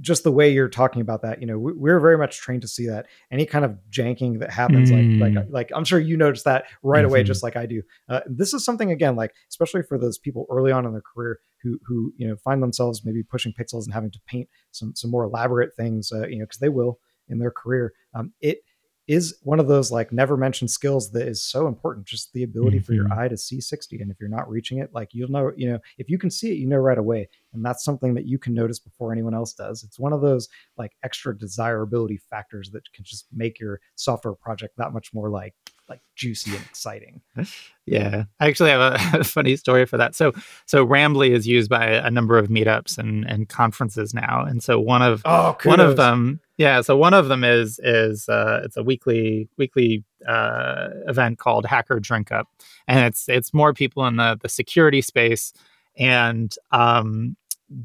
just 0.00 0.24
the 0.24 0.32
way 0.32 0.50
you're 0.50 0.68
talking 0.68 1.02
about 1.02 1.22
that, 1.22 1.40
you 1.40 1.46
know, 1.46 1.58
we're 1.58 2.00
very 2.00 2.16
much 2.16 2.38
trained 2.38 2.62
to 2.62 2.68
see 2.68 2.86
that 2.86 3.06
any 3.30 3.44
kind 3.44 3.64
of 3.64 3.76
janking 3.90 4.40
that 4.40 4.50
happens, 4.50 4.90
mm. 4.90 5.20
like, 5.20 5.34
like, 5.34 5.46
like 5.50 5.70
I'm 5.74 5.84
sure 5.84 5.98
you 5.98 6.16
notice 6.16 6.42
that 6.44 6.64
right 6.82 7.00
mm-hmm. 7.00 7.06
away, 7.06 7.22
just 7.22 7.42
like 7.42 7.56
I 7.56 7.66
do. 7.66 7.82
Uh, 8.08 8.20
this 8.26 8.54
is 8.54 8.64
something 8.64 8.90
again, 8.90 9.16
like 9.16 9.34
especially 9.50 9.82
for 9.82 9.98
those 9.98 10.18
people 10.18 10.46
early 10.50 10.72
on 10.72 10.86
in 10.86 10.92
their 10.92 11.02
career 11.02 11.40
who, 11.62 11.78
who 11.86 12.12
you 12.16 12.26
know, 12.26 12.36
find 12.36 12.62
themselves 12.62 13.04
maybe 13.04 13.22
pushing 13.22 13.52
pixels 13.52 13.84
and 13.84 13.92
having 13.92 14.10
to 14.10 14.20
paint 14.26 14.48
some 14.70 14.94
some 14.94 15.10
more 15.10 15.24
elaborate 15.24 15.74
things, 15.76 16.10
uh, 16.12 16.26
you 16.26 16.38
know, 16.38 16.44
because 16.44 16.58
they 16.58 16.68
will 16.68 16.98
in 17.28 17.38
their 17.38 17.50
career. 17.50 17.92
Um, 18.14 18.32
it 18.40 18.58
is 19.06 19.38
one 19.42 19.60
of 19.60 19.68
those 19.68 19.90
like 19.90 20.12
never 20.12 20.36
mentioned 20.36 20.70
skills 20.70 21.12
that 21.12 21.26
is 21.26 21.40
so 21.40 21.66
important 21.66 22.06
just 22.06 22.32
the 22.32 22.42
ability 22.42 22.78
mm-hmm. 22.78 22.84
for 22.84 22.92
your 22.92 23.04
mm-hmm. 23.04 23.20
eye 23.20 23.28
to 23.28 23.36
see 23.36 23.60
60 23.60 24.00
and 24.00 24.10
if 24.10 24.18
you're 24.20 24.28
not 24.28 24.48
reaching 24.50 24.78
it 24.78 24.92
like 24.92 25.10
you'll 25.12 25.30
know 25.30 25.52
you 25.56 25.70
know 25.70 25.78
if 25.98 26.10
you 26.10 26.18
can 26.18 26.30
see 26.30 26.50
it 26.50 26.58
you 26.58 26.66
know 26.66 26.76
right 26.76 26.98
away 26.98 27.28
and 27.52 27.64
that's 27.64 27.84
something 27.84 28.14
that 28.14 28.26
you 28.26 28.38
can 28.38 28.54
notice 28.54 28.78
before 28.78 29.12
anyone 29.12 29.34
else 29.34 29.52
does 29.52 29.82
it's 29.82 29.98
one 29.98 30.12
of 30.12 30.20
those 30.20 30.48
like 30.76 30.92
extra 31.02 31.36
desirability 31.36 32.16
factors 32.16 32.70
that 32.70 32.90
can 32.92 33.04
just 33.04 33.26
make 33.32 33.60
your 33.60 33.80
software 33.94 34.34
project 34.34 34.76
that 34.76 34.92
much 34.92 35.14
more 35.14 35.30
like 35.30 35.54
like 35.88 36.00
juicy 36.14 36.52
and 36.52 36.64
exciting. 36.64 37.20
Yeah, 37.88 38.24
I 38.40 38.48
actually 38.48 38.70
have 38.70 38.80
a, 38.80 39.20
a, 39.20 39.24
funny 39.24 39.54
story 39.54 39.86
for 39.86 39.96
that. 39.96 40.16
So, 40.16 40.32
so 40.66 40.84
Rambly 40.84 41.30
is 41.30 41.46
used 41.46 41.70
by 41.70 41.86
a 41.86 42.10
number 42.10 42.36
of 42.36 42.48
meetups 42.48 42.98
and, 42.98 43.24
and 43.30 43.48
conferences 43.48 44.12
now, 44.12 44.44
and 44.44 44.60
so 44.60 44.80
one 44.80 45.02
of 45.02 45.22
oh, 45.24 45.56
one 45.62 45.78
of 45.78 45.96
them, 45.96 46.40
yeah. 46.56 46.80
So 46.80 46.96
one 46.96 47.14
of 47.14 47.28
them 47.28 47.44
is 47.44 47.78
is 47.82 48.28
uh, 48.28 48.62
it's 48.64 48.76
a 48.76 48.82
weekly 48.82 49.48
weekly 49.56 50.04
uh, 50.26 50.88
event 51.06 51.38
called 51.38 51.66
Hacker 51.66 52.00
Drink 52.00 52.32
Up, 52.32 52.48
and 52.88 53.04
it's 53.04 53.28
it's 53.28 53.52
more 53.52 53.74
people 53.74 54.06
in 54.06 54.16
the 54.16 54.38
the 54.40 54.48
security 54.48 55.02
space, 55.02 55.52
and 55.96 56.54
um, 56.72 57.36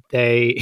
they 0.10 0.62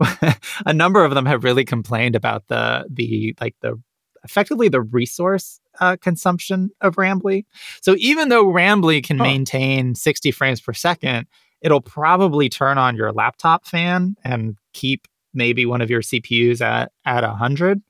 a 0.66 0.72
number 0.72 1.04
of 1.04 1.14
them 1.14 1.26
have 1.26 1.44
really 1.44 1.64
complained 1.64 2.16
about 2.16 2.48
the 2.48 2.86
the 2.90 3.34
like 3.40 3.54
the 3.60 3.80
effectively 4.24 4.68
the 4.68 4.80
resource 4.80 5.60
uh, 5.80 5.96
consumption 5.96 6.70
of 6.80 6.96
Rambly. 6.96 7.44
So 7.80 7.94
even 7.98 8.28
though 8.28 8.46
Rambly 8.46 9.02
can 9.02 9.16
maintain 9.16 9.94
60 9.94 10.32
frames 10.32 10.60
per 10.60 10.72
second, 10.72 11.26
it'll 11.60 11.80
probably 11.80 12.48
turn 12.48 12.78
on 12.78 12.96
your 12.96 13.12
laptop 13.12 13.64
fan 13.64 14.16
and 14.24 14.56
keep 14.72 15.06
maybe 15.38 15.64
one 15.64 15.80
of 15.80 15.88
your 15.88 16.02
CPUs 16.02 16.60
at 16.60 16.92
at 17.06 17.22
100, 17.22 17.80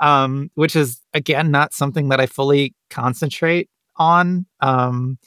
um, 0.00 0.50
which 0.54 0.74
is 0.74 1.00
again 1.12 1.52
not 1.52 1.72
something 1.72 2.08
that 2.08 2.20
I 2.20 2.26
fully 2.26 2.74
concentrate 2.90 3.70
on. 3.96 4.46
Um, 4.60 5.18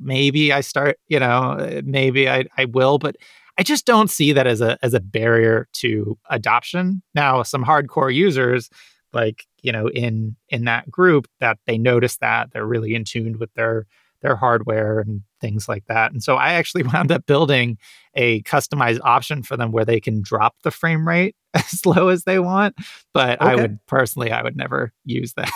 maybe 0.00 0.52
I 0.52 0.62
start, 0.62 0.98
you 1.06 1.20
know, 1.20 1.80
maybe 1.84 2.28
I, 2.28 2.46
I 2.56 2.64
will, 2.64 2.98
but 2.98 3.16
I 3.58 3.62
just 3.62 3.86
don't 3.86 4.10
see 4.10 4.32
that 4.32 4.46
as 4.46 4.60
a 4.60 4.78
as 4.82 4.94
a 4.94 5.00
barrier 5.00 5.68
to 5.74 6.18
adoption. 6.30 7.02
Now, 7.14 7.42
some 7.42 7.64
hardcore 7.64 8.12
users 8.12 8.70
like 9.12 9.46
you 9.62 9.72
know 9.72 9.88
in 9.88 10.36
in 10.48 10.64
that 10.64 10.90
group 10.90 11.28
that 11.40 11.58
they 11.66 11.76
notice 11.78 12.16
that 12.18 12.52
they're 12.52 12.66
really 12.66 12.94
in 12.94 13.04
tune 13.04 13.38
with 13.38 13.52
their 13.54 13.86
their 14.22 14.36
hardware 14.36 15.00
and 15.00 15.22
things 15.40 15.68
like 15.68 15.84
that. 15.86 16.12
And 16.12 16.22
so 16.22 16.36
I 16.36 16.54
actually 16.54 16.82
wound 16.94 17.12
up 17.12 17.26
building 17.26 17.78
a 18.14 18.42
customized 18.42 19.00
option 19.02 19.42
for 19.42 19.56
them 19.56 19.72
where 19.72 19.84
they 19.84 20.00
can 20.00 20.22
drop 20.22 20.56
the 20.62 20.70
frame 20.70 21.06
rate 21.06 21.36
as 21.54 21.84
low 21.86 22.08
as 22.08 22.24
they 22.24 22.38
want. 22.38 22.76
But 23.12 23.40
okay. 23.40 23.50
I 23.50 23.54
would 23.56 23.78
personally, 23.86 24.32
I 24.32 24.42
would 24.42 24.56
never 24.56 24.92
use 25.04 25.34
that. 25.34 25.50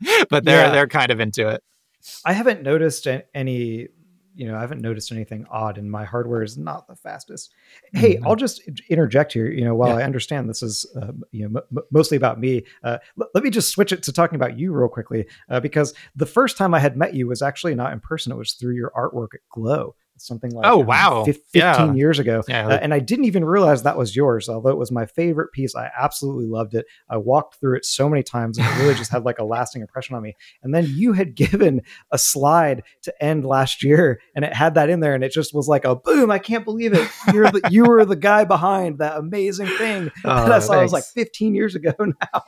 but 0.28 0.44
they're 0.44 0.66
yeah. 0.66 0.72
they're 0.72 0.88
kind 0.88 1.10
of 1.10 1.20
into 1.20 1.48
it. 1.48 1.62
I 2.24 2.32
haven't 2.32 2.62
noticed 2.62 3.06
any 3.34 3.88
you 4.34 4.46
know, 4.46 4.56
I 4.56 4.60
haven't 4.60 4.80
noticed 4.80 5.12
anything 5.12 5.46
odd, 5.50 5.78
and 5.78 5.90
my 5.90 6.04
hardware 6.04 6.42
is 6.42 6.58
not 6.58 6.86
the 6.86 6.96
fastest. 6.96 7.54
Hey, 7.92 8.16
mm-hmm. 8.16 8.26
I'll 8.26 8.36
just 8.36 8.60
interject 8.88 9.32
here. 9.32 9.50
You 9.50 9.64
know, 9.64 9.74
while 9.74 9.90
yeah. 9.90 9.96
I 9.96 10.02
understand 10.02 10.48
this 10.48 10.62
is 10.62 10.86
uh, 11.00 11.12
you 11.30 11.48
know 11.48 11.60
m- 11.74 11.82
mostly 11.90 12.16
about 12.16 12.40
me, 12.40 12.64
uh, 12.82 12.98
l- 13.20 13.28
let 13.34 13.44
me 13.44 13.50
just 13.50 13.70
switch 13.70 13.92
it 13.92 14.02
to 14.04 14.12
talking 14.12 14.36
about 14.36 14.58
you 14.58 14.72
real 14.72 14.88
quickly, 14.88 15.26
uh, 15.48 15.60
because 15.60 15.94
the 16.16 16.26
first 16.26 16.56
time 16.56 16.74
I 16.74 16.80
had 16.80 16.96
met 16.96 17.14
you 17.14 17.28
was 17.28 17.42
actually 17.42 17.74
not 17.74 17.92
in 17.92 18.00
person; 18.00 18.32
it 18.32 18.36
was 18.36 18.54
through 18.54 18.74
your 18.74 18.92
artwork 18.96 19.34
at 19.34 19.40
Glow 19.50 19.94
something 20.16 20.50
like 20.52 20.64
oh 20.66 20.78
wow 20.78 21.24
15 21.24 21.42
yeah. 21.54 21.92
years 21.92 22.18
ago 22.18 22.42
yeah. 22.48 22.66
Uh, 22.66 22.78
and 22.80 22.94
i 22.94 22.98
didn't 22.98 23.24
even 23.24 23.44
realize 23.44 23.82
that 23.82 23.96
was 23.96 24.14
yours 24.14 24.48
although 24.48 24.70
it 24.70 24.78
was 24.78 24.92
my 24.92 25.06
favorite 25.06 25.50
piece 25.52 25.74
i 25.74 25.90
absolutely 25.98 26.46
loved 26.46 26.74
it 26.74 26.86
i 27.08 27.16
walked 27.16 27.58
through 27.60 27.76
it 27.76 27.84
so 27.84 28.08
many 28.08 28.22
times 28.22 28.58
and 28.58 28.66
it 28.66 28.82
really 28.82 28.94
just 28.94 29.10
had 29.10 29.24
like 29.24 29.38
a 29.38 29.44
lasting 29.44 29.82
impression 29.82 30.14
on 30.14 30.22
me 30.22 30.34
and 30.62 30.74
then 30.74 30.86
you 30.88 31.12
had 31.12 31.34
given 31.44 31.80
a 32.10 32.18
slide 32.18 32.82
to 33.02 33.24
end 33.24 33.44
last 33.44 33.82
year 33.82 34.20
and 34.34 34.44
it 34.44 34.54
had 34.54 34.74
that 34.74 34.88
in 34.88 35.00
there 35.00 35.14
and 35.14 35.24
it 35.24 35.32
just 35.32 35.54
was 35.54 35.68
like 35.68 35.84
a 35.84 35.96
boom 35.96 36.30
i 36.30 36.38
can't 36.38 36.64
believe 36.64 36.92
it 36.92 37.08
you're 37.32 37.50
the, 37.50 37.60
you 37.70 37.84
were 37.84 38.04
the 38.04 38.16
guy 38.16 38.44
behind 38.44 38.98
that 38.98 39.16
amazing 39.16 39.66
thing 39.66 40.10
oh, 40.24 40.36
that 40.36 40.52
i 40.52 40.58
saw 40.58 40.72
it 40.78 40.82
was 40.82 40.92
like 40.92 41.04
15 41.04 41.54
years 41.54 41.74
ago 41.74 41.92
now 41.98 42.42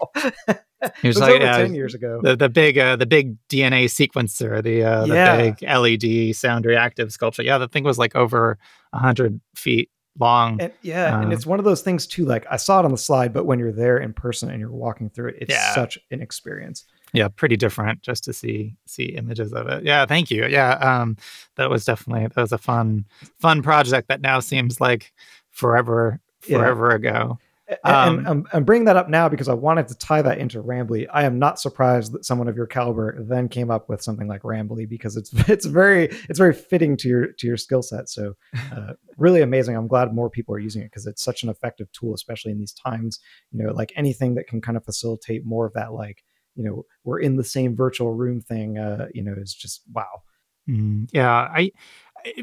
He 1.01 1.09
was, 1.09 1.17
was 1.17 1.23
like 1.23 1.41
over 1.41 1.53
ten 1.53 1.75
years 1.75 1.95
ago. 1.95 2.21
The 2.23 2.37
the 2.37 2.49
big 2.49 2.77
uh, 2.77 2.97
the 2.97 3.07
big 3.07 3.37
DNA 3.49 3.85
sequencer, 3.85 4.63
the 4.63 4.83
uh, 4.83 5.07
the 5.07 5.15
yeah. 5.15 5.37
big 5.37 5.63
LED 5.63 6.37
sound 6.37 6.67
reactive 6.67 7.13
sculpture. 7.13 7.43
Yeah, 7.43 7.56
the 7.59 7.69
thing 7.69 7.85
was 7.85 7.99
like 7.99 8.15
over 8.15 8.59
hundred 8.95 9.41
feet 9.55 9.91
long. 10.19 10.61
And, 10.61 10.73
yeah, 10.83 11.21
and 11.21 11.33
it's 11.33 11.47
one 11.47 11.59
of 11.59 11.65
those 11.65 11.83
things 11.83 12.07
too. 12.07 12.25
Like 12.25 12.47
I 12.51 12.57
saw 12.57 12.81
it 12.81 12.85
on 12.85 12.91
the 12.91 12.99
slide, 12.99 13.33
but 13.33 13.45
when 13.45 13.59
you're 13.59 13.73
there 13.73 13.99
in 13.99 14.13
person 14.13 14.51
and 14.51 14.61
you're 14.61 14.71
walking 14.71 15.11
through 15.11 15.29
it, 15.31 15.37
it's 15.41 15.51
yeah. 15.51 15.75
such 15.75 15.99
an 16.11 16.23
experience. 16.23 16.85
Yeah, 17.13 17.29
pretty 17.29 17.57
different 17.57 18.03
just 18.03 18.25
to 18.25 18.33
see 18.33 18.75
see 18.87 19.05
images 19.05 19.53
of 19.53 19.69
it. 19.69 19.85
Yeah, 19.85 20.07
thank 20.07 20.31
you. 20.31 20.47
Yeah, 20.47 20.73
um, 20.75 21.17
that 21.57 21.71
was 21.71 21.85
definitely 21.85 22.27
that 22.27 22.37
was 22.37 22.53
a 22.53 22.59
fun 22.59 23.07
fun 23.39 23.63
project 23.63 24.09
that 24.09 24.21
now 24.21 24.41
seems 24.41 24.81
like 24.81 25.13
forever 25.51 26.21
forever 26.41 26.91
yeah. 26.91 26.97
ago. 26.97 27.39
Um, 27.83 28.19
and 28.19 28.29
I'm, 28.29 28.47
I'm, 28.53 28.65
bringing 28.65 28.85
that 28.85 28.97
up 28.97 29.09
now 29.09 29.29
because 29.29 29.49
I 29.49 29.55
wanted 29.55 29.89
to 29.89 29.97
tie 29.97 30.23
that 30.23 30.39
into 30.39 30.63
Rambly. 30.63 31.07
I 31.13 31.25
am 31.25 31.39
not 31.39 31.59
surprised 31.59 32.13
that 32.13 32.25
someone 32.25 32.47
of 32.47 32.57
your 32.57 32.67
caliber 32.67 33.21
then 33.21 33.49
came 33.49 33.73
up 33.73 33.89
with 33.89 34.03
something 34.03 34.29
like 34.29 34.43
Rambly 34.43 34.89
because 34.89 35.17
it's 35.17 35.33
it's 35.49 35.67
very 35.67 36.05
it's 36.29 36.39
very 36.39 36.55
fitting 36.55 36.97
to 36.99 37.09
your 37.09 37.33
to 37.33 37.47
your 37.47 37.57
skill 37.57 37.83
set. 37.83 38.09
So 38.09 38.35
uh, 38.73 38.93
really 39.17 39.43
amazing. 39.43 39.77
I'm 39.77 39.89
glad 39.89 40.15
more 40.15 40.31
people 40.31 40.55
are 40.55 40.61
using 40.61 40.83
it 40.83 40.87
because 40.87 41.07
it's 41.07 41.25
such 41.25 41.43
an 41.43 41.49
effective 41.49 41.91
tool, 41.93 42.15
especially 42.15 42.53
in 42.53 42.59
these 42.59 42.73
times. 42.73 43.19
You 43.51 43.65
know, 43.65 43.73
like 43.73 43.93
anything 43.97 44.37
that 44.37 44.47
can 44.47 44.61
kind 44.61 44.77
of 44.77 44.85
facilitate 44.85 45.45
more 45.45 45.67
of 45.67 45.73
that, 45.73 45.93
like 45.93 46.23
you 46.55 46.63
know, 46.65 46.85
we're 47.05 47.21
in 47.21 47.37
the 47.37 47.45
same 47.45 47.75
virtual 47.75 48.15
room 48.15 48.41
thing. 48.41 48.79
Uh, 48.79 49.09
you 49.13 49.23
know, 49.23 49.35
is 49.37 49.55
just 49.55 49.83
wow. 49.93 50.23
Mm, 50.69 51.09
yeah, 51.13 51.31
I 51.31 51.71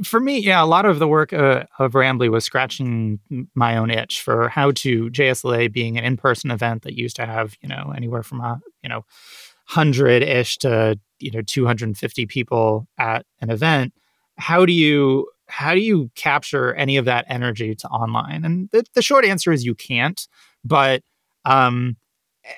for 0.03 0.19
me, 0.19 0.39
yeah, 0.39 0.63
a 0.63 0.65
lot 0.65 0.85
of 0.85 0.99
the 0.99 1.07
work 1.07 1.33
uh, 1.33 1.65
of 1.79 1.93
Rambly 1.93 2.29
was 2.29 2.45
scratching 2.45 3.19
my 3.55 3.77
own 3.77 3.89
itch 3.89 4.21
for 4.21 4.49
how 4.49 4.71
to 4.71 5.09
JSLA 5.09 5.71
being 5.71 5.97
an 5.97 6.03
in-person 6.03 6.51
event 6.51 6.83
that 6.83 6.97
used 6.97 7.15
to 7.17 7.25
have, 7.25 7.55
you 7.61 7.69
know, 7.69 7.93
anywhere 7.95 8.23
from 8.23 8.41
a, 8.41 8.61
you 8.81 8.89
know, 8.89 9.05
100-ish 9.71 10.57
to, 10.59 10.99
you 11.19 11.31
know, 11.31 11.41
250 11.41 12.25
people 12.25 12.87
at 12.97 13.25
an 13.41 13.49
event. 13.49 13.93
How 14.37 14.65
do 14.65 14.73
you 14.73 15.29
how 15.47 15.73
do 15.73 15.81
you 15.81 16.09
capture 16.15 16.73
any 16.73 16.97
of 16.97 17.05
that 17.05 17.25
energy 17.27 17.75
to 17.75 17.87
online? 17.89 18.43
And 18.43 18.69
the, 18.71 18.83
the 18.95 19.01
short 19.01 19.25
answer 19.25 19.51
is 19.51 19.65
you 19.65 19.75
can't, 19.75 20.27
but 20.63 21.03
um 21.45 21.97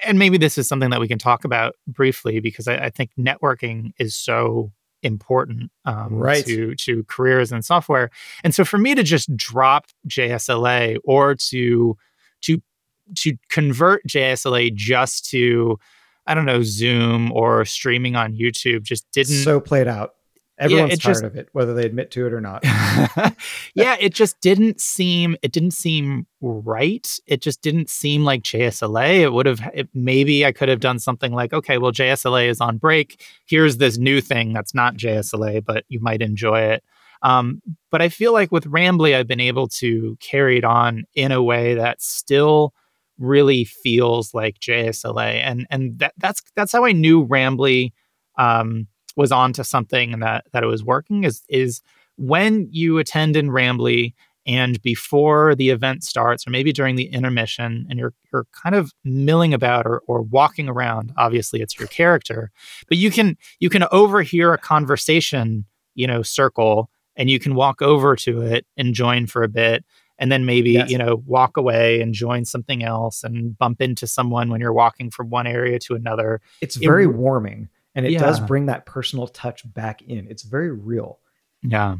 and 0.03 0.17
maybe 0.17 0.38
this 0.38 0.57
is 0.57 0.67
something 0.67 0.89
that 0.89 0.99
we 0.99 1.07
can 1.07 1.19
talk 1.19 1.45
about 1.45 1.75
briefly 1.88 2.39
because 2.39 2.67
I, 2.67 2.85
I 2.85 2.89
think 2.89 3.11
networking 3.19 3.91
is 3.99 4.15
so 4.15 4.71
important 5.06 5.72
um, 5.86 6.15
right. 6.15 6.46
to 6.46 6.76
to 6.76 7.04
careers 7.06 7.52
in 7.52 7.62
software. 7.62 8.10
And 8.44 8.54
so 8.54 8.65
for 8.65 8.78
me 8.78 8.96
to 8.96 9.04
just 9.04 9.36
drop 9.38 9.86
JSLA 10.08 10.98
or 11.04 11.36
to 11.36 11.98
to 12.41 12.62
to 13.15 13.38
convert 13.50 14.06
JSLA 14.08 14.74
just 14.74 15.30
to 15.30 15.80
I 16.28 16.34
don't 16.34 16.46
know 16.46 16.63
Zoom 16.63 17.32
or 17.32 17.65
streaming 17.65 18.15
on 18.15 18.34
YouTube 18.34 18.84
just 18.84 19.10
didn't 19.12 19.44
so 19.44 19.60
played 19.60 19.88
out. 19.88 20.15
Everyone's 20.58 20.91
yeah, 20.91 20.96
tired 20.96 21.13
just, 21.13 21.24
of 21.24 21.36
it, 21.36 21.50
whether 21.52 21.74
they 21.74 21.86
admit 21.86 22.12
to 22.12 22.26
it 22.26 22.34
or 22.34 22.39
not. 22.39 22.63
yeah, 23.74 23.98
it 24.00 24.13
just 24.13 24.39
didn't 24.39 24.80
seem 24.80 25.36
it 25.41 25.52
didn't 25.52 25.72
seem 25.72 26.28
right. 26.39 27.20
It 27.28 27.41
just 27.41 27.62
didn't 27.62 27.89
seem 27.89 28.24
like 28.24 28.43
JSLA. 28.43 29.20
It 29.22 29.34
would 29.34 29.47
have 29.47 29.60
it, 29.74 29.89
maybe 29.93 30.45
I 30.45 30.53
could 30.53 30.70
have 30.70 30.80
done 30.80 30.99
something 30.99 31.34
like, 31.34 31.51
okay, 31.51 31.78
well 31.78 31.91
JSLA 31.91 32.47
is 32.47 32.62
on 32.62 32.78
break. 32.78 33.22
Here's 33.45 33.78
this 33.78 33.97
new 33.97 34.22
thing 34.22 34.53
that's 34.53 34.74
not 34.74 34.95
JSLA, 34.95 35.66
but 35.66 35.84
you 35.89 35.99
might 35.99 36.22
enjoy 36.22 36.62
it. 36.62 36.84
Um, 37.22 37.62
but 37.91 38.01
I 38.01 38.08
feel 38.08 38.32
like 38.32 38.51
with 38.51 38.66
Rambly, 38.66 39.16
I've 39.16 39.28
been 39.28 39.41
able 39.41 39.68
to 39.70 40.16
carry 40.22 40.58
it 40.58 40.64
on 40.64 41.03
in 41.16 41.32
a 41.32 41.43
way 41.43 41.74
that 41.74 42.01
still 42.01 42.74
really 43.18 43.66
feels 43.66 44.34
like 44.34 44.60
JSLA, 44.60 45.41
and 45.43 45.68
and 45.70 45.99
that, 45.99 46.14
that's 46.18 46.41
that's 46.56 46.72
how 46.72 46.86
I 46.86 46.91
knew 46.91 47.26
Rambly. 47.28 47.91
Um, 48.38 48.88
was 49.16 49.32
onto 49.32 49.63
something 49.63 50.13
and 50.13 50.24
that 50.24 50.45
that 50.51 50.63
it 50.63 50.68
was 50.68 50.84
working 50.84 51.24
is 51.24 51.43
is 51.49 51.82
when 52.18 52.68
you 52.72 52.97
attend 52.97 53.36
in 53.36 53.49
Rambly 53.49 54.13
and 54.45 54.82
before 54.82 55.55
the 55.55 55.70
event 55.70 56.03
starts 56.03 56.45
or 56.45 56.51
maybe 56.51 56.72
during 56.72 56.95
the 56.95 57.07
intermission 57.07 57.86
and 57.89 57.97
you're 57.97 58.13
you're 58.32 58.45
kind 58.51 58.76
of 58.76 58.91
milling 59.03 59.53
about 59.53 59.86
or, 59.86 60.01
or 60.07 60.22
walking 60.22 60.70
around 60.70 61.13
obviously 61.18 61.61
it's 61.61 61.78
your 61.80 61.88
character 61.88 62.51
but 62.88 62.97
you 62.97 63.11
can 63.11 63.38
you 63.59 63.70
can 63.70 63.86
overhear 63.91 64.53
a 64.53 64.57
conversation 64.57 65.66
you 65.95 66.07
know 66.07 66.22
circle 66.22 66.89
and 67.16 67.30
you 67.30 67.39
can 67.39 67.55
walk 67.55 67.82
over 67.82 68.16
to 68.16 68.41
it 68.41 68.66
and 68.78 68.93
join 68.93 69.26
for 69.26 69.43
a 69.43 69.47
bit 69.47 69.84
and 70.18 70.32
then 70.32 70.45
maybe 70.45 70.72
yes. 70.72 70.89
you 70.89 70.97
know 70.97 71.24
walk 71.26 71.57
away 71.57 72.01
and 72.01 72.13
join 72.13 72.45
something 72.45 72.84
else 72.84 73.24
and 73.24 73.57
bump 73.57 73.82
into 73.82 74.07
someone 74.07 74.49
when 74.49 74.61
you're 74.61 74.74
walking 74.74 75.09
from 75.09 75.30
one 75.30 75.47
area 75.47 75.80
to 75.80 75.95
another 75.95 76.41
it's 76.61 76.76
very 76.76 77.05
it, 77.05 77.13
warming 77.16 77.70
and 77.96 78.06
it 78.06 78.12
yeah. 78.12 78.20
does 78.20 78.39
bring 78.39 78.68
that 78.68 78.86
personal 78.86 79.28
touch 79.28 79.62
back 79.74 80.02
in 80.04 80.28
it's 80.30 80.43
very 80.43 80.72
real 80.72 81.20
yeah 81.64 81.96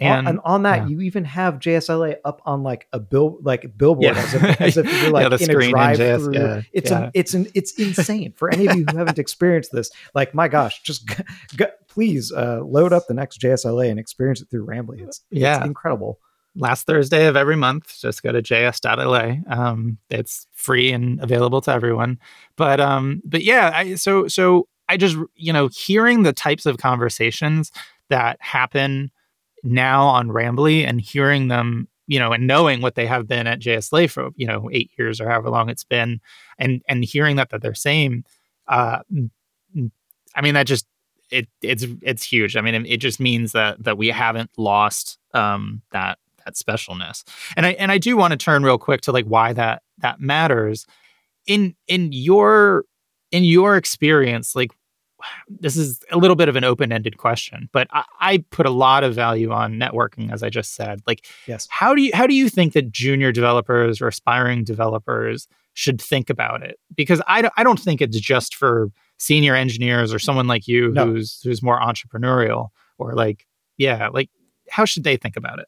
and, 0.00 0.28
and 0.28 0.40
on 0.44 0.62
that, 0.62 0.82
yeah. 0.82 0.86
you 0.88 1.00
even 1.02 1.24
have 1.26 1.54
JSLA 1.56 2.16
up 2.24 2.40
on 2.46 2.62
like 2.62 2.88
a 2.92 2.98
bill, 2.98 3.38
like 3.42 3.76
billboard, 3.76 4.16
yeah. 4.16 4.22
as, 4.22 4.34
if, 4.34 4.60
as, 4.60 4.76
if, 4.78 5.02
you're 5.02 5.10
like 5.10 5.26
in 5.26 5.50
a 5.50 5.70
drive-through. 5.70 6.62
It's 6.72 6.90
a, 6.90 7.10
it's 7.12 7.34
an, 7.34 7.48
it's 7.54 7.72
insane 7.78 8.32
for 8.34 8.50
any 8.50 8.66
of 8.66 8.76
you 8.76 8.86
who 8.90 8.96
haven't 8.96 9.18
experienced 9.18 9.72
this. 9.72 9.90
Like, 10.14 10.34
my 10.34 10.48
gosh, 10.48 10.82
just 10.82 11.06
g- 11.06 11.24
g- 11.50 11.64
please 11.86 12.32
uh, 12.32 12.60
load 12.64 12.94
up 12.94 13.08
the 13.08 13.14
next 13.14 13.40
JSLA 13.40 13.90
and 13.90 14.00
experience 14.00 14.40
it 14.40 14.48
through 14.50 14.66
Rambly. 14.66 15.02
It's, 15.06 15.20
yeah. 15.30 15.58
It's 15.58 15.66
incredible. 15.66 16.18
Last 16.56 16.86
Thursday 16.86 17.26
of 17.26 17.36
every 17.36 17.56
month, 17.56 17.94
just 18.00 18.22
go 18.22 18.32
to 18.32 18.42
js.la. 18.42 19.36
Um, 19.54 19.98
it's 20.08 20.46
free 20.52 20.92
and 20.92 21.22
available 21.22 21.60
to 21.60 21.72
everyone. 21.72 22.18
But 22.56 22.80
um, 22.80 23.22
but 23.24 23.44
yeah, 23.44 23.70
I, 23.72 23.94
so 23.94 24.26
so 24.26 24.66
I 24.90 24.96
just 24.96 25.16
you 25.36 25.52
know 25.52 25.68
hearing 25.68 26.24
the 26.24 26.32
types 26.32 26.66
of 26.66 26.78
conversations 26.78 27.70
that 28.08 28.36
happen 28.40 29.10
now 29.62 30.06
on 30.06 30.28
Rambly 30.28 30.86
and 30.86 31.00
hearing 31.00 31.48
them, 31.48 31.88
you 32.06 32.18
know, 32.18 32.32
and 32.32 32.46
knowing 32.46 32.80
what 32.82 32.96
they 32.96 33.06
have 33.06 33.28
been 33.28 33.46
at 33.46 33.60
JSLA 33.60 34.10
for, 34.10 34.30
you 34.36 34.46
know, 34.46 34.68
eight 34.72 34.90
years 34.98 35.20
or 35.20 35.28
however 35.28 35.48
long 35.50 35.70
it's 35.70 35.84
been, 35.84 36.20
and 36.58 36.82
and 36.88 37.04
hearing 37.04 37.36
that 37.36 37.50
that 37.50 37.62
they're 37.62 37.74
saying, 37.74 38.24
uh, 38.68 38.98
I 40.34 40.40
mean, 40.42 40.54
that 40.54 40.66
just 40.66 40.86
it 41.30 41.48
it's 41.62 41.86
it's 42.02 42.24
huge. 42.24 42.56
I 42.56 42.60
mean, 42.60 42.74
it, 42.74 42.86
it 42.86 42.96
just 42.98 43.20
means 43.20 43.52
that 43.52 43.82
that 43.84 43.96
we 43.96 44.08
haven't 44.08 44.50
lost 44.56 45.18
um, 45.34 45.82
that 45.92 46.18
that 46.44 46.54
specialness. 46.54 47.24
And 47.56 47.64
I 47.66 47.70
and 47.72 47.92
I 47.92 47.98
do 47.98 48.16
want 48.16 48.32
to 48.32 48.36
turn 48.36 48.64
real 48.64 48.78
quick 48.78 49.02
to 49.02 49.12
like 49.12 49.26
why 49.26 49.52
that 49.52 49.82
that 49.98 50.20
matters 50.20 50.86
in 51.46 51.76
in 51.86 52.10
your 52.12 52.84
in 53.30 53.44
your 53.44 53.76
experience 53.76 54.56
like 54.56 54.72
this 55.48 55.76
is 55.76 56.00
a 56.10 56.18
little 56.18 56.36
bit 56.36 56.48
of 56.48 56.56
an 56.56 56.64
open-ended 56.64 57.18
question, 57.18 57.68
but 57.72 57.86
I, 57.90 58.04
I, 58.20 58.44
put 58.50 58.66
a 58.66 58.70
lot 58.70 59.04
of 59.04 59.14
value 59.14 59.50
on 59.52 59.74
networking, 59.74 60.32
as 60.32 60.42
I 60.42 60.50
just 60.50 60.74
said. 60.74 61.00
Like, 61.06 61.26
yes, 61.46 61.66
how 61.70 61.94
do 61.94 62.02
you 62.02 62.10
how 62.14 62.26
do 62.26 62.34
you 62.34 62.48
think 62.48 62.72
that 62.74 62.90
junior 62.90 63.32
developers 63.32 64.00
or 64.00 64.08
aspiring 64.08 64.64
developers 64.64 65.48
should 65.74 66.00
think 66.00 66.30
about 66.30 66.62
it? 66.62 66.78
Because 66.94 67.20
I, 67.26 67.48
I 67.56 67.62
don't 67.62 67.80
think 67.80 68.00
it's 68.00 68.20
just 68.20 68.54
for 68.54 68.90
senior 69.18 69.54
engineers 69.54 70.12
or 70.12 70.18
someone 70.18 70.46
like 70.46 70.66
you 70.66 70.92
no. 70.92 71.06
who's 71.06 71.40
who's 71.42 71.62
more 71.62 71.80
entrepreneurial 71.80 72.68
or 72.98 73.14
like, 73.14 73.46
yeah, 73.76 74.08
like 74.08 74.30
how 74.70 74.84
should 74.84 75.04
they 75.04 75.16
think 75.16 75.36
about 75.36 75.58
it? 75.58 75.66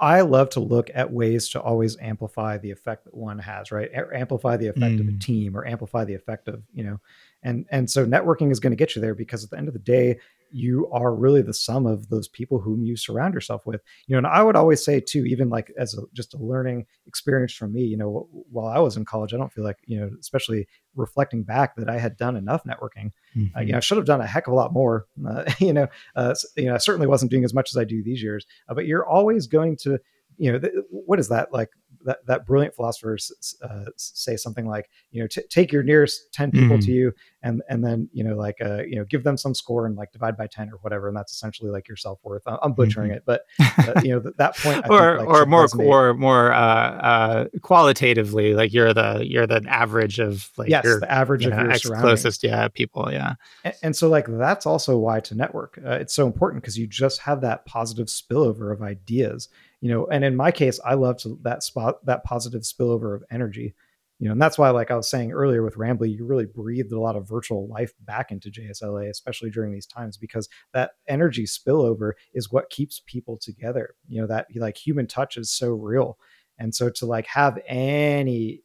I 0.00 0.22
love 0.22 0.48
to 0.50 0.60
look 0.60 0.90
at 0.94 1.12
ways 1.12 1.50
to 1.50 1.60
always 1.60 1.98
amplify 2.00 2.56
the 2.56 2.70
effect 2.70 3.04
that 3.04 3.14
one 3.14 3.38
has, 3.38 3.70
right? 3.70 3.90
amplify 4.14 4.56
the 4.56 4.68
effect 4.68 4.94
mm. 4.94 5.00
of 5.00 5.08
a 5.08 5.12
mm. 5.12 5.20
team 5.20 5.54
or 5.54 5.66
amplify 5.66 6.04
the 6.04 6.14
effect 6.14 6.48
of, 6.48 6.62
you 6.72 6.82
know, 6.82 7.00
and 7.42 7.66
and 7.70 7.90
so 7.90 8.06
networking 8.06 8.50
is 8.50 8.60
going 8.60 8.72
to 8.72 8.76
get 8.76 8.94
you 8.94 9.02
there 9.02 9.14
because 9.14 9.44
at 9.44 9.50
the 9.50 9.58
end 9.58 9.68
of 9.68 9.74
the 9.74 9.80
day 9.80 10.18
you 10.52 10.88
are 10.92 11.14
really 11.14 11.42
the 11.42 11.54
sum 11.54 11.86
of 11.86 12.08
those 12.08 12.26
people 12.26 12.58
whom 12.58 12.84
you 12.84 12.96
surround 12.96 13.34
yourself 13.34 13.64
with 13.66 13.80
you 14.06 14.14
know 14.14 14.18
and 14.18 14.26
i 14.26 14.42
would 14.42 14.56
always 14.56 14.84
say 14.84 15.00
too 15.00 15.24
even 15.24 15.48
like 15.48 15.72
as 15.78 15.94
a, 15.94 16.02
just 16.12 16.34
a 16.34 16.38
learning 16.38 16.84
experience 17.06 17.52
for 17.52 17.68
me 17.68 17.82
you 17.82 17.96
know 17.96 18.28
while 18.50 18.66
i 18.66 18.78
was 18.78 18.96
in 18.96 19.04
college 19.04 19.32
i 19.32 19.36
don't 19.36 19.52
feel 19.52 19.64
like 19.64 19.78
you 19.86 19.98
know 19.98 20.10
especially 20.20 20.66
reflecting 20.96 21.42
back 21.42 21.76
that 21.76 21.88
i 21.88 21.98
had 21.98 22.16
done 22.16 22.36
enough 22.36 22.64
networking 22.64 23.12
mm-hmm. 23.36 23.56
uh, 23.56 23.60
you 23.60 23.72
know 23.72 23.78
i 23.78 23.80
should 23.80 23.96
have 23.96 24.06
done 24.06 24.20
a 24.20 24.26
heck 24.26 24.46
of 24.46 24.52
a 24.52 24.56
lot 24.56 24.72
more 24.72 25.06
uh, 25.28 25.44
you 25.58 25.72
know 25.72 25.86
uh, 26.16 26.34
you 26.56 26.64
know 26.64 26.74
i 26.74 26.78
certainly 26.78 27.06
wasn't 27.06 27.30
doing 27.30 27.44
as 27.44 27.54
much 27.54 27.70
as 27.72 27.76
i 27.76 27.84
do 27.84 28.02
these 28.02 28.22
years 28.22 28.44
uh, 28.68 28.74
but 28.74 28.86
you're 28.86 29.06
always 29.06 29.46
going 29.46 29.76
to 29.76 29.98
you 30.36 30.50
know 30.50 30.58
th- 30.58 30.72
what 30.90 31.20
is 31.20 31.28
that 31.28 31.52
like 31.52 31.70
that, 32.04 32.24
that 32.26 32.46
brilliant 32.46 32.74
philosophers 32.74 33.56
uh, 33.62 33.84
say 33.96 34.36
something 34.36 34.66
like, 34.66 34.90
you 35.10 35.20
know, 35.22 35.26
t- 35.26 35.42
take 35.48 35.72
your 35.72 35.82
nearest 35.82 36.32
10 36.32 36.50
people 36.50 36.76
mm. 36.76 36.84
to 36.84 36.92
you 36.92 37.12
and, 37.42 37.62
and 37.68 37.84
then, 37.84 38.08
you 38.12 38.24
know, 38.24 38.36
like, 38.36 38.56
uh, 38.64 38.82
you 38.82 38.96
know, 38.96 39.04
give 39.04 39.24
them 39.24 39.36
some 39.36 39.54
score 39.54 39.86
and 39.86 39.96
like 39.96 40.12
divide 40.12 40.36
by 40.36 40.46
10 40.46 40.68
or 40.70 40.78
whatever. 40.82 41.08
And 41.08 41.16
that's 41.16 41.32
essentially 41.32 41.70
like 41.70 41.88
your 41.88 41.96
self-worth. 41.96 42.42
I'm 42.46 42.72
butchering 42.72 43.10
mm-hmm. 43.10 43.16
it, 43.16 43.22
but 43.24 43.44
uh, 43.96 44.00
you 44.02 44.10
know, 44.10 44.20
th- 44.20 44.34
that 44.38 44.56
point, 44.56 44.84
or, 44.90 45.16
think, 45.16 45.28
like, 45.28 45.36
or 45.36 45.46
more, 45.46 45.66
resonate. 45.66 45.86
or 45.86 46.14
more, 46.14 46.52
uh, 46.52 46.56
uh, 46.56 47.44
qualitatively, 47.62 48.54
like 48.54 48.72
you're 48.72 48.92
the, 48.94 49.22
you're 49.26 49.46
the 49.46 49.64
average 49.68 50.18
of 50.18 50.50
like, 50.56 50.68
yes, 50.68 50.84
your, 50.84 51.00
the 51.00 51.10
average 51.10 51.46
of 51.46 51.52
know, 51.52 51.72
your 51.84 52.00
closest, 52.00 52.42
yeah, 52.42 52.68
people. 52.68 53.10
Yeah. 53.12 53.34
And, 53.64 53.74
and, 53.82 53.96
so 53.96 54.08
like, 54.08 54.26
that's 54.28 54.66
also 54.66 54.98
why 54.98 55.20
to 55.20 55.34
network, 55.34 55.78
uh, 55.84 55.92
it's 55.92 56.14
so 56.14 56.26
important 56.26 56.62
because 56.62 56.78
you 56.78 56.86
just 56.86 57.20
have 57.20 57.40
that 57.42 57.64
positive 57.66 58.06
spillover 58.06 58.72
of 58.72 58.82
ideas 58.82 59.48
you 59.80 59.90
know 59.90 60.06
and 60.06 60.24
in 60.24 60.36
my 60.36 60.50
case 60.50 60.78
i 60.84 60.94
love 60.94 61.20
that 61.42 61.62
spot 61.62 62.04
that 62.06 62.24
positive 62.24 62.62
spillover 62.62 63.14
of 63.14 63.22
energy 63.30 63.74
you 64.18 64.26
know 64.26 64.32
and 64.32 64.42
that's 64.42 64.58
why 64.58 64.70
like 64.70 64.90
i 64.90 64.96
was 64.96 65.08
saying 65.10 65.32
earlier 65.32 65.62
with 65.62 65.76
rambly 65.76 66.14
you 66.14 66.24
really 66.24 66.46
breathed 66.46 66.92
a 66.92 67.00
lot 67.00 67.16
of 67.16 67.28
virtual 67.28 67.68
life 67.68 67.92
back 68.00 68.30
into 68.30 68.50
jsla 68.50 69.08
especially 69.08 69.50
during 69.50 69.72
these 69.72 69.86
times 69.86 70.16
because 70.16 70.48
that 70.72 70.92
energy 71.08 71.44
spillover 71.44 72.12
is 72.34 72.50
what 72.50 72.70
keeps 72.70 73.02
people 73.06 73.36
together. 73.36 73.94
You 74.08 74.20
know 74.20 74.26
that 74.28 74.46
like 74.56 74.76
human 74.76 75.06
touch 75.06 75.36
is 75.36 75.50
so 75.50 75.70
real. 75.70 76.18
And 76.58 76.74
so 76.74 76.90
to 76.90 77.06
like 77.06 77.26
have 77.26 77.58
any 77.66 78.62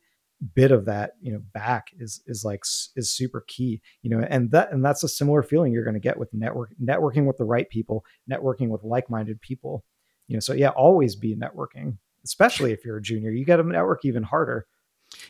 bit 0.53 0.72
of 0.72 0.86
that 0.86 1.13
you 1.22 1.32
know 1.32 1.41
back 1.53 1.88
is 1.97 2.22
is 2.28 2.43
like 2.43 2.61
is 2.97 3.09
super 3.09 3.45
key 3.47 3.82
you 4.01 4.09
know 4.09 4.24
and 4.30 4.51
that 4.51 4.70
and 4.72 4.84
that's 4.84 5.01
a 5.01 5.07
similar 5.07 5.41
feeling 5.41 5.72
you're 5.72 5.86
going 5.86 5.93
to 5.95 5.99
get 5.99 6.20
with 6.20 6.32
network 6.34 6.72
networking 6.84 7.26
with 7.26 7.38
the 7.38 7.45
right 7.45 7.70
people 7.70 8.03
networking 8.30 8.68
with 8.68 8.84
like-minded 8.84 9.39
people 9.39 9.86
you 10.28 10.36
know 10.36 10.39
so 10.39 10.53
yeah 10.53 10.69
always 10.69 11.15
be 11.15 11.36
networking 11.36 11.97
especially 12.23 12.71
if 12.71 12.84
you're 12.84 12.97
a 12.97 13.01
junior 13.01 13.32
you 13.32 13.45
got 13.45 13.57
to 13.57 13.63
network 13.63 14.03
even 14.03 14.23
harder. 14.23 14.65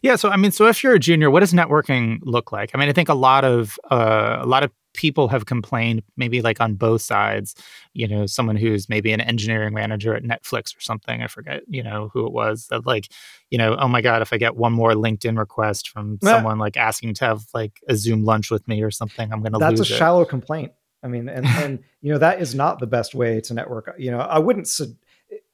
Yeah 0.01 0.15
so 0.15 0.29
i 0.29 0.37
mean 0.37 0.51
so 0.51 0.65
if 0.67 0.83
you're 0.83 0.95
a 0.95 0.99
junior 0.99 1.29
what 1.29 1.41
does 1.41 1.53
networking 1.53 2.19
look 2.23 2.51
like? 2.51 2.71
I 2.73 2.77
mean 2.77 2.89
i 2.89 2.93
think 2.93 3.09
a 3.09 3.13
lot 3.13 3.43
of 3.43 3.77
uh, 3.91 4.39
a 4.41 4.45
lot 4.45 4.63
of 4.63 4.71
people 4.95 5.27
have 5.27 5.45
complained 5.45 6.01
maybe 6.15 6.41
like 6.41 6.61
on 6.61 6.73
both 6.75 7.01
sides 7.01 7.53
you 7.93 8.07
know 8.07 8.25
someone 8.25 8.55
who's 8.55 8.87
maybe 8.87 9.11
an 9.11 9.19
engineering 9.19 9.73
manager 9.73 10.15
at 10.15 10.23
netflix 10.23 10.75
or 10.75 10.79
something 10.79 11.21
i 11.21 11.27
forget 11.27 11.63
you 11.67 11.83
know 11.83 12.09
who 12.13 12.25
it 12.25 12.31
was 12.31 12.67
that 12.67 12.85
like 12.85 13.09
you 13.51 13.57
know 13.57 13.75
oh 13.75 13.89
my 13.89 13.99
god 14.01 14.21
if 14.21 14.31
i 14.31 14.37
get 14.37 14.55
one 14.55 14.71
more 14.71 14.93
linkedin 14.93 15.37
request 15.37 15.89
from 15.89 16.17
someone 16.23 16.57
like 16.57 16.77
asking 16.77 17.13
to 17.13 17.25
have 17.25 17.43
like 17.53 17.81
a 17.89 17.95
zoom 17.95 18.23
lunch 18.23 18.49
with 18.49 18.65
me 18.69 18.81
or 18.81 18.89
something 18.89 19.33
i'm 19.33 19.43
gonna 19.43 19.59
that's 19.59 19.79
lose 19.79 19.91
a 19.91 19.93
it. 19.93 19.97
shallow 19.97 20.23
complaint 20.23 20.71
I 21.05 21.07
mean, 21.07 21.29
and 21.29 21.45
and 21.45 21.83
you 22.01 22.11
know 22.11 22.17
that 22.17 22.41
is 22.41 22.55
not 22.55 22.79
the 22.79 22.87
best 22.87 23.13
way 23.13 23.39
to 23.41 23.53
network. 23.53 23.93
You 23.97 24.11
know, 24.11 24.19
I 24.19 24.39
wouldn't. 24.39 24.67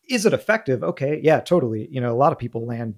Is 0.10 0.26
it 0.26 0.34
effective? 0.34 0.82
Okay, 0.82 1.20
yeah, 1.22 1.42
totally. 1.42 1.88
You 1.92 2.00
know, 2.00 2.14
a 2.14 2.16
lot 2.16 2.32
of 2.32 2.40
people 2.40 2.66
land 2.66 2.96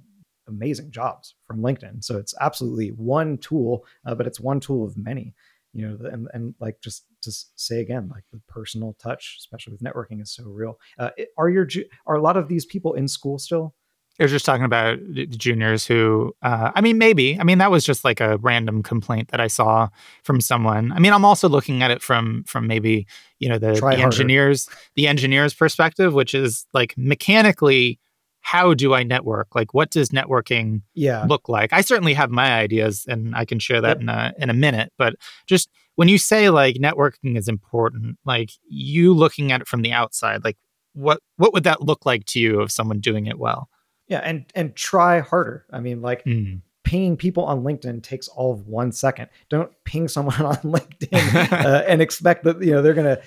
amazing 0.47 0.91
jobs 0.91 1.36
from 1.47 1.62
LinkedIn, 1.62 2.04
so 2.04 2.18
it's 2.18 2.36
absolutely 2.39 2.89
one 2.89 3.38
tool, 3.39 3.86
uh, 4.06 4.14
but 4.14 4.28
it's 4.28 4.39
one 4.39 4.60
tool 4.60 4.86
of 4.86 4.95
many. 4.95 5.34
You 5.74 5.89
know, 5.89 6.10
and 6.10 6.28
and 6.36 6.54
like 6.60 6.80
just 6.80 7.06
to 7.24 7.32
say 7.56 7.80
again, 7.82 8.08
like 8.14 8.26
the 8.32 8.39
personal 8.47 8.95
touch, 8.99 9.38
especially 9.39 9.74
with 9.74 9.82
networking, 9.82 10.22
is 10.22 10.32
so 10.32 10.43
real. 10.43 10.80
Uh, 10.99 11.10
are 11.38 11.49
your 11.49 11.68
are 12.06 12.16
a 12.16 12.22
lot 12.22 12.38
of 12.38 12.47
these 12.47 12.66
people 12.66 12.93
in 12.93 13.08
school 13.08 13.39
still? 13.39 13.74
I 14.20 14.24
was 14.24 14.32
just 14.32 14.45
talking 14.45 14.66
about 14.66 14.99
the 14.99 15.26
juniors 15.26 15.88
who, 15.88 16.36
uh, 16.43 16.72
I 16.76 16.82
mean, 16.82 16.99
maybe. 16.99 17.39
I 17.39 17.43
mean, 17.43 17.57
that 17.57 17.72
was 17.72 17.84
just 17.84 18.03
like 18.03 18.22
a 18.22 18.38
random 18.38 18.84
complaint 18.84 19.30
that 19.30 19.39
I 19.41 19.47
saw 19.47 19.89
from 20.22 20.39
someone. 20.39 20.91
I 20.91 20.99
mean, 20.99 21.14
I'm 21.14 21.26
also 21.26 21.49
looking 21.49 21.82
at 21.82 21.89
it 21.89 22.01
from 22.01 22.43
from 22.43 22.68
maybe 22.68 23.07
you 23.39 23.49
know 23.49 23.57
the, 23.57 23.74
the 23.74 23.97
engineers 23.97 24.70
the 24.95 25.07
engineers 25.07 25.55
perspective, 25.55 26.14
which 26.14 26.36
is 26.36 26.68
like 26.74 26.93
mechanically, 26.95 27.99
how 28.41 28.76
do 28.76 28.93
I 28.93 29.01
network? 29.01 29.55
Like, 29.55 29.74
what 29.74 29.89
does 29.89 30.09
networking 30.09 30.84
yeah. 30.93 31.26
look 31.28 31.49
like? 31.49 31.74
I 31.74 31.82
certainly 31.82 32.14
have 32.14 32.30
my 32.30 32.53
ideas, 32.53 33.05
and 33.07 33.36
I 33.36 33.45
can 33.45 33.57
share 33.57 33.82
that 33.82 33.97
yep. 33.97 34.01
in 34.01 34.09
a 34.09 34.34
in 34.38 34.49
a 34.51 34.53
minute. 34.53 34.93
But 34.95 35.16
just 35.47 35.70
when 35.95 36.07
you 36.07 36.20
say 36.20 36.51
like 36.51 36.76
networking 36.76 37.36
is 37.36 37.47
important, 37.47 38.20
like 38.26 38.51
you 38.70 39.11
looking 39.14 39.51
at 39.51 39.61
it 39.61 39.68
from 39.68 39.82
the 39.82 39.91
outside, 39.91 40.43
like 40.43 40.57
what 40.93 41.20
what 41.38 41.51
would 41.53 41.64
that 41.64 41.82
look 41.82 42.05
like 42.05 42.26
to 42.26 42.39
you 42.39 42.61
of 42.61 42.72
someone 42.72 42.99
doing 42.99 43.26
it 43.26 43.39
well? 43.39 43.70
Yeah, 44.14 44.20
and 44.20 44.45
and 44.53 44.76
try 44.76 45.22
harder. 45.22 45.66
I 45.74 45.80
mean, 45.80 46.03
like 46.03 46.24
mm. 46.24 46.61
pinging 46.84 47.18
people 47.18 47.45
on 47.45 47.64
LinkedIn 47.64 48.03
takes 48.03 48.28
all 48.28 48.53
of 48.53 48.68
one 48.68 48.91
second. 48.91 49.30
Don't 49.49 49.72
ping 49.86 50.07
someone 50.07 50.39
on 50.45 50.57
LinkedIn 50.57 51.51
uh, 51.51 51.84
and 51.88 51.99
expect 51.99 52.43
that 52.43 52.61
you 52.61 52.74
know 52.74 52.84
they're 52.84 52.93
going 52.93 53.16
to 53.16 53.20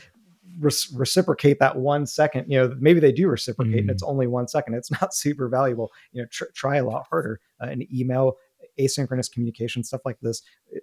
re- 0.60 0.70
reciprocate 0.94 1.58
that 1.58 1.74
one 1.74 2.06
second. 2.06 2.48
You 2.48 2.60
know, 2.60 2.76
maybe 2.78 3.00
they 3.00 3.10
do 3.10 3.26
reciprocate, 3.26 3.74
mm. 3.74 3.80
and 3.80 3.90
it's 3.90 4.04
hmm. 4.04 4.10
only 4.10 4.28
one 4.28 4.46
second. 4.46 4.74
It's 4.74 4.92
not 5.02 5.12
super 5.12 5.48
valuable. 5.48 5.90
You 6.12 6.22
know, 6.22 6.28
tr- 6.30 6.52
try 6.54 6.76
a 6.76 6.84
lot 6.84 7.08
harder. 7.10 7.40
Uh, 7.60 7.66
an 7.66 7.84
email, 7.92 8.36
asynchronous 8.78 9.28
communication, 9.28 9.82
stuff 9.82 10.02
like 10.04 10.20
this. 10.22 10.42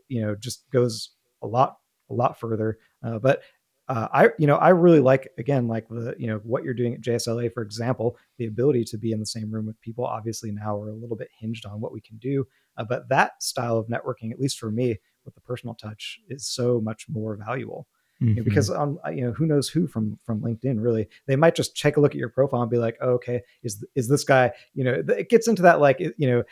You 0.09 0.21
know, 0.21 0.35
just 0.35 0.69
goes 0.69 1.11
a 1.41 1.47
lot 1.47 1.77
a 2.09 2.13
lot 2.13 2.37
further. 2.37 2.77
Uh, 3.01 3.19
but 3.19 3.43
uh, 3.89 4.07
I 4.13 4.29
you 4.39 4.47
know 4.47 4.55
I 4.55 4.69
really 4.69 4.99
like 4.99 5.29
again 5.37 5.67
like 5.67 5.87
the 5.89 6.15
you 6.17 6.27
know 6.27 6.39
what 6.43 6.63
you're 6.63 6.73
doing 6.73 6.93
at 6.93 7.01
JSLA 7.01 7.53
for 7.53 7.61
example 7.61 8.17
the 8.37 8.45
ability 8.45 8.85
to 8.85 8.97
be 8.97 9.11
in 9.11 9.19
the 9.19 9.25
same 9.25 9.51
room 9.51 9.65
with 9.65 9.79
people 9.81 10.05
obviously 10.05 10.51
now 10.51 10.77
we're 10.77 10.89
a 10.89 10.95
little 10.95 11.17
bit 11.17 11.29
hinged 11.37 11.65
on 11.65 11.81
what 11.81 11.91
we 11.91 11.99
can 11.99 12.17
do 12.17 12.47
uh, 12.77 12.83
but 12.83 13.09
that 13.09 13.43
style 13.43 13.77
of 13.77 13.87
networking 13.87 14.31
at 14.31 14.39
least 14.39 14.59
for 14.59 14.71
me 14.71 14.97
with 15.25 15.35
the 15.35 15.41
personal 15.41 15.75
touch 15.75 16.19
is 16.29 16.47
so 16.47 16.79
much 16.79 17.07
more 17.09 17.35
valuable 17.35 17.87
mm-hmm. 18.21 18.29
you 18.29 18.35
know, 18.35 18.43
because 18.43 18.69
um 18.69 18.99
you 19.11 19.21
know 19.21 19.33
who 19.33 19.45
knows 19.45 19.67
who 19.67 19.85
from 19.85 20.17
from 20.23 20.39
LinkedIn 20.39 20.81
really 20.81 21.07
they 21.27 21.35
might 21.35 21.55
just 21.55 21.77
take 21.77 21.97
a 21.97 21.99
look 21.99 22.11
at 22.11 22.19
your 22.19 22.29
profile 22.29 22.61
and 22.61 22.71
be 22.71 22.77
like 22.77 22.97
oh, 23.01 23.11
okay 23.11 23.41
is 23.63 23.83
is 23.95 24.07
this 24.07 24.23
guy 24.23 24.51
you 24.73 24.85
know 24.85 25.03
it 25.09 25.29
gets 25.29 25.49
into 25.49 25.61
that 25.61 25.81
like 25.81 25.99
you 25.99 26.13
know 26.17 26.43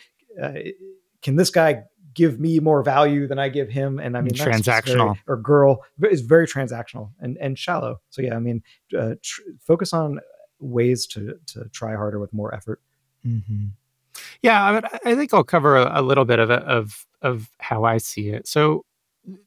uh, 0.42 0.54
can 1.22 1.36
this 1.38 1.50
guy 1.50 1.84
give 2.14 2.40
me 2.40 2.60
more 2.60 2.84
value 2.84 3.28
than 3.28 3.40
I 3.40 3.50
give 3.50 3.70
him. 3.70 4.00
And 4.00 4.18
I 4.18 4.22
mean, 4.22 4.34
transactional 4.34 5.16
very, 5.16 5.20
or 5.28 5.38
girl 5.38 5.84
is 6.10 6.22
very 6.22 6.48
transactional 6.48 7.12
and, 7.20 7.38
and 7.38 7.58
shallow. 7.58 8.00
So 8.10 8.22
yeah, 8.22 8.36
I 8.36 8.40
mean, 8.40 8.64
uh, 8.98 9.16
tr- 9.22 9.42
focus 9.60 9.94
on 9.94 10.20
ways 10.60 11.06
to, 11.08 11.40
to 11.48 11.70
try 11.70 11.96
harder 11.96 12.20
with 12.20 12.34
more 12.34 12.54
effort. 12.54 12.82
Mm-hmm. 13.26 13.68
Yeah, 14.42 14.82
I, 14.84 15.12
I, 15.12 15.16
think 15.16 15.34
I'll 15.34 15.44
cover 15.44 15.78
a, 15.78 16.02
a 16.02 16.02
little 16.02 16.26
bit 16.26 16.40
of 16.40 16.50
of 16.50 17.06
of 17.22 17.50
how 17.60 17.84
I 17.84 17.98
see 17.98 18.30
it. 18.30 18.48
So 18.48 18.84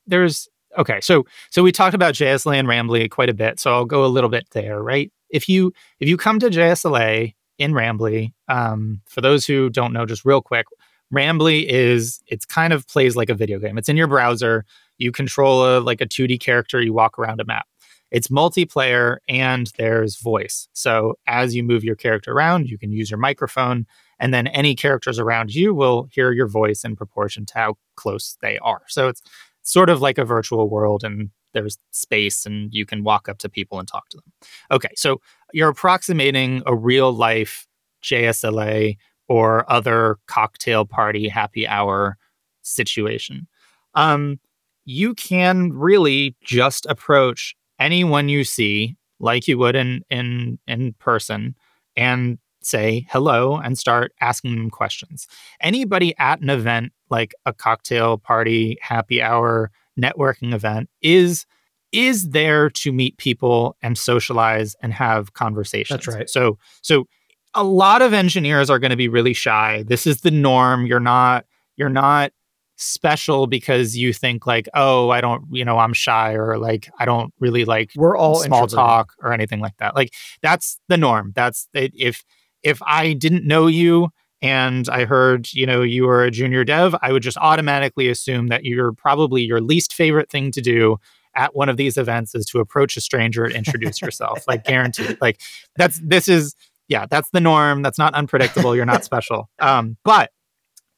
there's 0.07 0.49
okay, 0.79 1.01
so 1.01 1.25
so 1.51 1.63
we 1.63 1.73
talked 1.73 1.95
about 1.95 2.15
JSLA 2.15 2.59
and 2.59 2.69
Rambly 2.69 3.11
quite 3.11 3.29
a 3.29 3.35
bit. 3.35 3.61
So 3.61 3.73
I'll 3.73 3.85
go 3.85 4.05
a 4.05 4.07
little 4.07 4.31
bit 4.31 4.49
there, 4.53 4.83
right? 4.83 5.13
If 5.29 5.49
you 5.49 5.73
if 6.01 6.09
you 6.09 6.17
come 6.17 6.39
to 6.41 6.49
JSLA 6.49 7.35
in 7.59 7.73
Rambly, 7.73 8.33
um, 8.49 9.01
for 9.07 9.21
those 9.21 9.47
who 9.47 9.71
don't 9.71 9.93
know, 9.93 10.07
just 10.07 10.25
real 10.25 10.41
quick, 10.41 10.67
Rambly 11.13 11.65
is 11.69 12.21
it's 12.27 12.45
kind 12.45 12.73
of 12.73 12.87
plays 12.89 13.17
like 13.17 13.29
a 13.29 13.35
video 13.35 13.59
game. 13.59 13.79
It's 13.79 13.89
in 13.89 13.97
your 13.97 14.07
browser. 14.07 14.65
You 14.99 15.13
control 15.13 15.65
a 15.65 15.81
like 15.81 16.01
a 16.01 16.07
2D 16.07 16.41
character, 16.41 16.81
you 16.81 16.93
walk 16.93 17.19
around 17.19 17.41
a 17.41 17.45
map. 17.45 17.67
It's 18.11 18.29
multiplayer 18.29 19.17
and 19.29 19.73
there's 19.77 20.21
voice. 20.21 20.69
So 20.73 21.15
as 21.27 21.55
you 21.55 21.65
move 21.65 21.83
your 21.83 21.97
character 21.97 22.33
around, 22.33 22.69
you 22.69 22.79
can 22.79 22.93
use 22.93 23.11
your 23.11 23.19
microphone 23.19 23.87
and 24.21 24.33
then 24.33 24.47
any 24.49 24.77
characters 24.77 25.19
around 25.19 25.53
you 25.53 25.75
will 25.75 26.09
hear 26.13 26.31
your 26.31 26.47
voice 26.47 26.85
in 26.85 26.95
proportion 26.95 27.45
to 27.47 27.55
how 27.55 27.75
close 27.97 28.37
they 28.41 28.59
are. 28.59 28.83
So 28.87 29.09
it's 29.09 29.23
sort 29.63 29.91
of 29.91 30.01
like 30.01 30.19
a 30.19 30.25
virtual 30.25 30.69
world 30.69 31.03
and 31.03 31.31
there's 31.55 31.79
space 31.91 32.47
and 32.47 32.73
you 32.73 32.87
can 32.87 33.03
walk 33.03 33.29
up 33.29 33.39
to 33.39 33.49
people 33.49 33.79
and 33.79 33.89
talk 33.89 34.09
to 34.11 34.19
them. 34.19 34.33
Okay, 34.71 34.91
so 34.95 35.21
you're 35.53 35.69
approximating 35.69 36.63
a 36.67 36.75
real 36.75 37.13
life 37.13 37.67
JSLA 38.03 38.97
or 39.29 39.71
other 39.71 40.19
cocktail 40.27 40.85
party 40.85 41.29
happy 41.29 41.67
hour 41.67 42.17
situation. 42.63 43.47
Um, 43.95 44.39
you 44.85 45.15
can 45.15 45.73
really 45.73 46.37
just 46.43 46.87
approach 46.87 47.55
anyone 47.79 48.29
you 48.29 48.45
see 48.45 48.97
like 49.21 49.49
you 49.49 49.59
would 49.59 49.77
in 49.77 50.03
in 50.11 50.59
in 50.67 50.95
person 50.95 51.55
and 51.97 52.39
say 52.63 53.07
hello 53.11 53.57
and 53.57 53.79
start 53.79 54.13
asking 54.21 54.57
them 54.57 54.71
questions. 54.71 55.27
Anybody 55.61 56.15
at 56.19 56.41
an 56.41 56.51
event 56.51 56.93
like 57.11 57.35
a 57.47 57.53
cocktail 57.53 58.19
party, 58.19 58.79
happy 58.81 59.21
hour, 59.23 59.71
networking 60.01 60.55
event 60.55 60.91
is 61.01 61.47
is 61.93 62.31
there 62.31 62.69
to 62.69 62.91
meet 62.91 63.17
people 63.19 63.77
and 63.81 63.97
socialize 63.97 64.75
and 64.83 64.93
have 64.93 65.33
conversations. 65.35 66.05
That's 66.05 66.17
right. 66.17 66.29
So 66.29 66.59
so 66.83 67.07
a 67.55 67.65
lot 67.65 68.03
of 68.03 68.13
engineers 68.13 68.71
are 68.71 68.79
going 68.79 68.91
to 68.91 68.97
be 68.97 69.09
really 69.09 69.33
shy. 69.33 69.85
This 69.87 70.07
is 70.07 70.21
the 70.21 70.31
norm. 70.31 70.87
You're 70.87 71.01
not 71.01 71.47
you're 71.77 71.89
not 71.89 72.33
special 72.77 73.47
because 73.47 73.97
you 73.97 74.13
think 74.13 74.47
like, 74.47 74.69
oh, 74.75 75.11
I 75.11 75.21
don't, 75.21 75.45
you 75.51 75.65
know, 75.65 75.79
I'm 75.79 75.93
shy 75.93 76.35
or 76.35 76.59
like 76.59 76.91
I 76.99 77.05
don't 77.05 77.33
really 77.41 77.65
like 77.65 77.93
we're 77.97 78.17
all 78.17 78.37
small 78.37 78.67
talk 78.67 79.13
or 79.23 79.33
anything 79.33 79.61
like 79.61 79.77
that. 79.79 79.95
Like 79.95 80.13
that's 80.43 80.79
the 80.89 80.97
norm. 80.97 81.33
That's 81.35 81.69
if 81.73 82.25
if 82.63 82.81
I 82.83 83.13
didn't 83.13 83.47
know 83.47 83.67
you 83.67 84.11
and 84.43 84.89
I 84.89 85.05
heard, 85.05 85.53
you 85.53 85.67
know, 85.67 85.83
you 85.83 86.05
were 86.05 86.25
a 86.25 86.31
junior 86.31 86.65
dev, 86.65 86.95
I 87.01 87.13
would 87.13 87.23
just 87.23 87.39
automatically 87.39 88.09
assume 88.09 88.49
that 88.49 88.65
you're 88.65 88.93
probably 88.93 89.43
your 89.43 89.61
least 89.61 89.95
favorite 89.95 90.31
thing 90.31 90.51
to 90.53 90.61
do 90.61 90.99
at 91.37 91.55
one 91.55 91.69
of 91.69 91.77
these 91.77 91.97
events 91.97 92.35
is 92.35 92.45
to 92.47 92.61
approach 92.61 92.97
a 92.97 93.01
stranger 93.01 93.45
and 93.45 93.55
introduce 93.55 94.01
yourself. 94.01 94.47
like 94.47 94.65
guaranteed. 94.65 95.19
Like 95.21 95.41
that's 95.77 96.01
this 96.03 96.29
is 96.29 96.55
yeah, 96.89 97.07
that's 97.07 97.31
the 97.31 97.41
norm. 97.41 97.83
That's 97.83 97.99
not 97.99 98.15
unpredictable. 98.15 98.75
You're 98.77 98.85
not 98.85 99.05
special. 99.11 99.49
Um, 99.59 99.97
but 100.05 100.31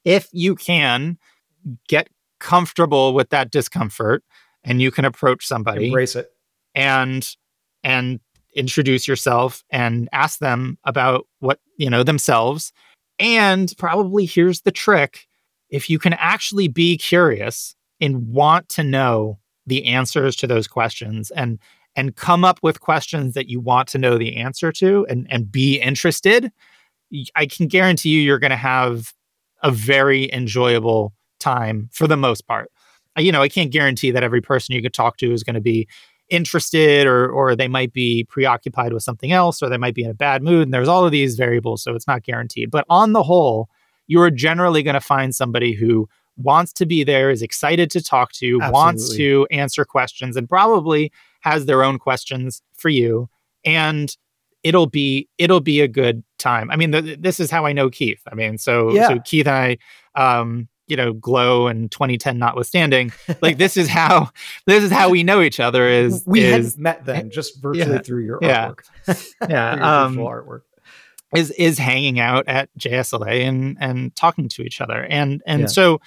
if 0.04 0.28
you 0.32 0.54
can 0.54 1.18
get 1.88 2.08
comfortable 2.38 3.14
with 3.14 3.30
that 3.30 3.50
discomfort 3.50 4.22
and 4.64 4.80
you 4.80 4.90
can 4.90 5.04
approach 5.04 5.46
somebody, 5.46 5.86
embrace 5.86 6.16
it, 6.16 6.30
and 6.74 7.36
and 7.84 8.20
introduce 8.54 9.06
yourself 9.06 9.62
and 9.70 10.08
ask 10.12 10.38
them 10.38 10.78
about 10.84 11.26
what 11.40 11.60
you 11.76 11.90
know 11.90 12.02
themselves. 12.02 12.72
And 13.18 13.72
probably 13.78 14.26
here's 14.26 14.62
the 14.62 14.72
trick: 14.72 15.26
if 15.70 15.88
you 15.88 15.98
can 15.98 16.14
actually 16.14 16.68
be 16.68 16.96
curious 16.96 17.74
and 18.00 18.28
want 18.28 18.68
to 18.70 18.82
know 18.82 19.38
the 19.66 19.86
answers 19.86 20.36
to 20.36 20.46
those 20.46 20.68
questions 20.68 21.30
and 21.30 21.58
and 21.96 22.14
come 22.14 22.44
up 22.44 22.58
with 22.62 22.80
questions 22.80 23.34
that 23.34 23.48
you 23.48 23.58
want 23.58 23.88
to 23.88 23.98
know 23.98 24.18
the 24.18 24.36
answer 24.36 24.70
to 24.70 25.06
and, 25.08 25.26
and 25.30 25.50
be 25.50 25.80
interested, 25.80 26.52
I 27.34 27.46
can 27.46 27.66
guarantee 27.66 28.10
you 28.10 28.20
you're 28.20 28.38
going 28.38 28.50
to 28.50 28.56
have 28.56 29.14
a 29.62 29.70
very 29.70 30.30
enjoyable 30.32 31.14
time 31.40 31.88
for 31.92 32.06
the 32.06 32.16
most 32.16 32.46
part. 32.46 32.70
You 33.16 33.32
know, 33.32 33.40
I 33.40 33.48
can't 33.48 33.72
guarantee 33.72 34.10
that 34.10 34.22
every 34.22 34.42
person 34.42 34.74
you 34.74 34.82
could 34.82 34.92
talk 34.92 35.16
to 35.18 35.32
is 35.32 35.42
going 35.42 35.54
to 35.54 35.60
be 35.60 35.88
interested 36.28 37.06
or 37.06 37.30
or 37.30 37.54
they 37.54 37.68
might 37.68 37.92
be 37.92 38.24
preoccupied 38.24 38.92
with 38.92 39.02
something 39.02 39.30
else 39.30 39.62
or 39.62 39.68
they 39.68 39.76
might 39.76 39.94
be 39.94 40.02
in 40.02 40.10
a 40.10 40.14
bad 40.14 40.42
mood 40.42 40.62
and 40.62 40.74
there's 40.74 40.88
all 40.88 41.04
of 41.04 41.12
these 41.12 41.36
variables 41.36 41.84
so 41.84 41.94
it's 41.94 42.08
not 42.08 42.24
guaranteed. 42.24 42.70
But 42.70 42.84
on 42.90 43.12
the 43.12 43.22
whole, 43.22 43.70
you 44.08 44.20
are 44.20 44.30
generally 44.30 44.82
going 44.82 44.94
to 44.94 45.00
find 45.00 45.34
somebody 45.34 45.72
who 45.72 46.08
wants 46.36 46.72
to 46.74 46.86
be 46.86 47.04
there, 47.04 47.30
is 47.30 47.42
excited 47.42 47.90
to 47.90 48.02
talk 48.02 48.32
to, 48.32 48.58
Absolutely. 48.60 48.72
wants 48.72 49.16
to 49.16 49.46
answer 49.50 49.84
questions, 49.84 50.36
and 50.36 50.48
probably 50.48 51.12
has 51.46 51.66
their 51.66 51.84
own 51.84 51.98
questions 51.98 52.60
for 52.74 52.88
you. 52.88 53.28
And 53.64 54.14
it'll 54.62 54.88
be 54.88 55.28
it'll 55.38 55.60
be 55.60 55.80
a 55.80 55.88
good 55.88 56.24
time. 56.38 56.70
I 56.70 56.76
mean, 56.76 56.90
th- 56.90 57.20
this 57.20 57.38
is 57.38 57.50
how 57.50 57.66
I 57.66 57.72
know 57.72 57.88
Keith. 57.88 58.20
I 58.30 58.34
mean, 58.34 58.58
so 58.58 58.92
yeah. 58.92 59.08
so 59.08 59.20
Keith 59.20 59.46
and 59.46 59.78
I, 60.16 60.40
um, 60.40 60.68
you 60.88 60.96
know, 60.96 61.12
glow 61.12 61.68
and 61.68 61.90
2010 61.90 62.38
notwithstanding, 62.38 63.12
like 63.40 63.58
this 63.58 63.76
is 63.76 63.88
how 63.88 64.30
this 64.66 64.82
is 64.82 64.90
how 64.90 65.08
we 65.08 65.22
know 65.22 65.40
each 65.40 65.60
other. 65.60 65.88
Is 65.88 66.24
we 66.26 66.42
is, 66.42 66.74
had 66.74 66.80
met 66.80 67.04
then 67.04 67.30
just 67.32 67.62
virtually 67.62 67.94
yeah, 67.94 68.00
through 68.00 68.24
your 68.24 68.38
yeah, 68.42 68.72
artwork. 69.06 69.32
yeah, 69.48 70.04
um, 70.04 70.16
artwork 70.16 70.62
is 71.34 71.52
is 71.52 71.78
hanging 71.78 72.18
out 72.18 72.48
at 72.48 72.68
JSLA 72.76 73.46
and 73.46 73.76
and 73.80 74.16
talking 74.16 74.48
to 74.48 74.62
each 74.62 74.80
other, 74.80 75.04
and 75.04 75.42
and 75.46 75.62
yeah. 75.62 75.66
so 75.66 76.00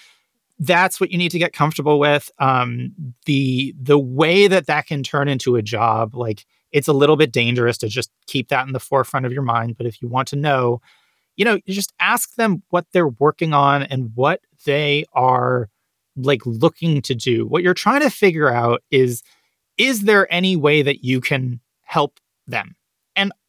that's 0.59 0.99
what 0.99 1.11
you 1.11 1.17
need 1.17 1.31
to 1.31 1.39
get 1.39 1.53
comfortable 1.53 1.99
with. 1.99 2.29
Um, 2.39 2.93
the 3.25 3.73
the 3.81 3.97
way 3.97 4.47
that 4.47 4.67
that 4.67 4.87
can 4.87 5.03
turn 5.03 5.27
into 5.27 5.55
a 5.55 5.61
job, 5.61 6.15
like 6.15 6.45
it's 6.71 6.87
a 6.87 6.93
little 6.93 7.15
bit 7.15 7.31
dangerous 7.31 7.77
to 7.79 7.87
just 7.87 8.11
keep 8.27 8.49
that 8.49 8.67
in 8.67 8.73
the 8.73 8.79
forefront 8.79 9.25
of 9.25 9.31
your 9.31 9.41
mind. 9.41 9.77
But 9.77 9.87
if 9.87 10.01
you 10.01 10.07
want 10.07 10.27
to 10.29 10.35
know, 10.35 10.81
you 11.37 11.45
know, 11.45 11.59
you 11.65 11.73
just 11.73 11.93
ask 11.99 12.35
them 12.35 12.61
what 12.69 12.85
they're 12.91 13.07
working 13.07 13.53
on 13.53 13.83
and 13.83 14.11
what 14.15 14.41
they 14.65 15.05
are 15.13 15.69
like 16.17 16.45
looking 16.45 17.01
to 17.03 17.15
do. 17.15 17.47
What 17.47 17.63
you're 17.63 17.73
trying 17.73 18.01
to 18.01 18.09
figure 18.09 18.53
out 18.53 18.83
is 18.91 19.23
is 19.77 20.01
there 20.01 20.31
any 20.31 20.57
way 20.57 20.81
that 20.81 21.05
you 21.05 21.21
can 21.21 21.61
help 21.83 22.19
them? 22.47 22.75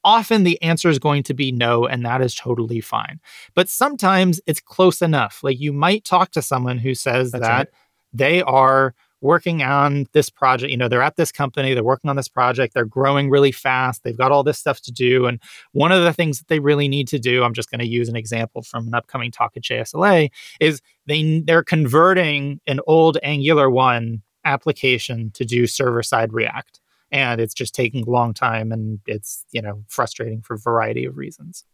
Often 0.05 0.45
the 0.45 0.61
answer 0.63 0.89
is 0.89 0.99
going 0.99 1.23
to 1.25 1.35
be 1.35 1.53
no, 1.53 1.87
and 1.87 2.05
that 2.05 2.23
is 2.23 2.35
totally 2.35 2.81
fine. 2.81 3.21
But 3.55 3.69
sometimes 3.69 4.41
it's 4.47 4.61
close 4.61 5.03
enough. 5.03 5.41
Like 5.43 5.61
you 5.61 5.73
might 5.73 6.05
talk 6.05 6.31
to 6.33 6.43
someone 6.43 6.79
who 6.79 6.95
says 6.95 7.33
That's 7.33 7.43
that 7.43 7.57
right. 7.57 7.69
they 8.13 8.43
are 8.43 8.95
working 9.21 9.63
on 9.63 10.07
this 10.13 10.31
project. 10.31 10.71
You 10.71 10.77
know, 10.77 10.89
they're 10.89 11.03
at 11.03 11.17
this 11.17 11.33
company, 11.33 11.75
they're 11.75 11.85
working 11.85 12.09
on 12.09 12.17
this 12.17 12.29
project, 12.29 12.75
they're 12.75 12.85
growing 12.85 13.31
really 13.31 13.53
fast, 13.53 14.03
they've 14.03 14.17
got 14.17 14.33
all 14.33 14.43
this 14.43 14.59
stuff 14.59 14.81
to 14.83 14.93
do. 14.93 15.27
And 15.27 15.41
one 15.73 15.93
of 15.93 16.03
the 16.03 16.13
things 16.13 16.39
that 16.39 16.49
they 16.49 16.59
really 16.59 16.89
need 16.89 17.09
to 17.09 17.19
do, 17.19 17.45
I'm 17.45 17.55
just 17.55 17.71
going 17.71 17.81
to 17.81 17.87
use 17.87 18.09
an 18.09 18.17
example 18.17 18.63
from 18.63 18.87
an 18.87 18.95
upcoming 18.95 19.31
talk 19.31 19.53
at 19.57 19.63
JSLA, 19.63 20.31
is 20.59 20.81
they 21.07 21.41
they're 21.41 21.63
converting 21.63 22.61
an 22.67 22.81
old 22.87 23.19
Angular 23.23 23.69
1 23.71 24.23
application 24.45 25.31
to 25.33 25.45
do 25.45 25.67
server 25.67 26.03
side 26.03 26.33
React 26.33 26.80
and 27.13 27.41
it's 27.41 27.55
just 27.55 27.75
taking 27.75 28.07
a 28.07 28.11
long 28.11 28.35
time 28.35 28.73
and 28.73 29.01
it's 29.07 29.45
you 29.53 29.63
know 29.63 29.85
frustrating 29.89 30.43
for 30.43 30.55
a 30.55 30.59
variety 30.59 31.05
of 31.05 31.17
reasons. 31.17 31.65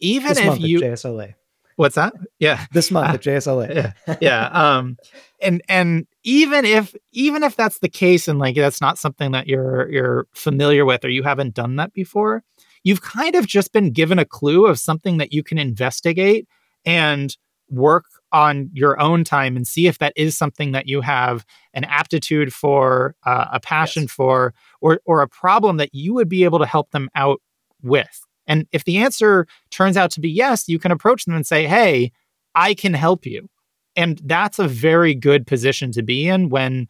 Even 0.00 0.28
this 0.28 0.38
if 0.38 0.60
you 0.60 0.80
JSLA 0.80 1.34
what's 1.76 1.96
that? 1.96 2.12
Yeah. 2.38 2.66
This 2.72 2.90
month 2.90 3.10
uh, 3.10 3.14
at 3.14 3.22
JSLA 3.22 3.74
yeah 3.74 4.16
yeah 4.20 4.46
um 4.46 4.96
and 5.40 5.62
and 5.68 6.06
even 6.22 6.64
if 6.64 6.94
even 7.12 7.42
if 7.42 7.56
that's 7.56 7.78
the 7.80 7.88
case 7.88 8.28
and 8.28 8.38
like 8.38 8.56
that's 8.56 8.80
not 8.80 8.98
something 8.98 9.32
that 9.32 9.46
you're 9.46 9.90
you're 9.90 10.26
familiar 10.34 10.84
with 10.84 11.04
or 11.04 11.08
you 11.08 11.22
haven't 11.22 11.54
done 11.54 11.76
that 11.76 11.92
before 11.92 12.42
you've 12.82 13.02
kind 13.02 13.34
of 13.34 13.46
just 13.46 13.72
been 13.72 13.92
given 13.92 14.18
a 14.18 14.24
clue 14.24 14.66
of 14.66 14.78
something 14.78 15.18
that 15.18 15.32
you 15.32 15.42
can 15.42 15.58
investigate 15.58 16.46
and 16.84 17.36
work 17.70 18.04
on 18.32 18.70
your 18.72 19.00
own 19.00 19.24
time 19.24 19.56
and 19.56 19.66
see 19.66 19.86
if 19.86 19.98
that 19.98 20.12
is 20.16 20.36
something 20.36 20.72
that 20.72 20.86
you 20.88 21.00
have 21.00 21.44
an 21.72 21.84
aptitude 21.84 22.52
for, 22.52 23.14
uh, 23.24 23.46
a 23.52 23.60
passion 23.60 24.04
yes. 24.04 24.12
for, 24.12 24.54
or 24.80 25.00
or 25.04 25.22
a 25.22 25.28
problem 25.28 25.76
that 25.76 25.94
you 25.94 26.14
would 26.14 26.28
be 26.28 26.44
able 26.44 26.58
to 26.58 26.66
help 26.66 26.90
them 26.90 27.08
out 27.14 27.40
with. 27.82 28.26
And 28.46 28.66
if 28.72 28.84
the 28.84 28.98
answer 28.98 29.46
turns 29.70 29.96
out 29.96 30.10
to 30.12 30.20
be 30.20 30.30
yes, 30.30 30.68
you 30.68 30.78
can 30.78 30.92
approach 30.92 31.24
them 31.24 31.34
and 31.34 31.46
say, 31.46 31.66
"Hey, 31.66 32.12
I 32.54 32.74
can 32.74 32.94
help 32.94 33.24
you." 33.24 33.48
And 33.96 34.20
that's 34.24 34.58
a 34.58 34.68
very 34.68 35.14
good 35.14 35.46
position 35.46 35.92
to 35.92 36.02
be 36.02 36.26
in 36.28 36.48
when 36.48 36.88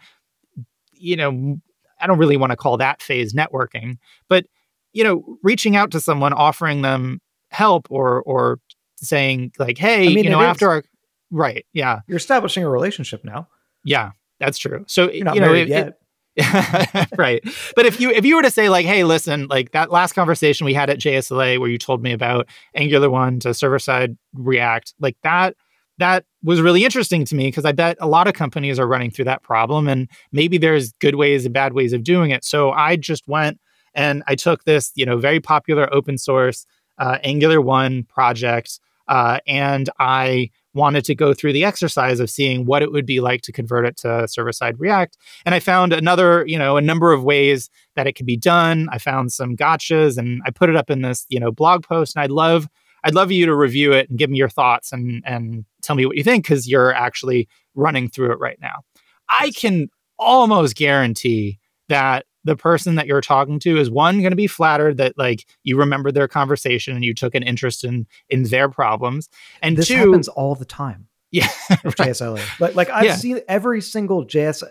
you 0.93 1.16
know, 1.16 1.61
I 2.01 2.07
don't 2.07 2.18
really 2.18 2.37
want 2.37 2.51
to 2.51 2.57
call 2.57 2.79
that 2.79 3.03
phase 3.03 3.35
networking, 3.35 3.99
but 4.29 4.47
you 4.93 5.05
know, 5.05 5.39
reaching 5.43 5.77
out 5.77 5.91
to 5.91 6.01
someone 6.01 6.33
offering 6.33 6.83
them 6.83 7.20
help 7.51 7.87
or 7.91 8.22
or 8.22 8.59
saying 9.05 9.52
like, 9.59 9.78
"Hey, 9.78 10.11
I 10.11 10.14
mean, 10.14 10.24
you 10.24 10.30
know, 10.30 10.40
after 10.40 10.68
our 10.68 10.84
right, 11.30 11.64
yeah, 11.72 12.00
you're 12.07 12.16
establishing 12.16 12.64
a 12.64 12.68
relationship 12.68 13.24
now." 13.24 13.48
Yeah, 13.84 14.12
that's 14.40 14.59
true. 14.59 14.84
So 14.88 15.11
you're 15.11 15.24
not 15.24 15.34
you 15.34 15.40
know, 15.40 15.48
married 15.48 15.68
it, 15.68 15.68
yet. 15.68 15.88
It, 15.88 15.94
right. 17.18 17.42
But 17.76 17.86
if 17.86 18.00
you 18.00 18.11
if 18.11 18.24
you 18.24 18.36
were 18.36 18.42
to 18.42 18.50
say 18.50 18.68
like, 18.68 18.86
hey, 18.86 19.05
listen, 19.05 19.46
like 19.46 19.70
that 19.72 19.90
last 19.92 20.14
conversation 20.14 20.64
we 20.64 20.74
had 20.74 20.90
at 20.90 20.98
JSLA 20.98 21.61
where 21.61 21.70
you 21.70 21.78
told 21.78 22.02
me 22.02 22.12
about 22.12 22.48
Angular 22.74 23.09
one 23.09 23.38
to 23.40 23.55
server 23.55 23.78
side 23.78 24.16
React, 24.34 24.94
like 24.98 25.16
that 25.22 25.55
that 25.98 26.24
was 26.42 26.61
really 26.61 26.84
interesting 26.84 27.24
to 27.24 27.36
me 27.36 27.46
because 27.46 27.64
I 27.64 27.72
bet 27.72 27.96
a 28.00 28.09
lot 28.09 28.26
of 28.26 28.34
companies 28.34 28.80
are 28.80 28.86
running 28.86 29.12
through 29.12 29.26
that 29.26 29.42
problem 29.42 29.86
and 29.86 30.09
maybe 30.32 30.59
there's 30.59 30.92
good 30.94 31.14
ways 31.14 31.44
and 31.44 31.55
bad 31.55 31.72
ways 31.72 31.92
of 31.92 32.02
doing 32.02 32.30
it. 32.30 32.44
So 32.44 32.72
I 32.72 32.96
just 32.96 33.28
went 33.28 33.61
and 33.94 34.24
I 34.26 34.34
took 34.34 34.64
this, 34.64 34.90
you 34.96 35.07
know, 35.07 35.18
very 35.18 35.38
popular 35.38 35.92
open 35.94 36.18
source 36.18 36.66
uh, 36.98 37.18
Angular 37.22 37.61
one 37.61 38.05
project 38.05 38.80
uh, 39.09 39.38
and 39.46 39.90
I 39.98 40.50
wanted 40.74 41.05
to 41.05 41.14
go 41.14 41.32
through 41.32 41.52
the 41.52 41.64
exercise 41.64 42.20
of 42.20 42.28
seeing 42.28 42.66
what 42.66 42.82
it 42.82 42.90
would 42.90 43.07
be 43.07 43.20
like 43.20 43.42
to 43.42 43.52
convert 43.52 43.86
it 43.86 43.96
to 43.98 44.26
server 44.26 44.52
side 44.52 44.78
React. 44.78 45.16
And 45.46 45.55
I 45.55 45.61
found 45.61 45.92
another, 45.92 46.44
you 46.46 46.59
know, 46.59 46.76
a 46.76 46.82
number 46.82 47.12
of 47.12 47.22
ways 47.22 47.70
that 47.94 48.07
it 48.07 48.14
could 48.14 48.26
be 48.26 48.36
done. 48.36 48.88
I 48.90 48.98
found 48.98 49.32
some 49.32 49.57
gotchas 49.57 50.18
and 50.18 50.42
I 50.44 50.50
put 50.50 50.68
it 50.68 50.76
up 50.76 50.90
in 50.90 51.02
this, 51.02 51.26
you 51.28 51.38
know, 51.38 51.52
blog 51.52 51.84
post. 51.84 52.16
And 52.16 52.24
I'd 52.24 52.30
love, 52.30 52.68
I'd 53.05 53.14
love 53.14 53.30
you 53.30 53.46
to 53.46 53.55
review 53.55 53.92
it 53.92 54.11
and 54.11 54.18
give 54.18 54.30
me 54.30 54.38
your 54.38 54.48
thoughts 54.48 54.92
and 54.92 55.22
and 55.24 55.64
tell 55.82 55.94
me 55.94 56.07
what 56.07 56.16
you 56.16 56.24
think 56.24 56.44
because 56.44 56.68
you're 56.68 56.92
actually 56.92 57.48
running 57.74 58.09
through 58.09 58.32
it 58.32 58.38
right 58.38 58.59
now. 58.61 58.80
I 59.28 59.52
can 59.52 59.88
almost 60.18 60.74
guarantee 60.74 61.59
that 61.88 62.26
the 62.45 62.57
person 62.57 62.95
that 62.97 63.07
you're 63.07 63.20
talking 63.20 63.59
to 63.61 63.78
is 63.78 63.90
one 63.90 64.18
going 64.18 64.30
to 64.30 64.36
be 64.36 64.47
flattered 64.47 64.99
that 64.99 65.16
like 65.18 65.47
you 65.62 65.76
remembered 65.76 66.14
their 66.14 66.28
conversation 66.28 66.95
and 66.95 67.05
you 67.05 67.14
took 67.14 67.34
an 67.34 67.42
interest 67.42 67.84
in 67.84 68.07
in 68.28 68.45
their 68.45 68.68
problems. 68.68 69.28
And 69.62 69.76
this 69.76 69.88
two, 69.88 69.97
happens 69.97 70.28
all 70.28 70.55
the 70.55 70.64
time. 70.64 71.09
Yeah 71.34 71.49
with 71.82 71.97
jsla 71.97 72.61
like, 72.61 72.76
like 72.76 72.90
i've 72.90 73.05
yeah. 73.05 73.16
seen 73.16 73.40
every 73.49 73.80
single 73.80 74.24
js 74.24 74.62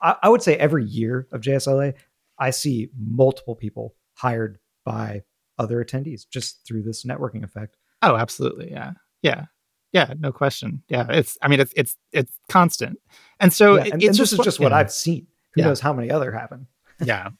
I, 0.00 0.14
I 0.22 0.28
would 0.28 0.42
say 0.42 0.54
every 0.54 0.84
year 0.84 1.26
of 1.32 1.40
jsla 1.40 1.94
i 2.38 2.50
see 2.50 2.90
multiple 2.96 3.56
people 3.56 3.96
hired 4.12 4.60
by 4.84 5.22
other 5.58 5.84
attendees 5.84 6.22
just 6.28 6.64
through 6.66 6.82
this 6.82 7.04
networking 7.04 7.44
effect. 7.44 7.76
Oh 8.02 8.16
absolutely. 8.16 8.70
Yeah. 8.70 8.92
Yeah. 9.22 9.46
Yeah 9.92 10.14
no 10.18 10.32
question. 10.32 10.82
Yeah 10.88 11.06
it's 11.08 11.38
i 11.42 11.48
mean 11.48 11.60
it's 11.60 11.72
it's 11.76 11.96
it's 12.12 12.32
constant. 12.48 12.98
And 13.40 13.52
so 13.52 13.76
yeah, 13.76 13.84
and, 13.84 13.92
and 13.94 14.02
it's 14.02 14.18
this 14.18 14.30
just 14.30 14.32
is 14.34 14.44
just 14.44 14.60
what 14.60 14.72
i've 14.72 14.92
seen. 14.92 15.26
Who 15.54 15.62
knows 15.62 15.80
how 15.80 15.92
many 15.92 16.10
other 16.10 16.32
happen 16.32 16.66
yeah. 17.00 17.30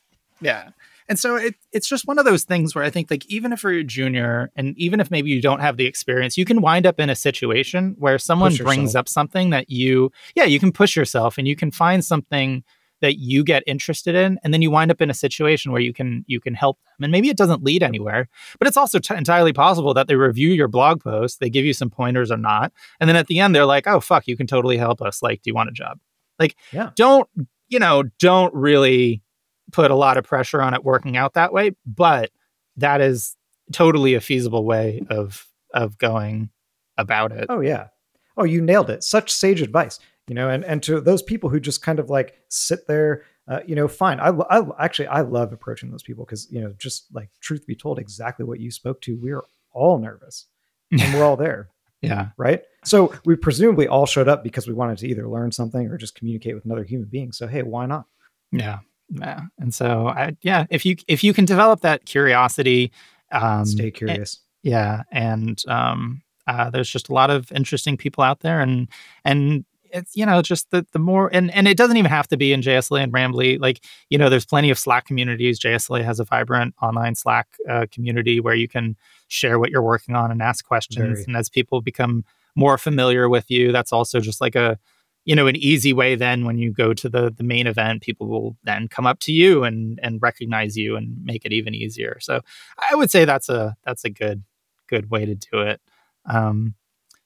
Yeah. 0.41 0.71
And 1.09 1.19
so 1.19 1.37
it, 1.37 1.55
it's 1.73 1.89
just 1.89 2.07
one 2.07 2.19
of 2.19 2.25
those 2.25 2.45
things 2.45 2.75
where 2.75 2.83
I 2.83 2.91
think, 2.91 3.11
like, 3.11 3.27
even 3.27 3.53
if 3.53 3.63
you're 3.63 3.73
a 3.73 3.85
junior 3.85 4.51
and 4.57 4.77
even 4.79 5.01
if 5.01 5.11
maybe 5.11 5.31
you 5.31 5.43
don't 5.43 5.61
have 5.61 5.77
the 5.77 5.87
experience, 5.87 6.39
you 6.39 6.45
can 6.45 6.63
wind 6.63 6.87
up 6.87 6.99
in 6.99 7.11
a 7.11 7.15
situation 7.15 7.95
where 7.99 8.19
someone 8.19 8.55
brings 8.57 8.95
up 8.95 9.09
something 9.09 9.51
that 9.51 9.69
you, 9.69 10.11
yeah, 10.35 10.45
you 10.45 10.59
can 10.59 10.73
push 10.73 10.97
yourself 10.97 11.37
and 11.37 11.47
you 11.47 11.57
can 11.57 11.71
find 11.71 12.05
something 12.05 12.65
that 13.01 13.19
you 13.19 13.45
get 13.45 13.63
interested 13.67 14.15
in 14.15 14.39
and 14.43 14.55
then 14.55 14.63
you 14.63 14.71
wind 14.71 14.91
up 14.91 15.03
in 15.03 15.11
a 15.11 15.15
situation 15.15 15.73
where 15.73 15.81
you 15.81 15.93
can 15.93 16.25
you 16.27 16.41
can 16.41 16.55
help 16.55 16.79
them 16.79 17.05
and 17.05 17.13
maybe 17.13 17.29
it 17.29 17.37
doesn't 17.37 17.63
lead 17.63 17.83
anywhere 17.83 18.29
but 18.59 18.67
it's 18.67 18.79
also 18.79 18.99
t- 18.99 19.15
entirely 19.15 19.53
possible 19.53 19.93
that 19.93 20.09
they 20.09 20.15
review 20.15 20.51
your 20.51 20.69
blog 20.69 21.03
post 21.03 21.39
they 21.39 21.51
give 21.51 21.67
you 21.67 21.75
some 21.75 21.91
pointers 21.91 22.31
or 22.31 22.39
not 22.39 22.73
and 23.01 23.09
then 23.09 23.17
at 23.17 23.27
the 23.27 23.41
end 23.41 23.55
they're 23.55 23.67
like 23.67 23.87
oh 23.87 24.01
fuck 24.01 24.27
you 24.27 24.39
can 24.39 24.47
totally 24.47 24.79
help 24.79 25.03
us 25.03 25.23
like 25.23 25.43
do 25.43 25.51
you 25.51 25.55
want 25.55 25.69
a 25.69 25.73
job 25.73 25.99
like 26.39 26.57
yeah. 26.73 26.91
don't 26.97 27.29
you 27.69 27.79
know 27.79 28.05
don't 28.19 28.55
really 28.55 29.21
put 29.75 29.91
a 29.91 29.95
lot 29.97 30.17
of 30.17 30.25
pressure 30.25 30.63
on 30.63 30.73
it 30.73 30.85
working 30.85 31.17
out 31.17 31.35
that 31.35 31.53
way, 31.53 31.73
but 31.85 32.31
that 32.77 33.01
is 33.01 33.37
totally 33.73 34.15
a 34.15 34.21
feasible 34.21 34.65
way 34.65 35.03
of 35.11 35.47
of 35.73 35.99
going 35.99 36.49
about 36.97 37.33
it. 37.33 37.47
Oh 37.49 37.61
yeah. 37.61 37.89
Oh, 38.37 38.45
you 38.45 38.61
nailed 38.63 38.89
it. 38.89 39.03
Such 39.03 39.33
sage 39.33 39.61
advice. 39.61 39.99
You 40.29 40.35
know, 40.37 40.49
and 40.49 40.65
and 40.65 40.81
to 40.85 41.01
those 41.01 41.23
people 41.23 41.51
who 41.51 41.59
just 41.59 41.83
kind 41.83 41.99
of 41.99 42.09
like 42.09 42.37
sit 42.49 42.87
there, 42.87 43.25
uh, 43.49 43.61
you 43.67 43.75
know, 43.75 43.89
fine. 43.89 44.21
I, 44.21 44.29
I 44.29 44.63
actually 44.79 45.09
I 45.09 45.23
love 45.23 45.53
approaching 45.53 45.91
those 45.91 46.05
people 46.05 46.25
because 46.25 46.51
you 46.53 46.61
know, 46.61 46.73
just 46.79 47.07
like 47.13 47.31
truth 47.41 47.67
be 47.67 47.75
told, 47.75 47.99
exactly 47.99 48.47
what 48.47 48.61
you 48.61 48.71
spoke 48.71 49.01
to. 49.03 49.19
We're 49.21 49.43
all 49.73 49.99
nervous, 49.99 50.47
and 50.93 51.13
we're 51.13 51.25
all 51.25 51.37
there. 51.37 51.69
yeah. 52.01 52.29
Right. 52.39 52.63
So 52.85 53.13
we 53.25 53.35
presumably 53.35 53.89
all 53.89 54.07
showed 54.07 54.29
up 54.29 54.45
because 54.45 54.69
we 54.69 54.73
wanted 54.73 54.99
to 54.99 55.09
either 55.09 55.29
learn 55.29 55.51
something 55.51 55.89
or 55.89 55.99
just 55.99 56.15
communicate 56.15 56.55
with 56.55 56.65
another 56.65 56.85
human 56.85 57.09
being. 57.09 57.33
So 57.33 57.49
hey, 57.49 57.65
why 57.65 57.87
not? 57.87 58.07
Yeah 58.53 58.79
yeah 59.21 59.43
and 59.59 59.75
so 59.75 60.09
I, 60.09 60.37
yeah 60.43 60.67
if 60.71 60.85
you 60.85 60.97
if 61.09 61.23
you 61.25 61.33
can 61.35 61.45
develop 61.45 61.81
that 61.81 62.05
curiosity 62.05 62.93
um 63.33 63.65
stay 63.65 63.91
curious 63.91 64.41
and, 64.63 64.73
yeah 64.73 65.03
and 65.11 65.63
um 65.69 66.23
uh, 66.47 66.69
there's 66.69 66.91
just 66.91 67.09
a 67.09 67.15
lot 67.15 67.31
of 67.31 67.51
interesting 67.53 67.97
people 67.97 68.23
out 68.23 68.41
there 68.41 68.61
and 68.61 68.89
and 69.25 69.65
it's 69.95 70.17
you 70.17 70.27
know 70.27 70.43
just 70.43 70.71
the 70.71 70.85
the 70.93 70.99
more 70.99 71.31
and 71.33 71.51
and 71.55 71.69
it 71.69 71.77
doesn't 71.77 71.97
even 71.97 72.11
have 72.11 72.27
to 72.29 72.37
be 72.37 72.53
in 72.53 72.61
JSLA 72.61 73.05
and 73.05 73.13
Rambly 73.13 73.59
like 73.61 73.81
you 74.11 74.19
know 74.19 74.29
there's 74.29 74.45
plenty 74.45 74.71
of 74.71 74.79
Slack 74.79 75.07
communities 75.07 75.61
JSLA 75.61 76.05
has 76.05 76.21
a 76.21 76.25
vibrant 76.25 76.75
online 76.83 77.15
Slack 77.15 77.47
uh, 77.69 77.87
community 77.91 78.41
where 78.41 78.55
you 78.55 78.69
can 78.69 78.97
share 79.29 79.59
what 79.59 79.71
you're 79.71 79.83
working 79.83 80.15
on 80.15 80.31
and 80.31 80.43
ask 80.43 80.67
questions 80.67 81.21
Very. 81.21 81.25
and 81.27 81.37
as 81.37 81.49
people 81.49 81.81
become 81.81 82.25
more 82.57 82.77
familiar 82.77 83.29
with 83.29 83.51
you 83.51 83.73
that's 83.73 83.93
also 83.93 84.21
just 84.21 84.41
like 84.41 84.57
a 84.57 84.79
you 85.25 85.35
know 85.35 85.47
an 85.47 85.57
easy 85.57 85.93
way 85.93 86.15
then 86.15 86.45
when 86.45 86.59
you 86.59 86.73
go 86.73 86.93
to 86.95 87.09
the 87.09 87.31
the 87.31 87.45
main 87.45 87.67
event 87.67 88.03
people 88.03 88.29
will 88.29 88.57
then 88.65 88.89
come 88.89 89.07
up 89.07 89.19
to 89.21 89.33
you 89.33 89.65
and 89.65 89.99
and 90.03 90.21
recognize 90.23 90.77
you 90.77 90.97
and 90.97 91.17
make 91.25 91.45
it 91.45 91.53
even 91.53 91.75
easier. 91.75 92.19
So 92.21 92.41
i 92.79 92.95
would 92.95 93.11
say 93.11 93.25
that's 93.25 93.49
a 93.49 93.77
that's 93.85 94.05
a 94.05 94.11
good 94.11 94.43
good 94.89 95.11
way 95.11 95.25
to 95.27 95.35
do 95.35 95.61
it. 95.61 95.81
Um 96.27 96.75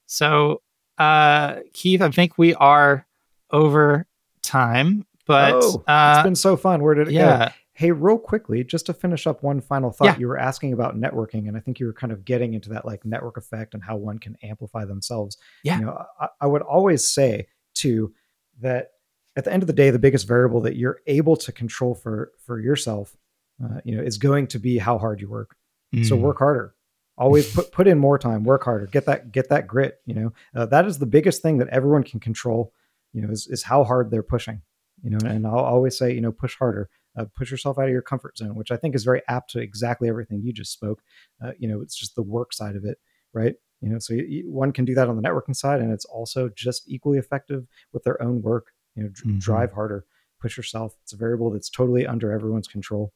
so 0.06 0.62
uh 0.96 1.56
keith 1.72 2.02
i 2.02 2.10
think 2.10 2.36
we 2.38 2.54
are 2.54 3.06
over 3.50 4.06
time 4.42 5.04
but 5.26 5.54
oh, 5.54 5.84
uh, 5.86 6.14
it's 6.16 6.24
been 6.24 6.34
so 6.34 6.56
fun. 6.56 6.82
Where 6.82 6.94
did 6.94 7.08
it 7.08 7.14
yeah. 7.14 7.48
go 7.48 7.54
hey 7.74 7.92
real 7.92 8.18
quickly 8.18 8.64
just 8.64 8.86
to 8.86 8.92
finish 8.92 9.24
up 9.24 9.40
one 9.44 9.60
final 9.60 9.92
thought 9.92 10.06
yeah. 10.06 10.18
you 10.18 10.26
were 10.26 10.36
asking 10.36 10.72
about 10.72 10.96
networking 10.96 11.46
and 11.46 11.56
i 11.56 11.60
think 11.60 11.78
you 11.78 11.86
were 11.86 11.92
kind 11.92 12.12
of 12.12 12.24
getting 12.24 12.52
into 12.54 12.70
that 12.70 12.84
like 12.84 13.04
network 13.04 13.36
effect 13.36 13.72
and 13.72 13.84
how 13.84 13.94
one 13.94 14.18
can 14.18 14.36
amplify 14.42 14.84
themselves. 14.84 15.38
Yeah. 15.62 15.78
You 15.78 15.84
know 15.84 16.04
I, 16.20 16.28
I 16.40 16.46
would 16.46 16.62
always 16.62 17.08
say 17.08 17.46
too 17.78 18.12
that 18.60 18.90
at 19.36 19.44
the 19.44 19.52
end 19.52 19.62
of 19.62 19.66
the 19.66 19.72
day 19.72 19.90
the 19.90 19.98
biggest 19.98 20.26
variable 20.26 20.60
that 20.60 20.76
you're 20.76 21.00
able 21.06 21.36
to 21.36 21.52
control 21.52 21.94
for 21.94 22.32
for 22.44 22.60
yourself 22.60 23.16
uh, 23.64 23.80
you 23.84 23.96
know 23.96 24.02
is 24.02 24.18
going 24.18 24.46
to 24.48 24.58
be 24.58 24.78
how 24.78 24.98
hard 24.98 25.20
you 25.20 25.28
work. 25.28 25.56
Mm. 25.94 26.06
so 26.06 26.16
work 26.16 26.38
harder. 26.38 26.74
Always 27.16 27.52
put 27.52 27.72
put 27.72 27.88
in 27.88 27.98
more 27.98 28.18
time 28.18 28.44
work 28.44 28.62
harder 28.62 28.86
get 28.86 29.06
that 29.06 29.32
get 29.32 29.48
that 29.48 29.66
grit 29.66 30.00
you 30.06 30.14
know? 30.14 30.32
Uh, 30.54 30.66
that 30.66 30.86
is 30.86 30.98
the 30.98 31.06
biggest 31.06 31.42
thing 31.42 31.58
that 31.58 31.68
everyone 31.68 32.04
can 32.04 32.20
control 32.20 32.72
you 33.12 33.22
know 33.22 33.30
is, 33.30 33.48
is 33.48 33.64
how 33.64 33.82
hard 33.84 34.10
they're 34.10 34.22
pushing 34.22 34.62
you 35.02 35.10
know? 35.10 35.18
And 35.24 35.44
i'll 35.44 35.58
always 35.58 35.98
say 35.98 36.12
you 36.12 36.20
know 36.20 36.30
push 36.30 36.54
harder 36.56 36.88
uh, 37.18 37.24
push 37.36 37.50
yourself 37.50 37.76
out 37.76 37.86
of 37.86 37.90
your 37.90 38.02
comfort 38.02 38.38
zone 38.38 38.54
which 38.54 38.70
i 38.70 38.76
think 38.76 38.94
is 38.94 39.02
very 39.02 39.22
apt 39.26 39.50
to 39.50 39.58
exactly 39.58 40.08
everything 40.08 40.42
you 40.42 40.52
just 40.52 40.72
spoke. 40.72 41.02
Uh, 41.44 41.52
you 41.58 41.68
know 41.68 41.80
it's 41.80 41.96
just 41.96 42.14
the 42.14 42.22
work 42.22 42.52
side 42.52 42.76
of 42.76 42.84
it 42.84 42.98
right 43.32 43.56
you 43.80 43.88
know 43.88 43.98
so 43.98 44.14
you, 44.14 44.44
one 44.50 44.72
can 44.72 44.84
do 44.84 44.94
that 44.94 45.08
on 45.08 45.16
the 45.16 45.22
networking 45.22 45.54
side 45.54 45.80
and 45.80 45.92
it's 45.92 46.04
also 46.04 46.48
just 46.48 46.88
equally 46.88 47.18
effective 47.18 47.66
with 47.92 48.02
their 48.04 48.20
own 48.22 48.42
work 48.42 48.72
you 48.96 49.02
know 49.02 49.08
mm-hmm. 49.08 49.38
drive 49.38 49.72
harder 49.72 50.04
push 50.40 50.56
yourself. 50.56 50.94
It's 51.02 51.12
a 51.12 51.16
variable 51.16 51.50
that's 51.50 51.68
totally 51.68 52.06
under 52.06 52.32
everyone's 52.32 52.68
control. 52.68 53.12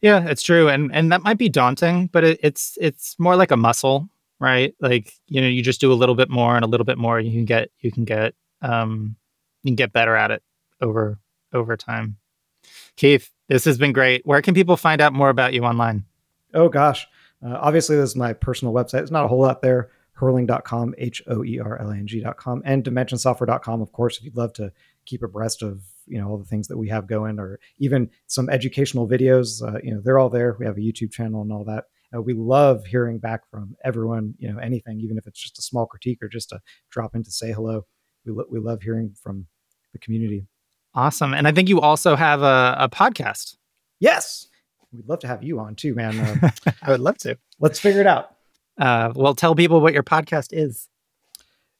Yeah 0.00 0.28
it's 0.28 0.42
true 0.42 0.68
and 0.68 0.94
and 0.94 1.10
that 1.10 1.22
might 1.22 1.38
be 1.38 1.48
daunting 1.48 2.06
but 2.12 2.22
it, 2.22 2.38
it's 2.42 2.78
it's 2.80 3.16
more 3.18 3.34
like 3.34 3.50
a 3.50 3.56
muscle 3.56 4.08
right? 4.40 4.74
Like 4.80 5.12
you 5.26 5.40
know 5.40 5.48
you 5.48 5.62
just 5.62 5.80
do 5.80 5.92
a 5.92 5.94
little 5.94 6.14
bit 6.14 6.30
more 6.30 6.54
and 6.54 6.64
a 6.64 6.68
little 6.68 6.84
bit 6.84 6.98
more 6.98 7.18
you 7.18 7.32
can 7.32 7.44
get 7.44 7.70
you 7.80 7.90
can 7.90 8.04
get 8.04 8.34
um 8.62 9.16
you 9.62 9.70
can 9.70 9.76
get 9.76 9.92
better 9.92 10.14
at 10.14 10.30
it 10.30 10.42
over 10.80 11.18
over 11.52 11.76
time. 11.76 12.18
Keith 12.96 13.30
this 13.48 13.64
has 13.64 13.76
been 13.76 13.92
great. 13.92 14.24
Where 14.24 14.40
can 14.42 14.54
people 14.54 14.76
find 14.76 15.00
out 15.00 15.12
more 15.12 15.28
about 15.28 15.54
you 15.54 15.64
online? 15.64 16.04
Oh 16.52 16.68
gosh 16.68 17.08
uh, 17.44 17.58
obviously, 17.60 17.96
this 17.96 18.10
is 18.10 18.16
my 18.16 18.32
personal 18.32 18.72
website. 18.72 18.92
There's 18.92 19.10
not 19.10 19.24
a 19.24 19.28
whole 19.28 19.40
lot 19.40 19.62
there. 19.62 19.90
Hoerling.com, 20.18 20.94
H 20.98 21.22
O 21.26 21.44
E 21.44 21.58
R 21.58 21.80
L 21.80 21.90
A 21.90 21.96
N 21.96 22.06
G.com, 22.06 22.62
and 22.64 22.84
dimensionsoftware.com, 22.84 23.82
of 23.82 23.92
course, 23.92 24.18
if 24.18 24.24
you'd 24.24 24.36
love 24.36 24.52
to 24.54 24.72
keep 25.06 25.22
abreast 25.22 25.62
of 25.62 25.82
you 26.06 26.18
know 26.20 26.28
all 26.28 26.38
the 26.38 26.44
things 26.44 26.68
that 26.68 26.78
we 26.78 26.88
have 26.88 27.06
going 27.06 27.38
or 27.40 27.58
even 27.78 28.10
some 28.26 28.50
educational 28.50 29.08
videos 29.08 29.62
uh, 29.66 29.78
you 29.82 29.90
know 29.92 30.02
they're 30.04 30.18
all 30.18 30.28
there 30.28 30.54
we 30.58 30.66
have 30.66 30.76
a 30.76 30.80
youtube 30.80 31.10
channel 31.10 31.40
and 31.40 31.50
all 31.50 31.64
that 31.64 31.84
Uh, 32.14 32.20
we 32.20 32.34
love 32.34 32.84
hearing 32.84 33.18
back 33.18 33.40
from 33.50 33.74
everyone, 33.84 34.34
you 34.38 34.52
know, 34.52 34.58
anything, 34.58 35.00
even 35.00 35.16
if 35.18 35.26
it's 35.26 35.40
just 35.40 35.58
a 35.58 35.62
small 35.62 35.86
critique 35.86 36.22
or 36.22 36.28
just 36.28 36.52
a 36.52 36.60
drop 36.90 37.14
in 37.14 37.22
to 37.24 37.30
say 37.30 37.52
hello. 37.52 37.86
We, 38.24 38.32
lo- 38.32 38.46
we 38.50 38.60
love 38.60 38.82
hearing 38.82 39.14
from 39.22 39.46
the 39.92 39.98
community. 39.98 40.46
Awesome. 40.94 41.34
And 41.34 41.48
I 41.48 41.52
think 41.52 41.68
you 41.68 41.80
also 41.80 42.14
have 42.16 42.42
a, 42.42 42.76
a 42.78 42.88
podcast. 42.88 43.56
Yes. 43.98 44.46
We'd 44.94 45.08
love 45.08 45.20
to 45.20 45.26
have 45.26 45.42
you 45.42 45.58
on 45.60 45.74
too, 45.74 45.94
man. 45.94 46.18
Uh, 46.18 46.50
I 46.82 46.90
would 46.90 47.00
love 47.00 47.18
to. 47.18 47.36
let's 47.58 47.80
figure 47.80 48.00
it 48.00 48.06
out. 48.06 48.36
Uh, 48.78 49.12
well, 49.14 49.34
tell 49.34 49.54
people 49.54 49.80
what 49.80 49.92
your 49.92 50.02
podcast 50.02 50.48
is. 50.52 50.88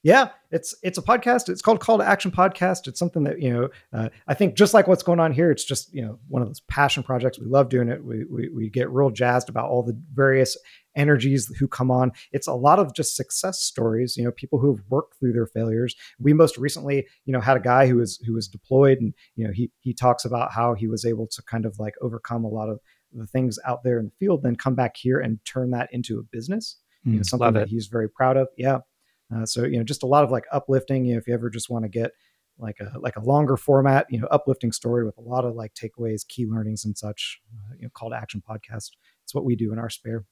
Yeah, 0.04 0.28
it's 0.50 0.74
it's 0.82 0.98
a 0.98 1.02
podcast. 1.02 1.48
It's 1.48 1.62
called 1.62 1.80
Call 1.80 1.96
to 1.96 2.04
Action 2.04 2.30
Podcast. 2.30 2.86
It's 2.86 2.98
something 2.98 3.22
that 3.24 3.40
you 3.40 3.50
know. 3.50 3.68
Uh, 3.90 4.10
I 4.28 4.34
think 4.34 4.54
just 4.54 4.74
like 4.74 4.86
what's 4.86 5.02
going 5.02 5.18
on 5.18 5.32
here, 5.32 5.50
it's 5.50 5.64
just 5.64 5.94
you 5.94 6.02
know 6.02 6.18
one 6.28 6.42
of 6.42 6.48
those 6.48 6.60
passion 6.60 7.02
projects. 7.02 7.38
We 7.38 7.46
love 7.46 7.70
doing 7.70 7.88
it. 7.88 8.04
We, 8.04 8.24
we 8.24 8.50
we 8.50 8.68
get 8.68 8.90
real 8.90 9.08
jazzed 9.08 9.48
about 9.48 9.70
all 9.70 9.82
the 9.82 9.98
various 10.12 10.58
energies 10.94 11.50
who 11.58 11.66
come 11.66 11.90
on. 11.90 12.12
It's 12.32 12.46
a 12.46 12.52
lot 12.52 12.78
of 12.78 12.94
just 12.94 13.16
success 13.16 13.60
stories. 13.60 14.14
You 14.18 14.24
know, 14.24 14.32
people 14.32 14.58
who 14.58 14.76
have 14.76 14.84
worked 14.90 15.18
through 15.18 15.32
their 15.32 15.46
failures. 15.46 15.96
We 16.20 16.34
most 16.34 16.58
recently, 16.58 17.06
you 17.24 17.32
know, 17.32 17.40
had 17.40 17.56
a 17.56 17.60
guy 17.60 17.86
who 17.86 17.96
was 17.96 18.18
who 18.26 18.34
was 18.34 18.46
deployed, 18.46 19.00
and 19.00 19.14
you 19.36 19.46
know 19.46 19.54
he 19.54 19.70
he 19.80 19.94
talks 19.94 20.26
about 20.26 20.52
how 20.52 20.74
he 20.74 20.86
was 20.86 21.06
able 21.06 21.28
to 21.28 21.42
kind 21.44 21.64
of 21.64 21.78
like 21.78 21.94
overcome 22.02 22.44
a 22.44 22.48
lot 22.48 22.68
of 22.68 22.78
the 23.14 23.26
things 23.26 23.58
out 23.64 23.82
there 23.84 23.98
in 23.98 24.06
the 24.06 24.12
field, 24.18 24.42
then 24.42 24.56
come 24.56 24.74
back 24.74 24.96
here 24.96 25.20
and 25.20 25.38
turn 25.44 25.70
that 25.70 25.88
into 25.92 26.18
a 26.18 26.22
business. 26.22 26.76
Mm, 27.06 27.12
you 27.12 27.16
know, 27.18 27.22
something 27.22 27.52
that 27.54 27.68
he's 27.68 27.86
very 27.86 28.08
proud 28.08 28.36
of. 28.36 28.48
Yeah. 28.56 28.78
Uh, 29.34 29.46
so 29.46 29.64
you 29.64 29.78
know, 29.78 29.84
just 29.84 30.02
a 30.02 30.06
lot 30.06 30.24
of 30.24 30.30
like 30.30 30.44
uplifting. 30.52 31.04
You 31.04 31.14
know, 31.14 31.18
if 31.18 31.26
you 31.26 31.34
ever 31.34 31.50
just 31.50 31.70
want 31.70 31.84
to 31.84 31.88
get 31.88 32.12
like 32.58 32.76
a 32.80 32.98
like 32.98 33.16
a 33.16 33.20
longer 33.20 33.56
format, 33.56 34.06
you 34.10 34.20
know, 34.20 34.26
uplifting 34.30 34.72
story 34.72 35.04
with 35.04 35.16
a 35.18 35.22
lot 35.22 35.44
of 35.44 35.54
like 35.54 35.74
takeaways, 35.74 36.26
key 36.26 36.46
learnings, 36.46 36.84
and 36.84 36.96
such. 36.96 37.40
Uh, 37.52 37.74
you 37.76 37.82
know, 37.82 37.90
call 37.94 38.10
to 38.10 38.16
action 38.16 38.42
podcast. 38.48 38.90
It's 39.22 39.34
what 39.34 39.44
we 39.44 39.56
do 39.56 39.72
in 39.72 39.78
our 39.78 39.90
spare. 39.90 40.24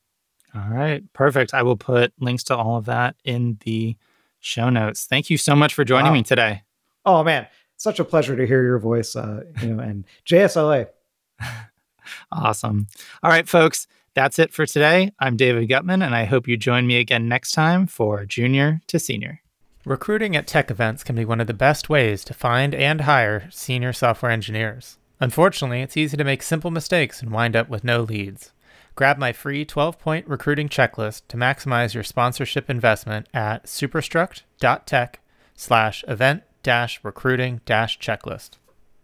All 0.55 0.69
right, 0.69 1.03
perfect. 1.15 1.55
I 1.55 1.63
will 1.63 1.77
put 1.77 2.13
links 2.21 2.45
to 2.45 2.57
all 2.57 2.77
of 2.77 2.85
that 2.85 3.17
in 3.25 3.59
the 3.65 3.97
show 4.41 4.69
notes. 4.69 5.07
Thank 5.07 5.31
you 5.31 5.39
so 5.39 5.57
much 5.57 5.73
for 5.73 5.85
joining 5.85 6.09
wow. 6.09 6.15
me 6.15 6.23
today. 6.23 6.63
Oh 7.05 7.25
man, 7.25 7.47
such 7.77 7.99
a 7.99 8.05
pleasure 8.05 8.37
to 8.37 8.47
hear 8.47 8.63
your 8.63 8.79
voice. 8.79 9.17
Uh, 9.17 9.45
you 9.61 9.75
know, 9.75 9.83
and 9.83 10.05
JSLA. 10.27 10.89
awesome. 12.31 12.87
All 13.23 13.31
right, 13.31 13.49
folks. 13.49 13.87
That's 14.15 14.39
it 14.39 14.53
for 14.53 14.67
today. 14.67 15.13
I'm 15.19 15.39
David 15.39 15.71
Guttman, 15.71 16.05
and 16.05 16.15
I 16.15 16.25
hope 16.25 16.47
you 16.47 16.59
join 16.59 16.87
me 16.87 16.99
again 16.99 17.29
next 17.29 17.53
time 17.53 17.87
for 17.87 18.27
Junior 18.27 18.83
to 18.89 18.99
Senior. 18.99 19.41
Recruiting 19.87 20.37
at 20.37 20.47
tech 20.47 20.71
events 20.71 21.03
can 21.03 21.17
be 21.17 21.25
one 21.25 21.41
of 21.41 21.47
the 21.47 21.55
best 21.55 21.89
ways 21.89 22.23
to 22.25 22.35
find 22.35 22.75
and 22.75 23.01
hire 23.01 23.49
senior 23.51 23.93
software 23.93 24.31
engineers. 24.31 24.99
Unfortunately, 25.19 25.81
it's 25.81 25.97
easy 25.97 26.17
to 26.17 26.25
make 26.25 26.43
simple 26.43 26.71
mistakes 26.71 27.23
and 27.23 27.33
wind 27.33 27.57
up 27.57 27.69
with 27.69 27.85
no 27.85 28.03
leads. 28.03 28.53
Grab 28.95 29.17
my 29.17 29.33
free 29.33 29.65
12 29.65 29.99
point 29.99 30.29
recruiting 30.29 30.69
checklist 30.69 31.23
to 31.29 31.37
maximize 31.37 31.95
your 31.95 32.05
sponsorship 32.05 32.69
investment 32.69 33.29
at 33.33 33.65
superstruct.tech 33.65 35.21
slash 35.55 36.05
event 36.07 36.43
recruiting 37.03 37.61
checklist. 37.67 38.51